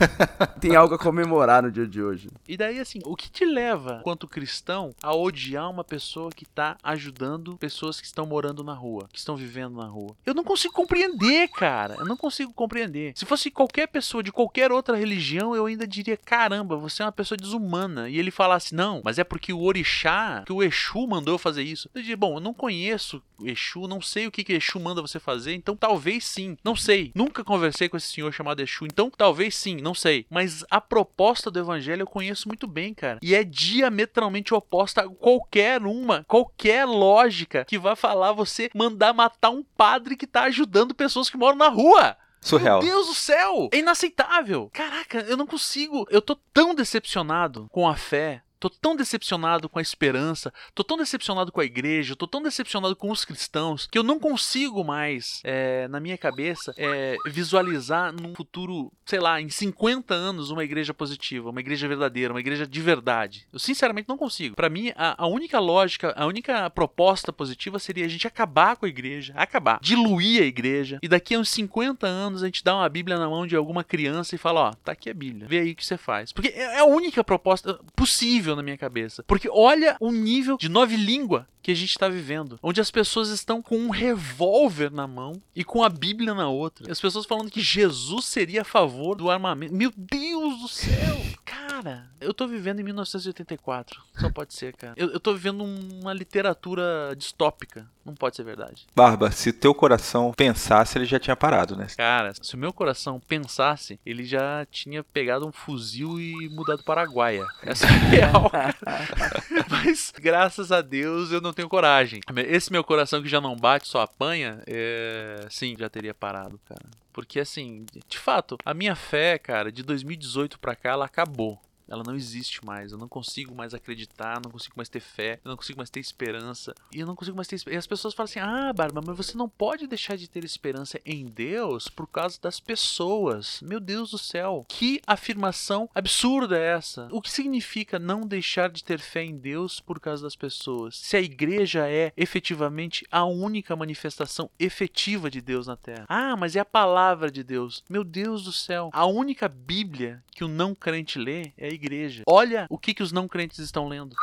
tem 0.60 0.76
algo 0.76 0.94
a 0.94 0.98
comemorar 0.98 1.62
no 1.62 1.70
dia 1.70 1.86
de 1.86 2.02
hoje. 2.02 2.28
E 2.46 2.56
daí, 2.56 2.78
assim, 2.78 3.00
o 3.04 3.16
que 3.16 3.30
te 3.30 3.44
leva, 3.44 4.00
quanto 4.02 4.26
cristão, 4.26 4.90
a 5.02 5.14
odiar 5.14 5.70
uma 5.70 5.84
pessoa 5.84 6.30
que 6.30 6.44
tá 6.44 6.76
ajudando 6.82 7.56
pessoas 7.56 8.00
que 8.00 8.06
estão 8.06 8.26
morando 8.26 8.62
na 8.62 8.74
rua, 8.74 9.08
que 9.12 9.18
estão 9.18 9.36
vivendo 9.36 9.76
na 9.76 9.86
rua? 9.86 10.14
Eu 10.24 10.34
não 10.34 10.44
consigo 10.44 10.74
compreender, 10.74 11.48
cara. 11.48 11.96
Eu 11.98 12.06
não 12.06 12.16
consigo 12.16 12.52
compreender. 12.52 13.12
Se 13.14 13.24
fosse 13.24 13.47
qualquer 13.50 13.86
pessoa 13.88 14.22
de 14.22 14.32
qualquer 14.32 14.72
outra 14.72 14.96
religião, 14.96 15.54
eu 15.54 15.66
ainda 15.66 15.86
diria: 15.86 16.16
caramba, 16.16 16.76
você 16.76 17.02
é 17.02 17.06
uma 17.06 17.12
pessoa 17.12 17.36
desumana. 17.36 18.08
E 18.08 18.18
ele 18.18 18.30
falasse: 18.30 18.74
não, 18.74 19.00
mas 19.04 19.18
é 19.18 19.24
porque 19.24 19.52
o 19.52 19.62
orixá, 19.62 20.42
que 20.46 20.52
o 20.52 20.62
Exu 20.62 21.06
mandou 21.06 21.34
eu 21.34 21.38
fazer 21.38 21.62
isso. 21.62 21.90
Eu 21.94 22.00
diria: 22.00 22.16
bom, 22.16 22.36
eu 22.36 22.40
não 22.40 22.54
conheço 22.54 23.22
Exu, 23.42 23.86
não 23.86 24.00
sei 24.00 24.26
o 24.26 24.30
que, 24.30 24.42
que 24.42 24.52
Exu 24.52 24.80
manda 24.80 25.00
você 25.00 25.20
fazer, 25.20 25.54
então 25.54 25.76
talvez 25.76 26.24
sim, 26.24 26.56
não 26.64 26.74
sei. 26.74 27.12
Nunca 27.14 27.44
conversei 27.44 27.88
com 27.88 27.96
esse 27.96 28.12
senhor 28.12 28.32
chamado 28.32 28.60
Exu, 28.60 28.84
então 28.84 29.10
talvez 29.10 29.54
sim, 29.54 29.76
não 29.76 29.94
sei. 29.94 30.26
Mas 30.28 30.64
a 30.70 30.80
proposta 30.80 31.50
do 31.50 31.58
evangelho 31.58 32.02
eu 32.02 32.06
conheço 32.06 32.48
muito 32.48 32.66
bem, 32.66 32.92
cara. 32.94 33.18
E 33.22 33.34
é 33.34 33.44
diametralmente 33.44 34.54
oposta 34.54 35.02
a 35.02 35.08
qualquer 35.08 35.82
uma, 35.82 36.24
qualquer 36.24 36.84
lógica 36.84 37.64
que 37.64 37.78
vai 37.78 37.94
falar 37.94 38.32
você 38.32 38.70
mandar 38.74 39.12
matar 39.12 39.50
um 39.50 39.62
padre 39.62 40.16
que 40.16 40.26
tá 40.26 40.44
ajudando 40.44 40.94
pessoas 40.94 41.30
que 41.30 41.36
moram 41.36 41.56
na 41.56 41.68
rua. 41.68 42.16
Surreal. 42.40 42.82
Meu 42.82 42.92
Deus 42.92 43.06
do 43.08 43.14
céu! 43.14 43.68
É 43.72 43.78
inaceitável! 43.78 44.70
Caraca, 44.72 45.20
eu 45.20 45.36
não 45.36 45.46
consigo. 45.46 46.06
Eu 46.10 46.22
tô 46.22 46.36
tão 46.52 46.74
decepcionado 46.74 47.66
com 47.70 47.88
a 47.88 47.94
fé. 47.96 48.42
Tô 48.60 48.68
tão 48.68 48.96
decepcionado 48.96 49.68
com 49.68 49.78
a 49.78 49.82
esperança, 49.82 50.52
tô 50.74 50.82
tão 50.82 50.96
decepcionado 50.96 51.52
com 51.52 51.60
a 51.60 51.64
igreja, 51.64 52.16
tô 52.16 52.26
tão 52.26 52.42
decepcionado 52.42 52.96
com 52.96 53.10
os 53.10 53.24
cristãos, 53.24 53.86
que 53.86 53.96
eu 53.96 54.02
não 54.02 54.18
consigo 54.18 54.82
mais, 54.82 55.40
é, 55.44 55.86
na 55.88 56.00
minha 56.00 56.18
cabeça, 56.18 56.74
é, 56.76 57.16
visualizar 57.26 58.12
num 58.12 58.34
futuro, 58.34 58.92
sei 59.06 59.20
lá, 59.20 59.40
em 59.40 59.48
50 59.48 60.12
anos, 60.12 60.50
uma 60.50 60.64
igreja 60.64 60.92
positiva, 60.92 61.50
uma 61.50 61.60
igreja 61.60 61.86
verdadeira, 61.86 62.32
uma 62.32 62.40
igreja 62.40 62.66
de 62.66 62.80
verdade. 62.80 63.46
Eu 63.52 63.60
sinceramente 63.60 64.08
não 64.08 64.18
consigo. 64.18 64.56
Para 64.56 64.68
mim, 64.68 64.92
a, 64.96 65.22
a, 65.22 65.26
única 65.28 65.60
lógica, 65.60 66.12
a 66.16 66.26
única 66.26 66.68
proposta 66.70 67.32
positiva 67.32 67.78
seria 67.78 68.06
a 68.06 68.08
gente 68.08 68.26
acabar 68.26 68.76
com 68.76 68.86
a 68.86 68.88
igreja, 68.88 69.32
acabar, 69.36 69.78
diluir 69.80 70.42
a 70.42 70.46
igreja, 70.46 70.98
e 71.00 71.06
daqui 71.06 71.34
a 71.34 71.38
uns 71.38 71.50
50 71.50 72.06
anos 72.06 72.42
a 72.42 72.46
gente 72.46 72.64
dá 72.64 72.74
uma 72.74 72.88
Bíblia 72.88 73.18
na 73.18 73.28
mão 73.28 73.46
de 73.46 73.54
alguma 73.54 73.84
criança 73.84 74.34
e 74.34 74.38
fala: 74.38 74.70
Ó, 74.70 74.72
tá 74.72 74.92
aqui 74.92 75.08
a 75.08 75.14
Bíblia, 75.14 75.46
vê 75.46 75.60
aí 75.60 75.72
o 75.72 75.76
que 75.76 75.86
você 75.86 75.96
faz. 75.96 76.32
Porque 76.32 76.48
é 76.48 76.80
a 76.80 76.84
única 76.84 77.22
proposta 77.22 77.78
possível 77.94 78.47
na 78.56 78.62
minha 78.62 78.78
cabeça. 78.78 79.22
Porque 79.26 79.48
olha 79.50 79.96
o 80.00 80.12
nível 80.12 80.56
de 80.56 80.68
nove 80.68 80.96
língua 80.96 81.46
que 81.62 81.72
a 81.72 81.74
gente 81.74 81.90
está 81.90 82.08
vivendo, 82.08 82.58
onde 82.62 82.80
as 82.80 82.90
pessoas 82.90 83.28
estão 83.28 83.60
com 83.60 83.76
um 83.76 83.90
revólver 83.90 84.90
na 84.90 85.06
mão 85.06 85.40
e 85.54 85.62
com 85.62 85.82
a 85.82 85.88
Bíblia 85.88 86.32
na 86.32 86.48
outra. 86.48 86.90
As 86.90 87.00
pessoas 87.00 87.26
falando 87.26 87.50
que 87.50 87.60
Jesus 87.60 88.24
seria 88.24 88.62
a 88.62 88.64
favor 88.64 89.14
do 89.14 89.30
armamento. 89.30 89.74
Meu 89.74 89.92
Deus 89.94 90.60
do 90.60 90.68
céu! 90.68 91.18
Cara, 91.44 92.06
eu 92.20 92.32
tô 92.32 92.46
vivendo 92.46 92.80
em 92.80 92.82
1984. 92.82 94.00
Só 94.18 94.30
pode 94.30 94.54
ser, 94.54 94.74
cara. 94.74 94.94
Eu, 94.96 95.10
eu 95.10 95.20
tô 95.20 95.32
vivendo 95.34 95.62
uma 95.62 96.12
literatura 96.12 97.14
distópica. 97.16 97.86
Não 98.04 98.14
pode 98.14 98.36
ser 98.36 98.44
verdade. 98.44 98.86
Barba, 98.96 99.30
se 99.30 99.52
teu 99.52 99.74
coração 99.74 100.32
pensasse, 100.34 100.96
ele 100.96 101.04
já 101.04 101.20
tinha 101.20 101.36
parado, 101.36 101.76
né? 101.76 101.86
Cara, 101.96 102.32
se 102.40 102.54
o 102.54 102.58
meu 102.58 102.72
coração 102.72 103.20
pensasse, 103.20 104.00
ele 104.04 104.24
já 104.24 104.66
tinha 104.70 105.04
pegado 105.04 105.46
um 105.46 105.52
fuzil 105.52 106.18
e 106.18 106.48
mudado 106.48 106.82
para 106.82 107.02
Araguaia. 107.02 107.46
Essa 107.62 107.86
é 107.86 107.90
real, 107.90 108.32
cara. 108.50 108.74
Mas, 109.68 110.12
graças 110.18 110.70
a 110.72 110.80
Deus, 110.80 111.30
eu 111.30 111.40
não 111.40 111.52
tenho 111.52 111.68
coragem. 111.68 112.20
Esse 112.46 112.72
meu 112.72 112.84
coração 112.84 113.22
que 113.22 113.28
já 113.28 113.40
não 113.40 113.56
bate, 113.56 113.88
só 113.88 114.00
apanha, 114.00 114.62
é... 114.66 115.46
sim, 115.50 115.74
já 115.78 115.88
teria 115.88 116.14
parado, 116.14 116.60
cara. 116.68 116.84
Porque 117.12 117.40
assim, 117.40 117.84
de 118.06 118.18
fato, 118.18 118.56
a 118.64 118.72
minha 118.72 118.94
fé, 118.94 119.38
cara, 119.38 119.72
de 119.72 119.82
2018 119.82 120.58
pra 120.58 120.76
cá, 120.76 120.90
ela 120.90 121.06
acabou. 121.06 121.60
Ela 121.88 122.02
não 122.04 122.14
existe 122.14 122.64
mais. 122.64 122.92
Eu 122.92 122.98
não 122.98 123.08
consigo 123.08 123.54
mais 123.54 123.74
acreditar, 123.74 124.40
não 124.42 124.50
consigo 124.50 124.74
mais 124.76 124.88
ter 124.88 125.00
fé, 125.00 125.40
eu 125.44 125.48
não 125.48 125.56
consigo 125.56 125.78
mais 125.78 125.90
ter 125.90 126.00
esperança. 126.00 126.74
E 126.92 127.00
eu 127.00 127.06
não 127.06 127.16
consigo 127.16 127.36
mais 127.36 127.48
ter 127.48 127.60
E 127.66 127.76
as 127.76 127.86
pessoas 127.86 128.14
falam 128.14 128.28
assim: 128.28 128.40
"Ah, 128.40 128.72
Barba, 128.72 129.02
mas 129.04 129.16
você 129.16 129.36
não 129.36 129.48
pode 129.48 129.86
deixar 129.86 130.16
de 130.16 130.28
ter 130.28 130.44
esperança 130.44 131.00
em 131.04 131.26
Deus 131.26 131.88
por 131.88 132.06
causa 132.06 132.38
das 132.40 132.60
pessoas". 132.60 133.60
Meu 133.62 133.80
Deus 133.80 134.10
do 134.10 134.18
céu. 134.18 134.64
Que 134.68 135.00
afirmação 135.06 135.88
absurda 135.94 136.58
é 136.58 136.74
essa? 136.74 137.08
O 137.10 137.20
que 137.20 137.30
significa 137.30 137.98
não 137.98 138.20
deixar 138.20 138.70
de 138.70 138.84
ter 138.84 139.00
fé 139.00 139.22
em 139.22 139.36
Deus 139.36 139.80
por 139.80 140.00
causa 140.00 140.22
das 140.22 140.36
pessoas? 140.36 140.96
Se 140.96 141.16
a 141.16 141.20
igreja 141.20 141.88
é 141.88 142.12
efetivamente 142.16 143.06
a 143.10 143.24
única 143.24 143.74
manifestação 143.74 144.50
efetiva 144.58 145.30
de 145.30 145.40
Deus 145.40 145.66
na 145.66 145.76
terra. 145.76 146.06
Ah, 146.08 146.36
mas 146.36 146.56
é 146.56 146.60
a 146.60 146.64
palavra 146.64 147.30
de 147.30 147.42
Deus. 147.42 147.82
Meu 147.88 148.04
Deus 148.04 148.44
do 148.44 148.52
céu. 148.52 148.90
A 148.92 149.06
única 149.06 149.48
Bíblia 149.48 150.22
que 150.34 150.44
o 150.44 150.48
não 150.48 150.74
crente 150.74 151.18
lê 151.18 151.52
é 151.56 151.66
a 151.66 151.72
igreja. 151.78 152.22
Olha 152.26 152.66
o 152.68 152.78
que, 152.78 152.92
que 152.92 153.02
os 153.02 153.12
não 153.12 153.28
crentes 153.28 153.58
estão 153.58 153.88
lendo. 153.88 154.14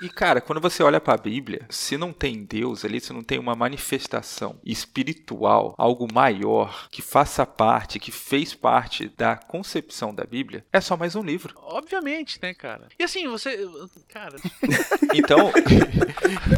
E 0.00 0.08
cara, 0.08 0.40
quando 0.40 0.60
você 0.60 0.80
olha 0.80 1.00
para 1.00 1.14
a 1.14 1.18
Bíblia, 1.18 1.66
se 1.68 1.96
não 1.96 2.12
tem 2.12 2.44
Deus 2.44 2.84
ali, 2.84 3.00
se 3.00 3.12
não 3.12 3.22
tem 3.22 3.36
uma 3.36 3.56
manifestação 3.56 4.60
espiritual, 4.64 5.74
algo 5.76 6.06
maior 6.12 6.88
que 6.88 7.02
faça 7.02 7.44
parte, 7.44 7.98
que 7.98 8.12
fez 8.12 8.54
parte 8.54 9.08
da 9.08 9.36
concepção 9.36 10.14
da 10.14 10.22
Bíblia, 10.22 10.64
é 10.72 10.80
só 10.80 10.96
mais 10.96 11.16
um 11.16 11.22
livro. 11.22 11.52
Obviamente, 11.56 12.38
né, 12.40 12.54
cara? 12.54 12.86
E 12.96 13.02
assim, 13.02 13.26
você, 13.26 13.58
cara, 14.08 14.36
então, 15.12 15.50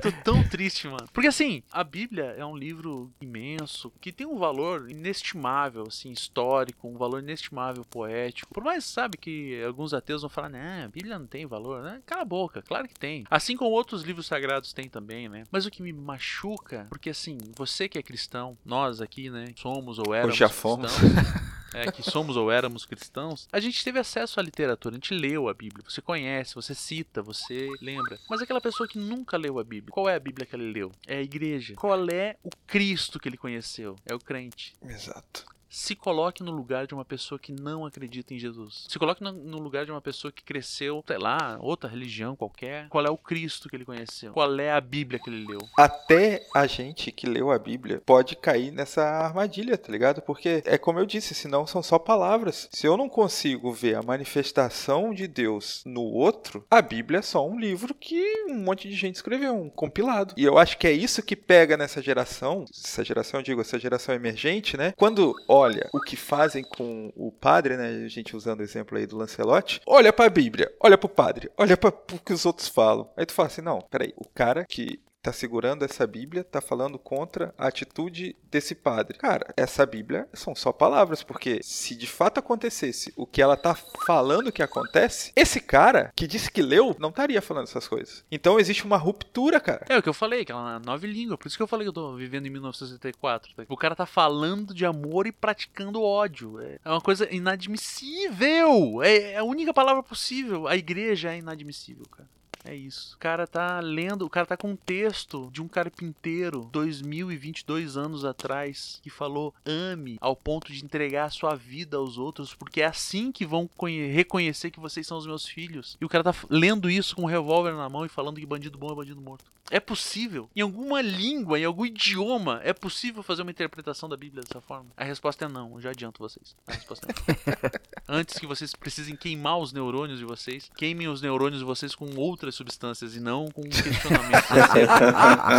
tô 0.02 0.12
tão 0.22 0.46
triste, 0.46 0.86
mano. 0.86 1.08
Porque 1.10 1.28
assim, 1.28 1.62
a 1.72 1.82
Bíblia 1.82 2.34
é 2.36 2.44
um 2.44 2.56
livro 2.56 3.10
imenso 3.22 3.90
que 4.02 4.12
tem 4.12 4.26
um 4.26 4.36
valor 4.36 4.90
inestimável, 4.90 5.84
assim, 5.88 6.10
histórico, 6.10 6.86
um 6.86 6.98
valor 6.98 7.22
inestimável 7.22 7.86
poético. 7.86 8.52
Por 8.52 8.62
mais, 8.62 8.84
sabe, 8.84 9.16
que 9.16 9.62
alguns 9.64 9.94
ateus 9.94 10.20
vão 10.20 10.28
falar, 10.28 10.50
né, 10.50 10.84
a 10.84 10.88
Bíblia 10.88 11.18
não 11.18 11.26
tem 11.26 11.46
valor, 11.46 11.82
né? 11.82 12.02
Cala 12.04 12.20
a 12.20 12.26
boca, 12.26 12.60
claro 12.60 12.86
que 12.86 12.94
tem. 12.94 13.24
Assim 13.30 13.56
como 13.56 13.70
outros 13.70 14.02
livros 14.02 14.26
sagrados 14.26 14.72
têm 14.72 14.88
também, 14.88 15.28
né? 15.28 15.44
Mas 15.50 15.64
o 15.64 15.70
que 15.70 15.82
me 15.82 15.92
machuca, 15.92 16.86
porque 16.88 17.10
assim, 17.10 17.38
você 17.56 17.88
que 17.88 17.96
é 17.96 18.02
cristão, 18.02 18.58
nós 18.64 19.00
aqui, 19.00 19.30
né, 19.30 19.52
somos 19.56 19.98
ou 19.98 20.12
éramos 20.12 20.36
já 20.36 20.48
fomos. 20.48 20.92
cristãos, 20.92 21.50
é, 21.72 21.92
que 21.92 22.02
somos 22.02 22.36
ou 22.36 22.50
éramos 22.50 22.84
cristãos, 22.84 23.48
a 23.52 23.60
gente 23.60 23.84
teve 23.84 23.98
acesso 23.98 24.40
à 24.40 24.42
literatura, 24.42 24.94
a 24.94 24.98
gente 24.98 25.14
leu 25.14 25.48
a 25.48 25.54
Bíblia, 25.54 25.84
você 25.88 26.02
conhece, 26.02 26.54
você 26.54 26.74
cita, 26.74 27.22
você 27.22 27.68
lembra. 27.80 28.18
Mas 28.28 28.42
aquela 28.42 28.60
pessoa 28.60 28.88
que 28.88 28.98
nunca 28.98 29.36
leu 29.36 29.58
a 29.58 29.64
Bíblia, 29.64 29.92
qual 29.92 30.08
é 30.08 30.16
a 30.16 30.20
Bíblia 30.20 30.44
que 30.44 30.56
ele 30.56 30.72
leu? 30.72 30.90
É 31.06 31.18
a 31.18 31.22
igreja. 31.22 31.74
Qual 31.74 32.08
é 32.10 32.36
o 32.42 32.50
Cristo 32.66 33.20
que 33.20 33.28
ele 33.28 33.36
conheceu? 33.36 33.94
É 34.04 34.14
o 34.14 34.18
crente. 34.18 34.74
Exato. 34.82 35.46
Se 35.70 35.94
coloque 35.94 36.42
no 36.42 36.50
lugar 36.50 36.84
de 36.84 36.94
uma 36.94 37.04
pessoa 37.04 37.38
que 37.38 37.52
não 37.52 37.86
acredita 37.86 38.34
em 38.34 38.38
Jesus. 38.38 38.86
Se 38.88 38.98
coloque 38.98 39.22
no, 39.22 39.58
lugar 39.58 39.84
de 39.84 39.92
uma 39.92 40.00
pessoa 40.00 40.32
que 40.32 40.42
cresceu, 40.42 41.04
sei 41.06 41.16
lá, 41.16 41.58
outra 41.60 41.88
religião 41.88 42.34
qualquer. 42.34 42.88
Qual 42.88 43.06
é 43.06 43.10
o 43.10 43.16
Cristo 43.16 43.68
que 43.68 43.76
ele 43.76 43.84
conheceu? 43.84 44.32
Qual 44.32 44.58
é 44.58 44.72
a 44.72 44.80
Bíblia 44.80 45.20
que 45.20 45.30
ele 45.30 45.46
leu? 45.46 45.60
Até 45.78 46.44
a 46.54 46.66
gente 46.66 47.12
que 47.12 47.26
leu 47.26 47.52
a 47.52 47.58
Bíblia 47.58 48.02
pode 48.04 48.34
cair 48.34 48.72
nessa 48.72 49.04
armadilha, 49.04 49.78
tá 49.78 49.92
ligado? 49.92 50.20
Porque 50.22 50.60
é 50.66 50.76
como 50.76 50.98
eu 50.98 51.06
disse, 51.06 51.34
senão 51.34 51.64
são 51.66 51.82
só 51.84 52.00
palavras. 52.00 52.68
Se 52.72 52.88
eu 52.88 52.96
não 52.96 53.08
consigo 53.08 53.72
ver 53.72 53.94
a 53.94 54.02
manifestação 54.02 55.14
de 55.14 55.28
Deus 55.28 55.84
no 55.86 56.02
outro, 56.02 56.66
a 56.68 56.82
Bíblia 56.82 57.20
é 57.20 57.22
só 57.22 57.46
um 57.46 57.58
livro 57.58 57.94
que 57.94 58.44
um 58.48 58.58
monte 58.58 58.88
de 58.88 58.96
gente 58.96 59.14
escreveu, 59.14 59.54
um 59.54 59.70
compilado. 59.70 60.34
E 60.36 60.42
eu 60.42 60.58
acho 60.58 60.76
que 60.78 60.88
é 60.88 60.92
isso 60.92 61.22
que 61.22 61.36
pega 61.36 61.76
nessa 61.76 62.02
geração, 62.02 62.64
essa 62.72 63.04
geração, 63.04 63.38
eu 63.38 63.44
digo, 63.44 63.60
essa 63.60 63.78
geração 63.78 64.12
emergente, 64.12 64.76
né? 64.76 64.92
Quando 64.96 65.36
olha 65.60 65.88
o 65.92 66.00
que 66.00 66.16
fazem 66.16 66.64
com 66.64 67.12
o 67.14 67.30
padre, 67.30 67.76
né? 67.76 67.88
A 68.04 68.08
gente 68.08 68.36
usando 68.36 68.60
o 68.60 68.62
exemplo 68.62 68.96
aí 68.96 69.06
do 69.06 69.16
Lancelotti, 69.16 69.80
olha 69.86 70.12
pra 70.12 70.28
Bíblia, 70.28 70.72
olha 70.80 70.96
pro 70.96 71.08
padre, 71.08 71.50
olha 71.56 71.76
para 71.76 71.90
o 71.90 72.18
que 72.18 72.32
os 72.32 72.46
outros 72.46 72.68
falam. 72.68 73.08
Aí 73.16 73.26
tu 73.26 73.32
fala 73.32 73.48
assim, 73.48 73.62
não, 73.62 73.80
peraí, 73.80 74.12
o 74.16 74.28
cara 74.28 74.64
que 74.64 75.00
tá 75.22 75.32
segurando 75.32 75.84
essa 75.84 76.06
Bíblia, 76.06 76.42
tá 76.42 76.60
falando 76.60 76.98
contra 76.98 77.54
a 77.58 77.68
atitude 77.68 78.36
desse 78.50 78.74
padre. 78.74 79.18
Cara, 79.18 79.52
essa 79.56 79.84
Bíblia 79.84 80.28
são 80.32 80.54
só 80.54 80.72
palavras, 80.72 81.22
porque 81.22 81.60
se 81.62 81.94
de 81.94 82.06
fato 82.06 82.38
acontecesse 82.38 83.12
o 83.16 83.26
que 83.26 83.42
ela 83.42 83.56
tá 83.56 83.74
falando 84.06 84.52
que 84.52 84.62
acontece, 84.62 85.32
esse 85.36 85.60
cara 85.60 86.12
que 86.16 86.26
disse 86.26 86.50
que 86.50 86.62
leu 86.62 86.96
não 86.98 87.10
estaria 87.10 87.42
falando 87.42 87.64
essas 87.64 87.86
coisas. 87.86 88.24
Então 88.30 88.58
existe 88.58 88.84
uma 88.84 88.96
ruptura, 88.96 89.60
cara. 89.60 89.84
É 89.88 89.98
o 89.98 90.02
que 90.02 90.08
eu 90.08 90.14
falei, 90.14 90.44
que 90.44 90.52
ela 90.52 90.76
é 90.76 90.86
nove 90.86 91.06
língua. 91.06 91.36
Por 91.36 91.48
isso 91.48 91.56
que 91.56 91.62
eu 91.62 91.68
falei 91.68 91.84
que 91.84 91.90
eu 91.90 91.94
tô 91.94 92.14
vivendo 92.16 92.46
em 92.46 92.50
1964. 92.50 93.54
Tá? 93.54 93.64
O 93.68 93.76
cara 93.76 93.94
tá 93.94 94.06
falando 94.06 94.74
de 94.74 94.86
amor 94.86 95.26
e 95.26 95.32
praticando 95.32 96.02
ódio. 96.02 96.60
É 96.60 96.78
uma 96.86 97.00
coisa 97.00 97.32
inadmissível. 97.32 99.02
É 99.02 99.36
a 99.36 99.44
única 99.44 99.74
palavra 99.74 100.02
possível. 100.02 100.66
A 100.66 100.76
igreja 100.76 101.32
é 101.32 101.38
inadmissível, 101.38 102.06
cara. 102.10 102.28
É 102.64 102.74
isso. 102.74 103.14
O 103.14 103.18
cara 103.18 103.46
tá 103.46 103.80
lendo, 103.80 104.26
o 104.26 104.30
cara 104.30 104.46
tá 104.46 104.56
com 104.56 104.70
um 104.70 104.76
texto 104.76 105.50
de 105.52 105.62
um 105.62 105.68
carpinteiro 105.68 106.68
2022 106.72 107.96
anos 107.96 108.24
atrás 108.24 109.00
que 109.02 109.10
falou: 109.10 109.54
ame 109.64 110.18
ao 110.20 110.36
ponto 110.36 110.72
de 110.72 110.84
entregar 110.84 111.24
a 111.24 111.30
sua 111.30 111.54
vida 111.54 111.96
aos 111.96 112.18
outros, 112.18 112.54
porque 112.54 112.82
é 112.82 112.86
assim 112.86 113.32
que 113.32 113.46
vão 113.46 113.68
reconhecer 114.12 114.70
que 114.70 114.80
vocês 114.80 115.06
são 115.06 115.18
os 115.18 115.26
meus 115.26 115.46
filhos. 115.46 115.96
E 116.00 116.04
o 116.04 116.08
cara 116.08 116.24
tá 116.24 116.34
lendo 116.48 116.90
isso 116.90 117.16
com 117.16 117.22
um 117.22 117.26
revólver 117.26 117.72
na 117.72 117.88
mão 117.88 118.04
e 118.04 118.08
falando 118.08 118.38
que 118.38 118.46
bandido 118.46 118.78
bom 118.78 118.92
é 118.92 118.94
bandido 118.94 119.20
morto. 119.20 119.50
É 119.70 119.78
possível. 119.78 120.50
Em 120.54 120.60
alguma 120.60 121.00
língua, 121.00 121.58
em 121.58 121.64
algum 121.64 121.86
idioma, 121.86 122.60
é 122.64 122.72
possível 122.72 123.22
fazer 123.22 123.42
uma 123.42 123.52
interpretação 123.52 124.08
da 124.08 124.16
Bíblia 124.16 124.42
dessa 124.42 124.60
forma? 124.60 124.90
A 124.96 125.04
resposta 125.04 125.44
é 125.44 125.48
não. 125.48 125.74
Eu 125.74 125.80
já 125.80 125.90
adianto 125.90 126.18
vocês. 126.18 126.56
A 126.66 126.72
resposta 126.72 127.06
é 127.06 127.14
não. 127.14 127.70
Antes 128.18 128.36
que 128.36 128.46
vocês 128.46 128.74
precisem 128.74 129.14
queimar 129.14 129.58
os 129.58 129.72
neurônios 129.72 130.18
de 130.18 130.24
vocês, 130.24 130.68
queimem 130.76 131.06
os 131.06 131.22
neurônios 131.22 131.60
de 131.60 131.64
vocês 131.64 131.94
com 131.94 132.16
outras 132.16 132.49
substâncias 132.54 133.16
e 133.16 133.20
não 133.20 133.50
com 133.50 133.62
questionamentos. 133.62 134.48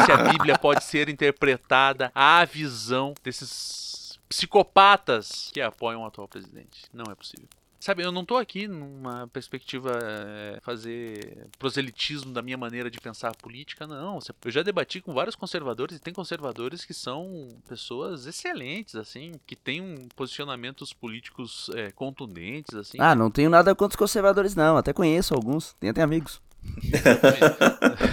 se 0.05 0.11
a 0.11 0.31
Bíblia 0.31 0.57
pode 0.57 0.83
ser 0.83 1.09
interpretada 1.09 2.11
à 2.13 2.43
visão 2.45 3.13
desses 3.23 4.19
psicopatas 4.27 5.49
que 5.53 5.59
apoiam 5.59 6.03
o 6.03 6.05
atual 6.05 6.27
presidente. 6.27 6.83
Não 6.93 7.11
é 7.11 7.15
possível. 7.15 7.47
Sabe, 7.81 8.03
eu 8.03 8.11
não 8.11 8.23
tô 8.23 8.37
aqui 8.37 8.67
numa 8.67 9.27
perspectiva 9.29 9.97
é, 10.03 10.59
fazer 10.61 11.47
proselitismo 11.57 12.31
da 12.31 12.39
minha 12.39 12.55
maneira 12.55 12.91
de 12.91 12.99
pensar 12.99 13.35
política, 13.35 13.87
não. 13.87 14.19
Eu 14.45 14.51
já 14.51 14.61
debati 14.61 15.01
com 15.01 15.15
vários 15.15 15.35
conservadores 15.35 15.97
e 15.97 15.99
tem 15.99 16.13
conservadores 16.13 16.85
que 16.85 16.93
são 16.93 17.49
pessoas 17.67 18.27
excelentes, 18.27 18.93
assim, 18.93 19.31
que 19.47 19.55
têm 19.55 20.07
posicionamentos 20.15 20.93
políticos 20.93 21.71
é, 21.73 21.89
contundentes, 21.89 22.75
assim. 22.75 22.99
Ah, 22.99 23.15
não 23.15 23.31
tenho 23.31 23.49
nada 23.49 23.73
contra 23.73 23.95
os 23.95 23.99
conservadores, 23.99 24.53
não. 24.53 24.77
Até 24.77 24.93
conheço 24.93 25.33
alguns, 25.33 25.73
tenho 25.79 25.89
até 25.89 26.03
amigos. 26.03 26.39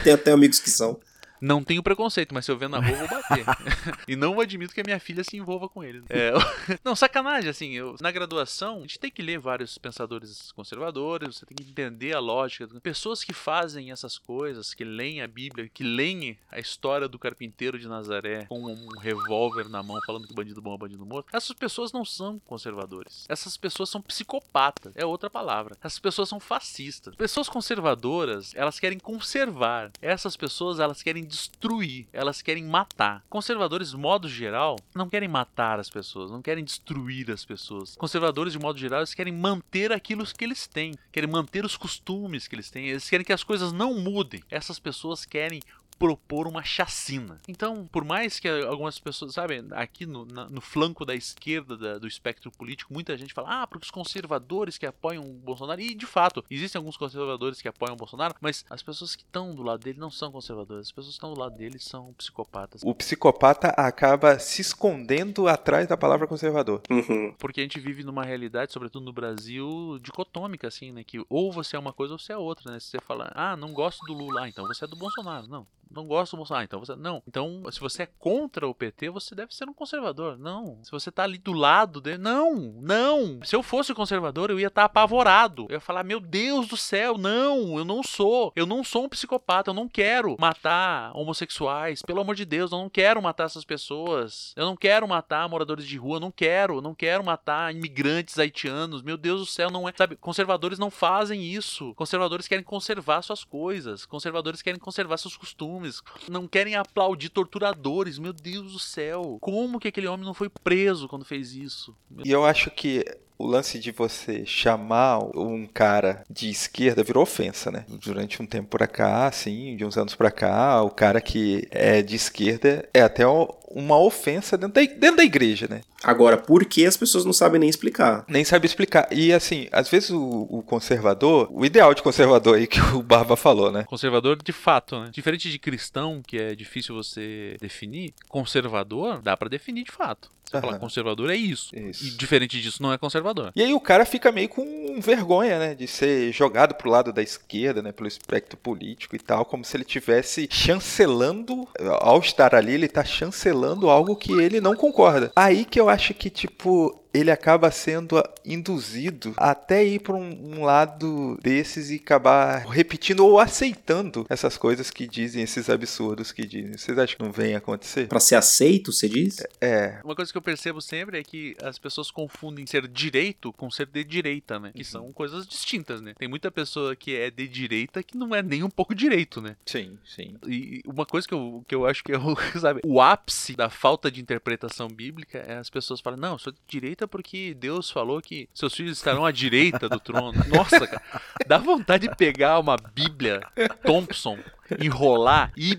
Tem 0.05 0.13
até 0.13 0.33
amigos 0.33 0.61
que 0.61 0.71
são. 0.71 0.99
Não 1.41 1.63
tenho 1.63 1.83
preconceito, 1.83 2.35
mas 2.35 2.45
se 2.45 2.51
eu 2.51 2.59
ver 2.59 2.69
na 2.69 2.79
rua, 2.79 2.91
eu 2.91 3.07
vou 3.07 3.09
bater. 3.09 3.45
e 4.09 4.17
não 4.17 4.41
admito 4.41 4.75
que 4.75 4.81
a 4.81 4.85
minha 4.85 5.01
filha 5.01 5.23
se 5.23 5.37
envolva 5.37 5.69
com 5.69 5.85
ele. 5.85 6.03
É, 6.09 6.33
não, 6.85 6.97
sacanagem, 6.97 7.51
assim, 7.51 7.73
eu, 7.73 7.97
na 8.01 8.11
graduação, 8.11 8.79
a 8.79 8.81
gente 8.81 8.99
tem 8.99 9.11
que 9.11 9.23
ler 9.23 9.39
vários 9.39 9.79
pensadores 9.79 10.53
conservadores, 10.53 11.37
você 11.37 11.47
tem 11.47 11.57
que 11.57 11.71
entender 11.71 12.15
a 12.15 12.21
lógica. 12.21 12.69
Pessoas 12.81 13.23
que 13.23 13.33
fazem 13.33 13.91
essas 13.91 14.19
coisas, 14.19 14.75
que 14.75 14.85
leem 14.85 15.23
a 15.23 15.29
Bíblia, 15.29 15.69
que 15.69 15.85
leem 15.85 16.39
a 16.51 16.59
história 16.59 17.09
do 17.09 17.19
carpinteiro 17.19 17.79
de 17.79 17.89
Nazaré 17.89 18.47
com 18.47 18.65
um 18.65 18.99
revólver 18.99 19.69
na 19.69 19.83
mão 19.83 19.99
falando 20.07 20.27
que 20.27 20.35
bandido 20.35 20.63
bom 20.63 20.75
é 20.75 20.79
bandido 20.79 21.05
morto, 21.05 21.29
essas 21.33 21.55
pessoas 21.55 21.93
não 21.93 22.05
são 22.05 22.39
conservadores. 22.41 23.27
Essas 23.29 23.57
pessoas 23.57 23.91
são 23.91 24.01
psicopatas, 24.01 24.93
é 24.97 25.05
outra 25.05 25.29
palavra. 25.29 25.77
Essas 25.83 25.99
pessoas 25.99 26.29
são 26.29 26.41
fascistas. 26.41 27.15
Pessoas 27.15 27.49
conservadoras, 27.49 28.55
elas 28.55 28.81
querem 28.81 28.99
conservar. 28.99 29.91
Essas 30.01 30.37
pessoas, 30.37 30.79
elas 30.79 31.03
querem 31.03 31.27
destruir, 31.29 32.09
elas 32.13 32.43
querem 32.43 32.65
matar. 32.65 33.23
Conservadores, 33.29 33.93
modo 33.95 34.29
geral, 34.29 34.77
não 34.95 35.09
querem 35.09 35.29
matar 35.29 35.79
as 35.79 35.91
pessoas, 35.91 36.31
não 36.31 36.43
querem 36.43 36.65
destruir 36.65 37.31
as 37.31 37.45
pessoas. 37.45 37.95
Conservadores, 37.97 38.55
de 38.55 38.59
modo 38.59 38.79
geral, 38.79 39.01
eles 39.01 39.15
querem 39.15 39.33
manter 39.33 39.93
aquilo 39.93 40.25
que 40.27 40.45
eles 40.45 40.67
têm, 40.67 40.95
querem 41.13 41.31
manter 41.31 41.65
os 41.65 41.77
costumes 41.77 42.49
que 42.49 42.55
eles 42.55 42.71
têm, 42.71 42.89
eles 42.89 43.09
querem 43.09 43.25
que 43.25 43.33
as 43.33 43.45
coisas 43.45 43.73
não 43.73 43.95
mudem. 43.95 44.43
Essas 44.51 44.79
pessoas 44.79 45.25
querem 45.25 45.61
propor 45.99 46.47
uma 46.47 46.63
chacina. 46.63 47.41
Então, 47.49 47.87
por 47.91 48.05
mais 48.05 48.39
que 48.39 48.49
algumas 48.49 48.99
pessoas, 48.99 49.35
sabe, 49.35 49.65
aqui 49.73 50.07
no, 50.07 50.25
na, 50.25 50.49
no 50.49 50.61
flanco 50.61 51.05
da 51.05 51.15
esquerda 51.15 51.77
da, 51.77 51.99
do 51.99 52.07
espectro 52.07 52.51
político, 52.51 52.93
muita 52.93 53.17
gente 53.17 53.35
fala, 53.35 53.63
ah, 53.63 53.67
porque 53.67 53.85
os 53.85 53.91
conservadores 53.91 54.79
que 54.79 54.87
apoiam 54.87 55.25
o 55.25 55.35
Bolsonaro, 55.35 55.81
e 55.81 55.95
de 55.95 56.07
fato, 56.07 56.45
existem 56.51 56.79
alguns 56.79 56.97
conservadores 56.97 57.61
que 57.61 57.69
apoiam 57.69 57.95
o 57.95 57.97
Bolsonaro, 57.97 58.35
mas 58.41 58.65
as 58.71 58.83
pessoas 58.83 59.17
que 59.17 59.23
estão 59.23 59.55
do 59.55 59.63
lado 59.63 59.83
dele 59.83 59.99
não 59.99 60.11
são 60.11 60.31
conservadoras, 60.31 60.87
as 60.87 60.93
pessoas 60.93 61.15
que 61.15 61.19
estão 61.19 61.35
do 61.35 61.41
lado 61.41 61.57
dele 61.57 61.79
são 61.79 62.13
psicopatas. 62.15 62.83
O 62.85 62.95
psicopata 62.95 63.69
acaba 63.71 64.39
se 64.39 64.63
escondendo 64.63 65.49
atrás 65.49 65.89
da 65.89 65.97
palavra 65.97 66.27
conservador. 66.27 66.83
Uhum. 66.91 67.35
Porque 67.39 67.61
a 67.61 67.65
gente 67.65 67.81
vive 67.81 68.05
numa 68.05 68.25
realidade, 68.25 68.73
sobretudo 68.73 69.05
no 69.05 69.13
Brasil, 69.13 69.99
dicotômica, 70.01 70.69
assim, 70.69 70.93
né, 70.93 71.03
que 71.03 71.25
ou 71.29 71.53
você 71.53 71.77
é 71.77 71.79
uma 71.79 71.93
coisa 71.93 72.15
ou 72.15 72.19
você 72.19 72.33
é 72.33 72.37
outra, 72.37 72.73
né, 72.73 72.81
se 72.81 72.87
você 72.87 72.99
fala, 73.01 73.33
ah, 73.35 73.57
não 73.57 73.73
gosto 73.73 74.05
do 74.07 74.13
Lula, 74.13 74.43
ah, 74.43 74.49
então 74.49 74.67
você 74.67 74.85
é 74.85 74.89
do 74.89 74.97
Bolsonaro, 74.97 75.47
não, 75.49 75.67
não 75.91 76.07
gosto 76.07 76.33
do 76.33 76.39
Bolsonaro. 76.39 76.63
Ah, 76.63 76.65
então 76.65 76.81
você. 76.81 76.97
Não. 76.97 77.23
Então, 77.27 77.63
se 77.71 77.81
você 77.81 78.03
é 78.03 78.09
contra 78.19 78.67
o 78.67 78.75
PT, 78.75 79.11
você 79.11 79.35
deve 79.35 79.55
ser 79.55 79.69
um 79.69 79.75
conservador. 79.75 80.39
Não. 80.39 80.79
Se 80.83 80.91
você 80.91 81.11
tá 81.11 81.23
ali 81.23 81.39
do 81.39 81.53
lado 81.53 82.01
dele. 82.01 82.19
Não! 82.19 82.55
Não! 82.81 83.41
Se 83.45 83.55
eu 83.55 83.63
fosse 83.63 83.95
conservador, 83.95 84.51
eu 84.51 84.59
ia 84.59 84.67
estar 84.67 84.83
tá 84.83 84.87
apavorado. 84.87 85.67
Eu 85.69 85.75
ia 85.75 85.81
falar: 85.81 86.03
Meu 86.03 86.21
Deus 86.21 86.69
do 86.69 86.77
céu, 86.77 87.17
não! 87.17 87.79
Eu 87.79 87.85
não 87.85 88.03
sou. 88.03 88.53
Eu 88.55 88.67
não 88.67 88.83
sou 88.83 89.05
um 89.05 89.09
psicopata. 89.09 89.71
Eu 89.71 89.75
não 89.75 89.89
quero 89.89 90.37
matar 90.39 91.17
homossexuais. 91.17 92.03
Pelo 92.03 92.21
amor 92.21 92.35
de 92.35 92.45
Deus, 92.45 92.73
eu 92.73 92.79
não 92.79 92.91
quero 92.91 93.23
matar 93.23 93.45
essas 93.45 93.65
pessoas. 93.65 94.53
Eu 94.57 94.67
não 94.67 94.77
quero 94.77 95.07
matar 95.07 95.49
moradores 95.49 95.87
de 95.87 95.97
rua. 95.97 96.17
Eu 96.17 96.21
não 96.21 96.31
quero. 96.31 96.77
Eu 96.77 96.83
não 96.83 96.95
quero 96.95 97.25
matar 97.25 97.75
imigrantes 97.75 98.39
haitianos. 98.39 99.03
Meu 99.03 99.17
Deus 99.17 99.41
do 99.41 99.47
céu, 99.47 99.71
não 99.71 99.89
é. 99.89 99.93
Sabe, 99.97 100.17
conservadores 100.17 100.79
não 100.79 100.91
fazem 100.91 101.43
isso. 101.43 101.95
Conservadores 101.95 102.49
querem 102.49 102.65
conservar 102.65 103.23
suas 103.23 103.45
coisas. 103.45 104.05
Conservadores 104.05 104.63
querem 104.63 104.81
conservar 104.81 105.17
seus 105.17 105.37
costumes 105.37 105.78
filmes. 105.79 106.03
Não 106.29 106.47
querem 106.47 106.75
aplaudir 106.75 107.29
torturadores. 107.29 108.19
Meu 108.19 108.33
Deus 108.33 108.73
do 108.73 108.79
céu. 108.79 109.39
Como 109.41 109.79
que 109.79 109.89
aquele 109.89 110.09
homem 110.09 110.27
não 110.27 110.35
foi 110.35 110.49
preso 110.49 111.09
quando 111.09 111.25
fez 111.25 111.53
isso? 111.53 111.97
E 112.25 112.31
eu 112.31 112.45
acho 112.45 112.71
que 112.71 113.05
o 113.39 113.47
lance 113.47 113.79
de 113.79 113.93
você 113.93 114.45
chamar 114.45 115.21
um 115.37 115.65
cara 115.65 116.25
de 116.29 116.51
esquerda 116.51 117.05
virou 117.05 117.23
ofensa, 117.23 117.71
né? 117.71 117.85
Durante 117.89 118.43
um 118.43 118.47
tempo 118.47 118.69
pra 118.69 118.89
cá, 118.89 119.29
assim, 119.29 119.77
de 119.77 119.85
uns 119.85 119.97
anos 119.97 120.17
pra 120.17 120.31
cá, 120.31 120.83
o 120.83 120.91
cara 120.91 121.21
que 121.21 121.67
é 121.71 122.03
de 122.03 122.17
esquerda 122.17 122.89
é 122.93 123.01
até 123.01 123.25
uma 123.71 123.99
ofensa 123.99 124.57
dentro 124.57 124.75
da, 124.75 124.81
dentro 124.81 125.17
da 125.17 125.25
igreja, 125.25 125.67
né? 125.69 125.83
Agora, 126.03 126.37
por 126.37 126.65
que 126.65 126.87
as 126.87 126.97
pessoas 126.97 127.25
não 127.25 127.33
sabem 127.33 127.61
nem 127.61 127.69
explicar? 127.69 128.25
Nem 128.29 128.45
sabe 128.45 128.67
explicar. 128.67 129.09
E 129.11 129.33
assim, 129.33 129.69
às 129.73 129.89
vezes 129.89 130.11
o, 130.11 130.47
o, 130.49 130.63
conservador, 130.63 131.49
o 131.51 131.65
ideal 131.65 131.93
de 131.93 132.03
conservador 132.03 132.57
aí 132.57 132.67
que 132.67 132.81
o 132.81 133.03
Barba 133.03 133.37
falou, 133.37 133.73
né? 133.73 133.85
Conservador 133.85 134.41
de 134.43 134.53
fato, 134.53 135.01
né? 135.01 135.11
Diferente 135.13 135.51
de 135.51 135.59
cristão, 135.59 136.23
que 136.27 136.39
é 136.39 136.55
difícil 136.55 136.95
você 136.95 137.57
definir, 137.61 138.15
conservador 138.29 139.21
dá 139.21 139.37
para 139.37 139.49
definir 139.49 139.85
de 139.85 139.93
fato. 139.93 140.31
Você 140.49 140.57
uhum. 140.57 140.63
fala 140.63 140.79
conservador 140.79 141.31
é 141.31 141.37
isso. 141.37 141.77
isso. 141.77 142.07
E 142.07 142.11
diferente 142.11 142.61
disso 142.61 142.83
não 142.83 142.91
é 142.91 142.97
conservador. 142.97 143.53
E 143.55 143.63
aí 143.63 143.75
o 143.75 143.81
cara 143.81 144.07
fica 144.07 144.33
meio 144.33 144.49
com 144.49 144.99
vergonha, 144.99 145.59
né? 145.59 145.75
De 145.75 145.87
ser 145.87 146.33
jogado 146.33 146.75
pro 146.75 146.89
lado 146.89 147.13
da 147.13 147.23
esquerda, 147.23 147.83
né? 147.83 147.93
Pelo 147.93 148.09
espectro 148.09 148.57
político 148.57 149.15
e 149.15 149.19
tal, 149.19 149.45
como 149.45 149.63
se 149.63 149.77
ele 149.77 149.85
tivesse 149.85 150.49
chancelando. 150.51 151.69
Ao 152.01 152.19
estar 152.19 152.55
ali, 152.55 152.73
ele 152.73 152.89
tá 152.89 153.05
chancelando 153.05 153.58
algo 153.89 154.17
que 154.17 154.33
ele 154.33 154.61
não 154.61 154.75
concorda. 154.75 155.33
Aí 155.35 155.65
que 155.65 155.81
eu 155.81 155.89
acho 155.89 156.15
que, 156.15 156.31
tipo, 156.31 156.99
ele 157.13 157.31
acaba 157.31 157.71
sendo 157.71 158.23
induzido 158.45 159.35
até 159.37 159.85
ir 159.85 160.01
para 160.01 160.15
um, 160.15 160.59
um, 160.59 160.65
lado 160.65 161.39
desses 161.43 161.91
e 161.91 161.97
acabar 161.97 162.67
repetindo 162.67 163.25
ou 163.25 163.39
aceitando 163.39 164.27
essas 164.29 164.57
coisas 164.57 164.91
que 164.91 165.07
dizem, 165.07 165.43
esses 165.43 165.69
absurdos 165.69 166.33
que 166.33 166.47
dizem. 166.47 166.77
Vocês 166.77 166.99
acham 166.99 167.17
que 167.17 167.23
não 167.23 167.33
vem 167.33 167.55
acontecer? 167.55 168.09
Para 168.09 168.21
ser 168.21 168.37
aceito, 168.37 168.93
você 168.93 169.09
diz? 169.09 169.43
É. 169.61 170.01
Uma 170.05 170.15
coisa 170.15 170.31
que 170.31 170.39
eu 170.39 170.43
percebo 170.43 170.81
sempre 170.81 171.19
é 171.19 171.23
que 171.23 171.57
as 171.63 171.79
pessoas 171.79 172.11
confundem 172.11 172.67
ser 172.67 172.87
direito 172.89 173.53
com 173.53 173.71
ser 173.71 173.87
de 173.87 174.05
direita, 174.05 174.59
né? 174.59 174.71
Que 174.73 174.81
uhum. 174.81 174.85
são 174.85 175.13
coisas 175.13 175.47
distintas, 175.47 176.01
né? 176.01 176.15
Tem 176.19 176.29
muita 176.29 176.51
pessoa 176.51 176.95
que 176.95 177.15
é 177.15 177.31
de 177.31 177.49
direita 177.49 178.03
que 178.03 178.17
não 178.17 178.35
é 178.35 178.43
nem 178.43 178.63
um 178.63 178.71
pouco 178.71 178.95
direito, 178.95 179.41
né? 179.41 179.57
Sim, 179.67 179.99
sim. 180.05 180.37
E 180.47 180.83
uma 180.87 181.07
coisa 181.07 181.27
que 181.27 181.35
eu, 181.35 181.65
que 181.67 181.75
eu 181.75 181.87
acho 181.87 182.03
que 182.05 182.13
é 182.13 182.19
o, 182.19 182.37
sabe, 182.59 182.81
o 182.85 183.01
ápice 183.01 183.55
da 183.55 183.71
falta 183.71 184.11
de 184.11 184.21
interpretação 184.21 184.89
bíblica 184.89 185.39
é 185.39 185.57
as 185.57 185.71
pessoas 185.71 186.01
falam, 186.01 186.19
não, 186.19 186.33
eu 186.33 186.39
sou 186.39 186.53
de 186.53 186.59
direita 186.67 186.98
porque 187.07 187.55
Deus 187.55 187.91
falou 187.91 188.21
que 188.21 188.49
seus 188.55 188.75
filhos 188.75 188.97
estarão 188.97 189.25
à 189.25 189.31
direita 189.31 189.89
do 189.89 190.01
trono. 190.01 190.33
Nossa, 190.49 190.87
cara, 190.87 191.03
dá 191.47 191.59
vontade 191.59 192.09
de 192.09 192.17
pegar 192.17 192.59
uma 192.59 192.77
Bíblia 192.77 193.41
Thompson 193.85 194.39
enrolar 194.81 195.53
e 195.57 195.79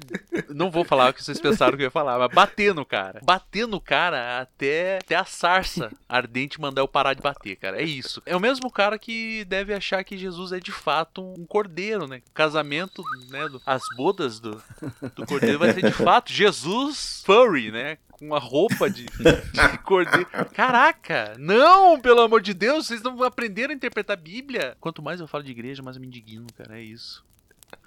não 0.49 0.71
vou 0.71 0.83
falar 0.83 1.09
o 1.09 1.13
que 1.13 1.23
vocês 1.23 1.39
pensaram 1.39 1.77
que 1.77 1.83
eu 1.83 1.87
ia 1.87 1.91
falar, 1.91 2.17
mas 2.17 2.33
bater 2.33 2.73
no 2.73 2.85
cara. 2.85 3.19
Bater 3.23 3.67
no 3.67 3.79
cara 3.79 4.41
até, 4.41 4.97
até 4.97 5.15
a 5.15 5.25
sarça 5.25 5.91
ardente 6.07 6.59
mandar 6.59 6.81
eu 6.81 6.87
parar 6.87 7.13
de 7.13 7.21
bater, 7.21 7.55
cara. 7.55 7.79
É 7.79 7.83
isso. 7.83 8.21
É 8.25 8.35
o 8.35 8.39
mesmo 8.39 8.71
cara 8.71 8.97
que 8.97 9.45
deve 9.45 9.73
achar 9.73 10.03
que 10.03 10.17
Jesus 10.17 10.51
é 10.51 10.59
de 10.59 10.71
fato 10.71 11.21
um 11.37 11.45
cordeiro, 11.45 12.07
né? 12.07 12.21
O 12.29 12.33
casamento, 12.33 13.03
né? 13.29 13.47
As 13.65 13.83
bodas 13.95 14.39
do, 14.39 14.61
do 15.15 15.25
cordeiro 15.25 15.59
vai 15.59 15.73
ser 15.73 15.83
de 15.83 15.91
fato 15.91 16.31
Jesus 16.31 17.21
furry, 17.25 17.71
né? 17.71 17.97
Com 18.19 18.25
uma 18.25 18.39
roupa 18.39 18.89
de, 18.89 19.05
de 19.05 19.77
cordeiro. 19.83 20.27
Caraca! 20.53 21.35
Não, 21.39 21.99
pelo 21.99 22.21
amor 22.21 22.41
de 22.41 22.53
Deus, 22.53 22.85
vocês 22.85 23.01
não 23.01 23.23
aprenderam 23.23 23.71
a 23.71 23.75
interpretar 23.75 24.17
a 24.17 24.21
Bíblia. 24.21 24.75
Quanto 24.79 25.01
mais 25.01 25.21
eu 25.21 25.27
falo 25.27 25.43
de 25.43 25.51
igreja, 25.51 25.81
mais 25.81 25.95
eu 25.95 26.01
me 26.01 26.07
indigno, 26.07 26.47
cara. 26.57 26.77
É 26.77 26.83
isso. 26.83 27.23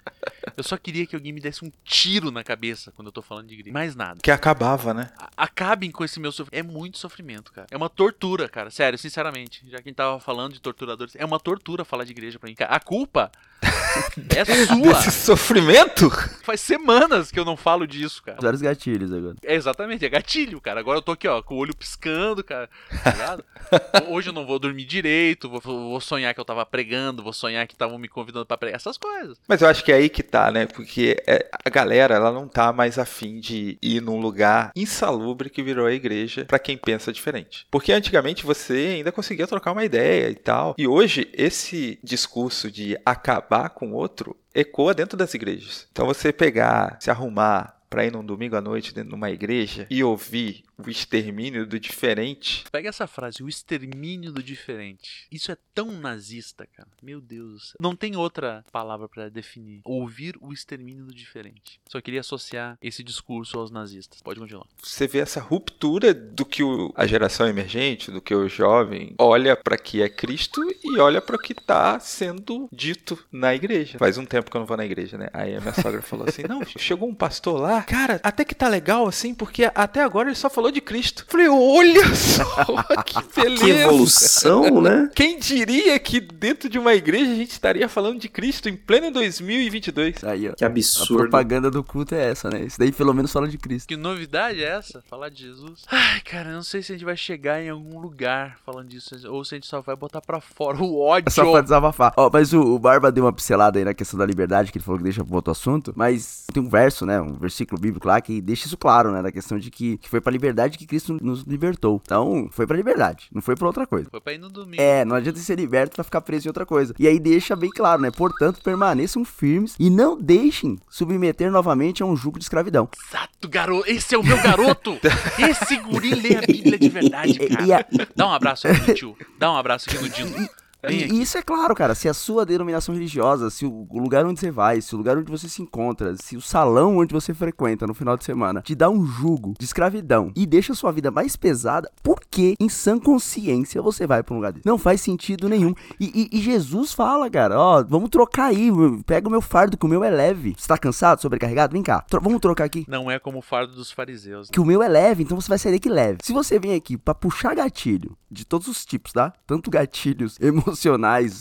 Eu 0.55 0.63
só 0.63 0.77
queria 0.77 1.05
que 1.05 1.15
alguém 1.15 1.31
me 1.31 1.39
desse 1.39 1.65
um 1.65 1.71
tiro 1.83 2.29
na 2.29 2.43
cabeça 2.43 2.91
quando 2.91 3.07
eu 3.07 3.11
tô 3.11 3.21
falando 3.21 3.47
de 3.47 3.55
igreja. 3.55 3.73
Mais 3.73 3.95
nada. 3.95 4.19
Que 4.21 4.29
acabava, 4.29 4.93
né? 4.93 5.09
acabem 5.35 5.89
com 5.89 6.03
esse 6.03 6.19
meu 6.19 6.31
sofrimento. 6.31 6.59
É 6.59 6.71
muito 6.71 6.97
sofrimento, 6.97 7.51
cara. 7.51 7.67
É 7.71 7.77
uma 7.77 7.89
tortura, 7.89 8.47
cara. 8.47 8.69
Sério, 8.69 8.99
sinceramente. 8.99 9.63
Já 9.65 9.77
que 9.77 9.83
a 9.83 9.89
gente 9.89 9.95
tava 9.95 10.19
falando 10.19 10.53
de 10.53 10.61
torturadores, 10.61 11.15
é 11.15 11.25
uma 11.25 11.39
tortura 11.39 11.83
falar 11.83 12.03
de 12.03 12.11
igreja 12.11 12.37
pra 12.37 12.49
mim. 12.49 12.55
A 12.59 12.79
culpa 12.79 13.31
é 14.35 14.45
sua. 14.45 14.91
Esse 14.91 15.11
sofrimento? 15.11 16.09
Faz 16.43 16.61
semanas 16.61 17.31
que 17.31 17.39
eu 17.39 17.45
não 17.45 17.55
falo 17.55 17.87
disso, 17.87 18.21
cara. 18.21 18.39
Vários 18.41 18.61
gatilhos 18.61 19.11
agora. 19.13 19.35
É, 19.43 19.55
exatamente, 19.55 20.05
é 20.05 20.09
gatilho, 20.09 20.59
cara. 20.59 20.79
Agora 20.79 20.97
eu 20.97 21.01
tô 21.01 21.13
aqui, 21.13 21.27
ó, 21.27 21.41
com 21.41 21.55
o 21.55 21.57
olho 21.57 21.75
piscando, 21.75 22.43
cara. 22.43 22.69
Tá 23.03 24.03
Hoje 24.09 24.29
eu 24.29 24.33
não 24.33 24.45
vou 24.45 24.59
dormir 24.59 24.85
direito, 24.85 25.49
vou, 25.49 25.61
vou 25.61 26.01
sonhar 26.01 26.33
que 26.33 26.39
eu 26.39 26.45
tava 26.45 26.65
pregando, 26.65 27.23
vou 27.23 27.33
sonhar 27.33 27.65
que 27.67 27.73
estavam 27.73 27.97
me 27.97 28.07
convidando 28.07 28.45
pra 28.45 28.57
pregar, 28.57 28.75
essas 28.75 28.97
coisas. 28.97 29.37
Mas 29.47 29.61
eu 29.61 29.67
acho 29.67 29.83
que 29.83 29.91
é 29.93 29.97
aí 29.97 30.09
que 30.09 30.23
tá, 30.23 30.51
né? 30.51 30.65
Porque 30.65 31.21
é, 31.27 31.49
a 31.65 31.69
galera, 31.69 32.15
ela 32.15 32.31
não 32.31 32.47
tá 32.47 32.73
mais 32.73 32.97
afim 32.97 33.39
de 33.39 33.77
ir 33.81 34.01
num 34.01 34.19
lugar 34.19 34.71
insalubre 34.75 35.49
que 35.49 35.63
virou 35.63 35.85
a 35.85 35.93
igreja 35.93 36.45
para 36.45 36.59
quem 36.59 36.77
pensa 36.77 37.13
diferente. 37.13 37.65
Porque 37.69 37.91
antigamente 37.91 38.45
você 38.45 38.95
ainda 38.97 39.11
conseguia 39.11 39.47
trocar 39.47 39.71
uma 39.71 39.85
ideia 39.85 40.29
e 40.29 40.35
tal. 40.35 40.75
E 40.77 40.87
hoje, 40.87 41.29
esse 41.33 41.99
discurso 42.03 42.71
de 42.71 42.97
acabar 43.05 43.69
com 43.69 43.93
outro 43.93 44.35
ecoa 44.53 44.93
dentro 44.93 45.17
das 45.17 45.33
igrejas. 45.33 45.87
Então 45.91 46.05
você 46.05 46.31
pegar, 46.31 46.97
se 46.99 47.09
arrumar 47.09 47.77
para 47.89 48.05
ir 48.05 48.11
num 48.11 48.25
domingo 48.25 48.55
à 48.55 48.61
noite 48.61 48.91
dentro 48.91 49.11
de 49.11 49.15
uma 49.15 49.29
igreja 49.29 49.85
e 49.87 50.03
ouvir 50.03 50.63
o 50.77 50.89
extermínio 50.89 51.65
do 51.65 51.79
diferente. 51.79 52.63
Pega 52.71 52.89
essa 52.89 53.07
frase, 53.07 53.43
o 53.43 53.49
extermínio 53.49 54.31
do 54.31 54.41
diferente. 54.43 55.27
Isso 55.31 55.51
é 55.51 55.57
tão 55.73 55.91
nazista, 55.91 56.67
cara. 56.75 56.89
Meu 57.01 57.19
Deus 57.21 57.51
do 57.53 57.59
céu. 57.59 57.75
Não 57.79 57.95
tem 57.95 58.15
outra 58.15 58.63
palavra 58.71 59.07
pra 59.07 59.29
definir. 59.29 59.81
Ouvir 59.83 60.35
o 60.41 60.51
extermínio 60.53 61.05
do 61.05 61.13
diferente. 61.13 61.79
Só 61.87 61.99
queria 62.01 62.19
associar 62.21 62.77
esse 62.81 63.03
discurso 63.03 63.57
aos 63.59 63.71
nazistas. 63.71 64.21
Pode 64.21 64.39
continuar. 64.39 64.65
Você 64.81 65.07
vê 65.07 65.19
essa 65.19 65.39
ruptura 65.39 66.13
do 66.13 66.45
que 66.45 66.63
o- 66.63 66.91
a 66.95 67.05
geração 67.05 67.47
emergente, 67.47 68.11
do 68.11 68.21
que 68.21 68.33
o 68.33 68.47
jovem 68.49 69.15
olha 69.19 69.55
pra 69.55 69.77
que 69.77 70.01
é 70.01 70.09
Cristo 70.09 70.61
e 70.83 70.99
olha 70.99 71.21
pra 71.21 71.35
o 71.35 71.39
que 71.39 71.53
tá 71.53 71.99
sendo 71.99 72.67
dito 72.71 73.17
na 73.31 73.53
igreja. 73.55 73.97
Faz 73.97 74.17
um 74.17 74.25
tempo 74.25 74.49
que 74.49 74.57
eu 74.57 74.59
não 74.59 74.65
vou 74.67 74.77
na 74.77 74.85
igreja, 74.85 75.17
né? 75.17 75.29
Aí 75.33 75.55
a 75.55 75.61
minha 75.61 75.73
sogra 75.73 76.01
falou 76.01 76.27
assim: 76.27 76.43
Não, 76.43 76.61
chegou 76.77 77.07
um 77.09 77.15
pastor 77.15 77.59
lá, 77.59 77.81
cara, 77.83 78.19
até 78.23 78.43
que 78.45 78.55
tá 78.55 78.67
legal 78.67 79.07
assim, 79.07 79.33
porque 79.33 79.69
até 79.73 80.01
agora 80.01 80.29
ele 80.29 80.35
só 80.35 80.49
falou 80.49 80.62
de 80.71 80.81
Cristo. 80.81 81.25
Falei, 81.27 81.47
olha 81.49 82.15
só, 82.15 82.43
que 83.05 83.41
beleza. 83.41 83.63
Que 83.63 83.71
evolução, 83.71 84.81
né? 84.81 85.09
Quem 85.15 85.39
diria 85.39 85.97
que 85.99 86.19
dentro 86.19 86.69
de 86.69 86.77
uma 86.79 86.93
igreja 86.93 87.31
a 87.31 87.35
gente 87.35 87.51
estaria 87.51 87.87
falando 87.89 88.19
de 88.19 88.29
Cristo 88.29 88.69
em 88.69 88.75
pleno 88.75 89.11
2022? 89.11 90.23
Aí, 90.23 90.49
ó. 90.49 90.53
Que 90.53 90.63
A 90.63 90.67
absurdo. 90.67 91.17
propaganda 91.23 91.69
do 91.71 91.83
culto 91.83 92.15
é 92.15 92.29
essa, 92.31 92.49
né? 92.49 92.63
Isso 92.65 92.77
daí 92.79 92.91
pelo 92.91 93.13
menos 93.13 93.31
fala 93.31 93.47
de 93.47 93.57
Cristo. 93.57 93.87
Que 93.87 93.97
novidade 93.97 94.63
é 94.63 94.67
essa? 94.69 95.03
Falar 95.09 95.29
de 95.29 95.43
Jesus? 95.43 95.81
Ai, 95.89 96.21
cara, 96.21 96.49
eu 96.49 96.55
não 96.55 96.63
sei 96.63 96.81
se 96.81 96.91
a 96.91 96.95
gente 96.95 97.05
vai 97.05 97.17
chegar 97.17 97.61
em 97.61 97.69
algum 97.69 97.99
lugar 97.99 98.57
falando 98.65 98.87
disso, 98.87 99.15
ou 99.29 99.43
se 99.43 99.55
a 99.55 99.57
gente 99.57 99.67
só 99.67 99.81
vai 99.81 99.95
botar 99.95 100.21
pra 100.21 100.39
fora 100.39 100.77
o 100.81 100.99
ódio. 100.99 101.27
É 101.27 101.31
só 101.31 101.49
pra 101.51 101.61
desabafar. 101.61 102.13
Ó, 102.17 102.29
mas 102.31 102.53
o, 102.53 102.61
o 102.61 102.79
Barba 102.79 103.11
deu 103.11 103.23
uma 103.25 103.33
pincelada 103.33 103.79
aí 103.79 103.85
na 103.85 103.93
questão 103.93 104.17
da 104.17 104.25
liberdade, 104.25 104.71
que 104.71 104.77
ele 104.77 104.85
falou 104.85 104.97
que 104.97 105.03
deixa 105.03 105.23
pro 105.23 105.35
outro 105.35 105.51
assunto, 105.51 105.93
mas 105.95 106.45
tem 106.53 106.61
um 106.61 106.69
verso, 106.69 107.05
né, 107.05 107.19
um 107.21 107.33
versículo 107.33 107.79
bíblico 107.79 108.07
lá 108.07 108.19
que 108.21 108.41
deixa 108.41 108.67
isso 108.67 108.77
claro, 108.77 109.11
né, 109.11 109.21
da 109.21 109.31
questão 109.31 109.57
de 109.57 109.69
que, 109.69 109.97
que 109.97 110.09
foi 110.09 110.21
pra 110.21 110.31
liberdade 110.31 110.52
que 110.77 110.85
Cristo 110.85 111.17
nos 111.21 111.43
libertou. 111.43 112.01
Então, 112.05 112.47
foi 112.51 112.65
pra 112.67 112.75
liberdade, 112.77 113.27
não 113.33 113.41
foi 113.41 113.55
pra 113.55 113.67
outra 113.67 113.85
coisa. 113.87 114.07
Foi 114.09 114.21
pra 114.21 114.33
ir 114.33 114.37
no 114.37 114.49
domingo. 114.49 114.81
É, 114.81 115.03
não 115.05 115.15
adianta 115.15 115.39
ser 115.39 115.55
liberto 115.57 115.95
pra 115.95 116.03
ficar 116.03 116.21
preso 116.21 116.47
em 116.47 116.49
outra 116.49 116.65
coisa. 116.65 116.93
E 116.99 117.07
aí 117.07 117.19
deixa 117.19 117.55
bem 117.55 117.69
claro, 117.69 118.01
né? 118.01 118.11
Portanto, 118.11 118.61
permaneçam 118.63 119.23
firmes 119.25 119.75
e 119.79 119.89
não 119.89 120.19
deixem 120.19 120.79
submeter 120.89 121.51
novamente 121.51 122.01
a 122.03 122.05
um 122.05 122.15
jugo 122.15 122.37
de 122.39 122.45
escravidão. 122.45 122.87
Exato, 123.09 123.47
garoto. 123.49 123.89
Esse 123.89 124.15
é 124.15 124.17
o 124.17 124.23
meu 124.23 124.41
garoto. 124.41 124.97
Esse 125.39 125.77
guri 125.77 126.13
lê 126.15 126.35
a 126.37 126.41
Bíblia 126.41 126.77
de 126.77 126.89
verdade, 126.89 127.39
cara. 127.39 127.79
a- 127.81 128.07
Dá 128.15 128.27
um 128.27 128.31
abraço 128.33 128.67
aqui 128.67 128.87
no 128.89 128.93
tio. 128.95 129.17
Dá 129.37 129.51
um 129.51 129.57
abraço 129.57 129.89
aqui 129.89 130.01
no 130.01 130.09
Dino. 130.09 130.47
E 130.91 131.21
isso 131.21 131.37
é 131.37 131.41
claro, 131.41 131.73
cara. 131.75 131.95
Se 131.95 132.09
a 132.09 132.13
sua 132.13 132.45
denominação 132.45 132.93
religiosa, 132.93 133.49
se 133.49 133.65
o 133.65 133.87
lugar 133.93 134.25
onde 134.25 134.39
você 134.39 134.51
vai, 134.51 134.81
se 134.81 134.93
o 134.93 134.97
lugar 134.97 135.17
onde 135.17 135.31
você 135.31 135.47
se 135.47 135.61
encontra, 135.61 136.15
se 136.17 136.35
o 136.35 136.41
salão 136.41 136.97
onde 136.97 137.13
você 137.13 137.33
frequenta 137.33 137.87
no 137.87 137.93
final 137.93 138.17
de 138.17 138.23
semana 138.23 138.61
te 138.61 138.75
dá 138.75 138.89
um 138.89 139.05
jugo 139.05 139.53
de 139.57 139.65
escravidão 139.65 140.31
e 140.35 140.45
deixa 140.45 140.73
a 140.73 140.75
sua 140.75 140.91
vida 140.91 141.09
mais 141.11 141.35
pesada, 141.35 141.89
por 142.01 142.19
que 142.29 142.55
em 142.59 142.67
sã 142.69 142.99
consciência 142.99 143.81
você 143.81 144.05
vai 144.07 144.23
pra 144.23 144.33
um 144.33 144.37
lugar 144.37 144.51
desse? 144.51 144.65
Não 144.67 144.77
faz 144.77 145.01
sentido 145.01 145.47
nenhum. 145.47 145.73
E, 145.99 146.29
e- 146.31 146.37
e 146.37 146.41
Jesus 146.41 146.93
fala, 146.93 147.29
cara, 147.29 147.57
ó, 147.59 147.83
vamos 147.83 148.09
trocar 148.09 148.45
aí. 148.47 148.69
Pega 149.05 149.27
o 149.27 149.31
meu 149.31 149.41
fardo, 149.41 149.77
que 149.77 149.85
o 149.85 149.89
meu 149.89 150.03
é 150.03 150.09
leve. 150.09 150.55
Você 150.57 150.67
tá 150.67 150.77
cansado, 150.77 151.21
sobrecarregado? 151.21 151.73
Vem 151.73 151.83
cá, 151.83 152.01
tro- 152.01 152.21
vamos 152.21 152.39
trocar 152.41 152.65
aqui. 152.65 152.85
Não 152.87 153.09
é 153.09 153.19
como 153.19 153.39
o 153.39 153.41
fardo 153.41 153.73
dos 153.75 153.91
fariseus. 153.91 154.49
Que 154.49 154.59
o 154.59 154.65
meu 154.65 154.81
é 154.83 154.87
leve, 154.87 155.23
então 155.23 155.39
você 155.39 155.47
vai 155.49 155.57
sair 155.57 155.73
daqui 155.73 155.89
leve. 155.89 156.17
Se 156.23 156.33
você 156.33 156.59
vem 156.59 156.73
aqui 156.75 156.97
pra 156.97 157.13
puxar 157.15 157.55
gatilho 157.55 158.17
de 158.29 158.45
todos 158.45 158.67
os 158.67 158.83
tipos, 158.85 159.11
tá? 159.13 159.31
Tanto 159.45 159.69
gatilhos 159.69 160.37
emocionais, 160.41 160.72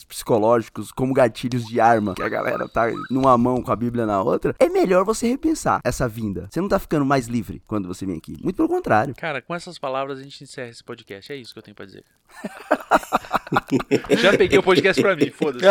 psicológicos, 0.04 0.92
como 0.92 1.12
gatilhos 1.14 1.64
de 1.66 1.80
arma, 1.80 2.14
que 2.14 2.22
a 2.22 2.28
galera 2.28 2.68
tá 2.68 2.86
numa 3.10 3.36
mão 3.38 3.62
com 3.62 3.70
a 3.72 3.76
Bíblia 3.76 4.06
na 4.06 4.22
outra, 4.22 4.54
é 4.58 4.68
melhor 4.68 5.04
você 5.04 5.26
repensar 5.28 5.80
essa 5.84 6.08
vinda. 6.08 6.48
Você 6.50 6.60
não 6.60 6.68
tá 6.68 6.78
ficando 6.78 7.04
mais 7.04 7.26
livre 7.26 7.62
quando 7.66 7.88
você 7.88 8.04
vem 8.06 8.16
aqui. 8.16 8.36
Muito 8.42 8.56
pelo 8.56 8.68
contrário. 8.68 9.14
Cara, 9.16 9.40
com 9.42 9.54
essas 9.54 9.78
palavras 9.78 10.18
a 10.18 10.22
gente 10.22 10.42
encerra 10.44 10.68
esse 10.70 10.82
podcast. 10.84 11.32
É 11.32 11.36
isso 11.36 11.52
que 11.52 11.58
eu 11.58 11.62
tenho 11.62 11.74
pra 11.74 11.86
dizer. 11.86 12.04
Já 14.18 14.36
peguei 14.36 14.58
o 14.58 14.62
podcast 14.62 15.00
pra 15.02 15.14
mim, 15.16 15.30
foda-se. 15.30 15.64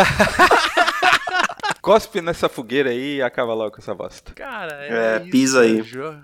Cospe 1.81 2.21
nessa 2.21 2.47
fogueira 2.47 2.89
aí 2.91 3.17
e 3.17 3.21
acaba 3.21 3.53
logo 3.53 3.71
com 3.71 3.81
essa 3.81 3.95
bosta. 3.95 4.33
Cara, 4.33 4.73
é, 4.85 4.89
É, 5.17 5.21
isso, 5.21 5.31
pisa 5.31 5.61
aí. 5.61 5.81
Jo- 5.81 6.15